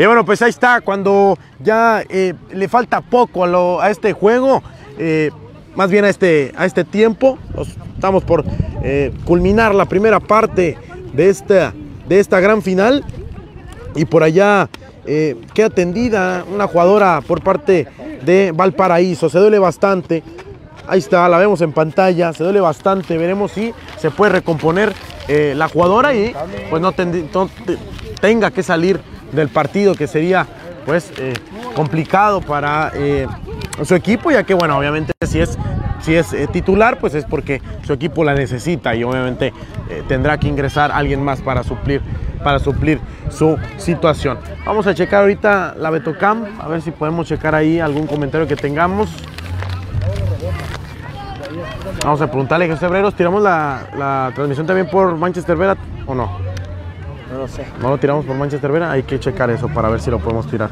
Y 0.00 0.06
bueno, 0.06 0.24
pues 0.24 0.40
ahí 0.40 0.48
está, 0.48 0.80
cuando 0.80 1.36
ya 1.62 2.02
eh, 2.08 2.32
le 2.54 2.68
falta 2.68 3.02
poco 3.02 3.44
a, 3.44 3.90
este 3.90 4.14
juego, 4.14 4.62
eh, 4.96 5.30
más 5.74 5.90
bien 5.90 6.06
a 6.06 6.08
este, 6.08 6.54
a 6.56 6.64
este 6.64 6.84
tiempo, 6.84 7.36
estamos 7.94 8.24
por 8.24 8.42
eh, 8.82 9.12
culminar 9.26 9.74
la 9.74 9.84
primera 9.84 10.18
parte 10.18 10.78
de 11.12 11.28
esta, 11.28 11.74
de 12.08 12.18
esta 12.18 12.40
gran 12.40 12.62
final. 12.62 13.04
Y 13.94 14.06
por 14.06 14.22
allá 14.22 14.70
queda 15.04 15.66
atendida 15.66 16.46
una 16.50 16.66
jugadora 16.66 17.20
por 17.20 17.42
parte 17.42 17.86
de 18.24 18.52
Valparaíso, 18.54 19.28
se 19.28 19.38
duele 19.38 19.58
bastante. 19.58 20.22
Ahí 20.88 21.00
está, 21.00 21.28
la 21.28 21.36
vemos 21.36 21.60
en 21.60 21.72
pantalla, 21.72 22.32
se 22.32 22.42
duele 22.42 22.62
bastante, 22.62 23.18
veremos 23.18 23.52
si 23.52 23.74
se 23.98 24.10
puede 24.10 24.32
recomponer 24.32 24.94
la 25.28 25.68
jugadora 25.68 26.14
y 26.14 26.32
pues 26.70 26.80
no, 26.80 26.94
tenga 28.20 28.50
que 28.50 28.62
salir 28.62 28.98
del 29.32 29.48
partido 29.48 29.94
que 29.94 30.06
sería 30.06 30.46
pues 30.86 31.12
eh, 31.18 31.34
complicado 31.74 32.40
para 32.40 32.92
eh, 32.94 33.26
su 33.84 33.94
equipo, 33.94 34.30
ya 34.30 34.44
que 34.44 34.54
bueno, 34.54 34.76
obviamente 34.78 35.12
si 35.26 35.40
es, 35.40 35.58
si 36.00 36.14
es 36.14 36.32
eh, 36.32 36.46
titular 36.46 36.98
pues 36.98 37.14
es 37.14 37.24
porque 37.24 37.60
su 37.86 37.92
equipo 37.92 38.24
la 38.24 38.34
necesita 38.34 38.94
y 38.94 39.04
obviamente 39.04 39.52
tendrá 40.06 40.38
que 40.38 40.46
ingresar 40.46 40.92
alguien 40.92 41.22
más 41.22 41.40
para 41.40 41.64
suplir, 41.64 42.00
para 42.44 42.60
suplir 42.60 43.00
su 43.28 43.58
situación. 43.76 44.38
Vamos 44.64 44.86
a 44.86 44.94
checar 44.94 45.22
ahorita 45.22 45.74
la 45.76 45.90
Betocam, 45.90 46.44
a 46.60 46.68
ver 46.68 46.80
si 46.80 46.92
podemos 46.92 47.26
checar 47.26 47.54
ahí 47.54 47.80
algún 47.80 48.06
comentario 48.06 48.46
que 48.46 48.56
tengamos. 48.56 49.10
Vamos 52.04 52.22
a 52.22 52.26
preguntarle 52.28 52.68
José 52.70 52.86
Hebreros, 52.86 53.14
¿tiramos 53.14 53.42
la, 53.42 53.82
la 53.98 54.32
transmisión 54.34 54.66
también 54.66 54.88
por 54.88 55.16
Manchester 55.16 55.56
Vera 55.56 55.76
o 56.06 56.14
no? 56.14 56.49
No 57.30 57.38
lo 57.38 57.48
sé. 57.48 57.64
No 57.80 57.90
lo 57.90 57.98
tiramos 57.98 58.24
por 58.24 58.34
Manchester 58.34 58.72
Vera, 58.72 58.90
hay 58.90 59.04
que 59.04 59.20
checar 59.20 59.50
eso 59.50 59.68
para 59.68 59.88
ver 59.88 60.00
si 60.00 60.10
lo 60.10 60.18
podemos 60.18 60.48
tirar. 60.50 60.70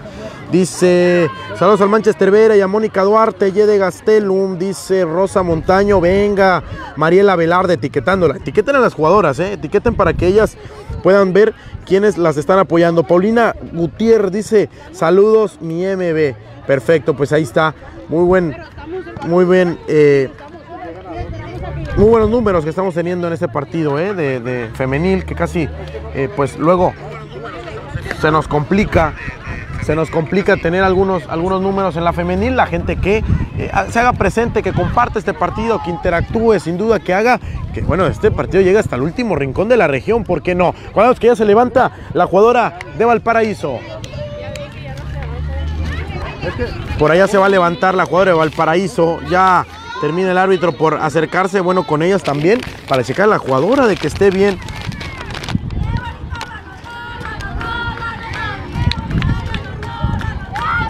Dice, 0.51 1.31
saludos 1.57 1.81
al 1.83 1.89
Manchester 1.89 2.31
Vera 2.31 2.57
y 2.57 2.61
a 2.61 2.67
Mónica 2.67 3.03
Duarte, 3.05 3.53
Yede 3.53 3.79
Gastelum, 3.79 4.59
dice 4.59 5.05
Rosa 5.05 5.43
Montaño, 5.43 6.01
venga, 6.01 6.63
Mariela 6.97 7.37
Velarde 7.37 7.75
etiquetándola. 7.75 8.37
Etiqueten 8.37 8.75
a 8.75 8.81
las 8.81 8.95
jugadoras, 8.95 9.39
eh, 9.39 9.53
etiqueten 9.53 9.95
para 9.95 10.15
que 10.15 10.27
ellas 10.27 10.57
puedan 11.03 11.33
ver 11.33 11.55
quiénes 11.87 12.19
las 12.19 12.37
están 12.37 12.59
apoyando. 12.59 13.05
Paulina 13.05 13.55
Gutiérrez 13.73 14.33
dice, 14.33 14.69
saludos 14.91 15.59
mi 15.61 15.85
MB. 15.87 16.35
Perfecto, 16.67 17.15
pues 17.15 17.33
ahí 17.33 17.45
está. 17.45 17.75
Muy 18.09 18.25
buen, 18.25 18.57
muy 19.27 19.45
bien. 19.45 19.79
eh, 19.87 20.29
muy 21.99 22.11
buenos 22.11 22.31
números 22.31 22.63
que 22.63 22.71
estamos 22.71 22.95
teniendo 22.95 23.27
en 23.27 23.33
este 23.33 23.49
partido 23.49 23.99
¿eh? 23.99 24.15
de, 24.15 24.71
femenil, 24.75 25.25
que 25.25 25.35
casi, 25.35 25.69
eh, 26.15 26.31
pues 26.37 26.57
luego 26.57 26.95
se 28.21 28.31
nos 28.31 28.47
complica, 28.47 29.15
se 29.83 29.97
nos 29.97 30.09
complica 30.09 30.57
tener 30.57 30.85
algunos, 30.85 31.25
algunos 31.29 31.61
números 31.61 31.97
en 31.97 32.05
la 32.05 32.13
femenil, 32.13 32.55
la 32.55 32.67
gente 32.67 32.97
que 32.97 33.25
eh, 33.59 33.71
se 33.91 33.99
haga 33.99 34.13
presente, 34.13 34.63
que 34.63 34.73
comparte 34.73 35.19
este 35.19 35.35
partido, 35.35 35.83
que 35.83 35.91
interactúe, 35.91 36.61
sin 36.61 36.79
duda 36.79 37.01
que 37.01 37.15
haga, 37.15 37.41
que 37.75 37.81
bueno, 37.81 38.07
este 38.07 38.31
partido 38.31 38.63
llega 38.63 38.79
hasta 38.79 38.95
el 38.95 39.03
último 39.03 39.35
rincón 39.35 39.69
de 39.69 39.77
la 39.77 39.89
región, 39.89 40.23
¿por 40.23 40.41
qué 40.41 40.55
no? 40.55 40.77
Cuando 40.93 41.13
que 41.17 41.27
ya 41.27 41.35
se 41.35 41.45
levanta 41.45 41.91
la 42.15 42.27
jugadora 42.27 42.79
de 42.97 43.05
Valparaíso. 43.05 43.81
Por 46.97 47.11
allá 47.11 47.27
se 47.27 47.39
va 47.39 47.47
a 47.47 47.49
levantar 47.49 47.97
la 47.97 48.05
jugadora 48.07 48.31
de 48.31 48.39
Valparaíso. 48.39 49.19
Ya 49.29 49.67
termina 50.01 50.31
el 50.31 50.39
árbitro 50.39 50.73
por 50.73 50.95
acercarse, 50.95 51.61
bueno, 51.61 51.87
con 51.87 52.03
ellas 52.03 52.23
también, 52.23 52.61
para 52.89 53.05
checar 53.05 53.25
a 53.25 53.29
la 53.29 53.39
jugadora 53.39 53.87
de 53.87 53.97
que 53.97 54.07
esté 54.07 54.31
bien. 54.31 54.59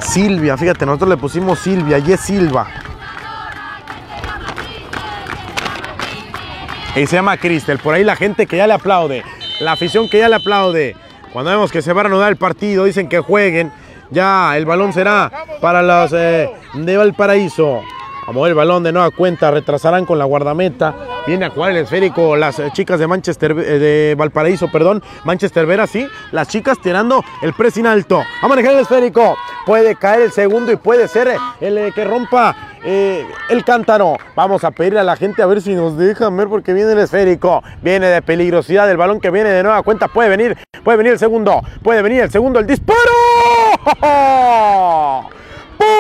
Silvia, 0.01 0.57
fíjate, 0.57 0.87
nosotros 0.87 1.11
le 1.11 1.17
pusimos 1.17 1.59
Silvia 1.59 1.99
y 1.99 2.13
es 2.13 2.21
Silva. 2.21 2.67
Y 6.97 7.07
se 7.07 7.17
llama 7.17 7.37
Cristel. 7.37 7.79
Por 7.79 7.95
ahí 7.95 8.03
la 8.03 8.17
gente 8.17 8.47
que 8.47 8.57
ya 8.57 8.67
le 8.67 8.73
aplaude, 8.73 9.23
la 9.61 9.73
afición 9.73 10.09
que 10.09 10.19
ya 10.19 10.29
le 10.29 10.37
aplaude. 10.37 10.97
Cuando 11.33 11.51
vemos 11.51 11.71
que 11.71 11.83
se 11.83 11.93
va 11.93 12.01
a 12.01 12.05
reanudar 12.05 12.31
el 12.31 12.37
partido, 12.37 12.85
dicen 12.85 13.09
que 13.09 13.21
jueguen. 13.21 13.71
Ya 14.11 14.57
el 14.57 14.65
balón 14.65 14.93
será 14.93 15.31
para 15.61 15.83
los 15.83 16.13
eh, 16.15 16.51
de 16.75 16.97
Valparaíso. 16.97 17.83
A 18.29 18.33
mover 18.33 18.51
el 18.51 18.57
balón 18.57 18.83
de 18.83 18.93
nueva 18.93 19.11
cuenta, 19.11 19.51
retrasarán 19.51 20.05
con 20.05 20.18
la 20.18 20.26
guardameta. 20.26 20.95
Viene 21.26 21.47
a 21.47 21.51
jugar 21.51 21.70
el 21.70 21.79
esférico 21.79 22.37
las 22.37 22.59
eh, 22.59 22.68
chicas 22.74 23.01
de 23.01 23.07
Manchester, 23.07 23.53
eh, 23.53 23.79
de 23.79 24.14
Valparaíso, 24.18 24.70
perdón, 24.70 25.03
Manchester 25.24 25.64
Vera, 25.64 25.87
sí. 25.87 26.07
Las 26.31 26.49
chicas 26.49 26.76
tirando 26.79 27.24
el 27.41 27.55
pressing 27.55 27.87
alto. 27.87 28.22
A 28.43 28.47
manejar 28.47 28.74
el 28.74 28.81
esférico. 28.81 29.35
Puede 29.64 29.97
caer 29.97 30.20
el 30.20 30.33
segundo 30.33 30.70
y 30.70 30.76
puede 30.76 31.09
ser 31.09 31.39
el 31.59 31.79
eh, 31.79 31.91
que 31.95 32.05
rompa 32.05 32.55
el 32.85 33.64
cántaro. 33.64 34.18
Vamos 34.37 34.62
a 34.62 34.72
pedirle 34.72 35.01
a 35.01 35.05
la 35.05 35.16
gente 35.16 35.43
a 35.43 35.47
ver 35.47 35.62
si 35.62 35.74
nos 35.74 35.97
dejan 35.97 36.37
ver 36.37 36.49
porque 36.49 36.74
viene 36.74 36.93
el 36.93 36.99
esférico. 36.99 37.62
Viene 37.81 38.09
de 38.09 38.20
peligrosidad 38.20 38.91
el 38.91 38.99
balón 38.99 39.20
que 39.20 39.31
viene 39.31 39.49
de 39.49 39.62
nueva 39.62 39.83
cuenta. 39.83 40.07
Puede 40.07 40.29
venir, 40.29 40.55
puede 40.85 40.99
venir 40.99 41.14
el 41.14 41.18
segundo. 41.18 41.62
Puede 41.83 42.03
venir 42.03 42.20
el 42.20 42.31
segundo, 42.31 42.59
el 42.59 42.66
disparo. 42.66 42.99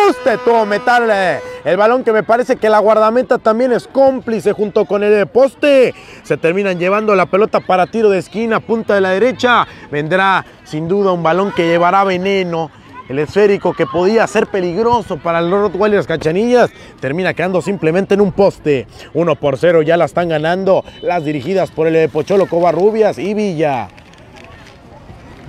Puste 0.06 0.38
todo 0.38 0.64
metal. 0.66 1.08
eh. 1.10 1.40
El 1.64 1.76
balón 1.76 2.04
que 2.04 2.12
me 2.12 2.22
parece 2.22 2.56
que 2.56 2.68
la 2.68 2.78
guardameta 2.78 3.38
también 3.38 3.72
es 3.72 3.86
cómplice 3.88 4.52
junto 4.52 4.84
con 4.84 5.02
el 5.02 5.26
poste. 5.26 5.94
Se 6.22 6.36
terminan 6.36 6.78
llevando 6.78 7.14
la 7.14 7.26
pelota 7.26 7.60
para 7.60 7.86
tiro 7.86 8.08
de 8.08 8.18
esquina, 8.18 8.60
punta 8.60 8.94
de 8.94 9.00
la 9.00 9.10
derecha. 9.10 9.66
Vendrá 9.90 10.44
sin 10.64 10.88
duda 10.88 11.12
un 11.12 11.22
balón 11.22 11.52
que 11.52 11.66
llevará 11.66 12.04
veneno. 12.04 12.70
El 13.08 13.18
esférico 13.18 13.72
que 13.72 13.86
podía 13.86 14.26
ser 14.26 14.46
peligroso 14.48 15.16
para 15.16 15.40
los 15.40 15.60
Rottweilers 15.60 16.06
Cachanillas 16.06 16.70
termina 17.00 17.32
quedando 17.32 17.62
simplemente 17.62 18.14
en 18.14 18.20
un 18.20 18.32
poste. 18.32 18.86
1 19.14 19.34
por 19.36 19.56
0 19.56 19.82
ya 19.82 19.96
la 19.96 20.04
están 20.04 20.28
ganando 20.28 20.84
las 21.00 21.24
dirigidas 21.24 21.70
por 21.70 21.86
el 21.86 22.08
Pocholo 22.10 22.46
Covarrubias 22.46 23.18
y 23.18 23.32
Villa. 23.32 23.88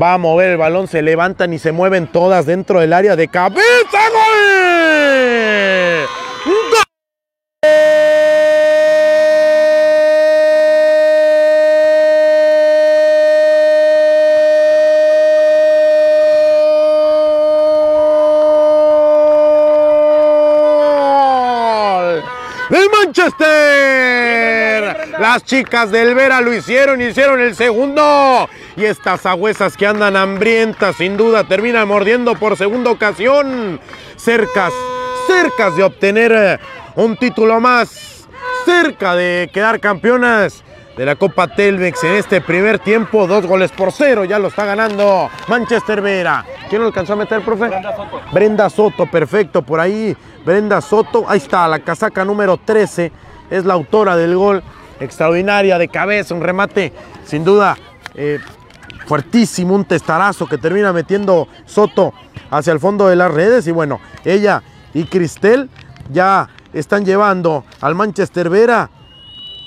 Va 0.02 0.14
a 0.14 0.18
mover 0.18 0.52
el 0.52 0.58
balón, 0.58 0.88
se 0.88 1.02
levantan 1.02 1.52
y 1.52 1.60
se 1.60 1.74
mueven 1.74 2.08
todas 2.08 2.46
dentro 2.46 2.80
del 2.80 2.94
área 2.94 3.18
de 3.18 3.28
cabeza. 3.28 3.66
¡Gol! 4.14 6.08
¡Gol! 6.46 6.80
¡Gol! 22.14 22.24
¡Del 22.70 22.88
Manchester! 22.90 23.50
Las 25.20 25.44
chicas 25.44 25.90
del 25.90 26.14
Vera 26.14 26.40
lo 26.40 26.54
hicieron, 26.54 27.02
hicieron 27.02 27.40
el 27.40 27.56
segundo. 27.56 28.48
Y 28.76 28.86
estas 28.86 29.26
agüesas 29.26 29.76
que 29.76 29.88
andan 29.88 30.16
hambrientas, 30.16 30.96
sin 30.98 31.18
duda, 31.18 31.44
terminan 31.46 31.88
mordiendo 31.88 32.36
por 32.36 32.56
segunda 32.58 32.92
ocasión. 32.92 33.80
Cercas, 34.18 34.72
cercas 35.28 35.76
de 35.76 35.84
obtener 35.84 36.32
eh, 36.32 36.60
un 36.96 37.18
título 37.18 37.60
más. 37.60 38.28
Cerca 38.66 39.16
de 39.16 39.50
quedar 39.52 39.80
campeonas 39.80 40.64
de 41.00 41.06
la 41.06 41.16
Copa 41.16 41.48
Telmex 41.48 42.04
en 42.04 42.16
este 42.16 42.42
primer 42.42 42.78
tiempo. 42.78 43.26
Dos 43.26 43.46
goles 43.46 43.72
por 43.72 43.94
cero, 43.94 44.26
ya 44.26 44.38
lo 44.38 44.50
está 44.50 44.66
ganando 44.66 45.30
Manchester 45.48 46.02
Vera. 46.02 46.44
¿Quién 46.70 46.82
lo 46.82 46.88
alcanzó 46.90 47.14
a 47.14 47.16
meter, 47.16 47.42
profe? 47.42 47.70
Brenda 47.70 47.96
Soto. 47.96 48.22
Brenda 48.34 48.70
Soto, 48.70 49.06
perfecto, 49.06 49.62
por 49.62 49.80
ahí. 49.80 50.14
Brenda 50.46 50.82
Soto, 50.82 51.24
ahí 51.30 51.38
está, 51.38 51.70
la 51.70 51.80
casaca 51.80 52.26
número 52.26 52.58
13. 52.58 53.14
Es 53.50 53.64
la 53.64 53.76
autora 53.76 54.18
del 54.18 54.36
gol. 54.36 54.62
Extraordinaria 55.00 55.78
de 55.78 55.88
cabeza, 55.88 56.36
un 56.36 56.42
remate 56.42 56.92
sin 57.24 57.46
duda 57.46 57.78
eh, 58.16 58.40
fuertísimo, 59.06 59.76
un 59.76 59.86
testarazo 59.86 60.48
que 60.48 60.58
termina 60.58 60.92
metiendo 60.92 61.48
Soto 61.66 62.14
hacia 62.52 62.74
el 62.74 62.80
fondo 62.82 63.08
de 63.08 63.16
las 63.16 63.32
redes. 63.32 63.66
Y 63.68 63.72
bueno, 63.72 64.02
ella 64.26 64.64
y 64.94 65.06
Cristel 65.06 65.70
ya 66.12 66.50
están 66.74 67.06
llevando 67.06 67.64
al 67.80 67.96
Manchester 67.96 68.50
Vera 68.50 68.90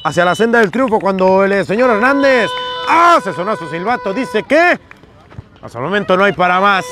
hacia 0.05 0.25
la 0.25 0.35
senda 0.35 0.59
del 0.59 0.71
triunfo 0.71 0.99
cuando 0.99 1.45
el 1.45 1.65
señor 1.65 1.91
Hernández 1.91 2.51
¡ah! 2.89 3.19
se 3.23 3.33
sonó 3.33 3.57
su 3.57 3.69
silbato. 3.69 4.13
Dice 4.13 4.43
que 4.43 4.79
hasta 5.63 5.79
el 5.79 5.85
momento 5.85 6.17
no 6.17 6.25
hay 6.25 6.33
para 6.33 6.61
más. 6.61 6.85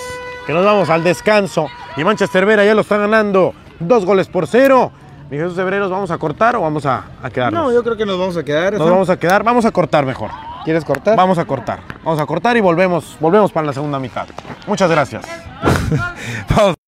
Que 0.47 0.53
nos 0.53 0.65
vamos 0.65 0.89
al 0.91 1.05
descanso. 1.05 1.69
Y 1.97 2.05
Manchester 2.05 2.47
Vera 2.47 2.65
ya 2.65 2.75
lo 2.75 2.81
está 2.81 2.97
ganando. 2.97 3.55
Dos 3.79 4.05
goles 4.05 4.29
por 4.29 4.47
cero. 4.47 4.91
Mi 5.31 5.37
Jesús 5.37 5.57
Hebreros, 5.59 5.91
¿vamos 5.91 6.11
a 6.11 6.19
cortar 6.19 6.57
o 6.57 6.63
vamos 6.63 6.85
a, 6.87 7.05
a 7.23 7.31
quedarnos? 7.31 7.65
No, 7.65 7.73
yo 7.73 7.85
creo 7.85 7.97
que 7.97 8.05
nos 8.05 8.19
vamos 8.19 8.37
a 8.37 8.43
quedar. 8.43 8.73
Nos 8.73 8.91
vamos 8.91 9.11
a 9.11 9.17
quedar, 9.17 9.45
vamos 9.45 9.65
a 9.65 9.71
cortar 9.71 10.05
mejor. 10.05 10.31
¿Quieres 10.65 10.85
cortar? 10.85 11.17
Vamos 11.17 11.39
a 11.39 11.45
cortar. 11.45 11.81
Vamos 12.03 12.21
a 12.21 12.27
cortar 12.27 12.57
y 12.57 12.61
volvemos, 12.61 13.17
volvemos 13.21 13.53
para 13.53 13.67
la 13.67 13.73
segunda 13.73 13.99
mitad. 13.99 14.27
Muchas 14.67 14.91
gracias. 14.91 15.25
Vamos. 16.57 16.80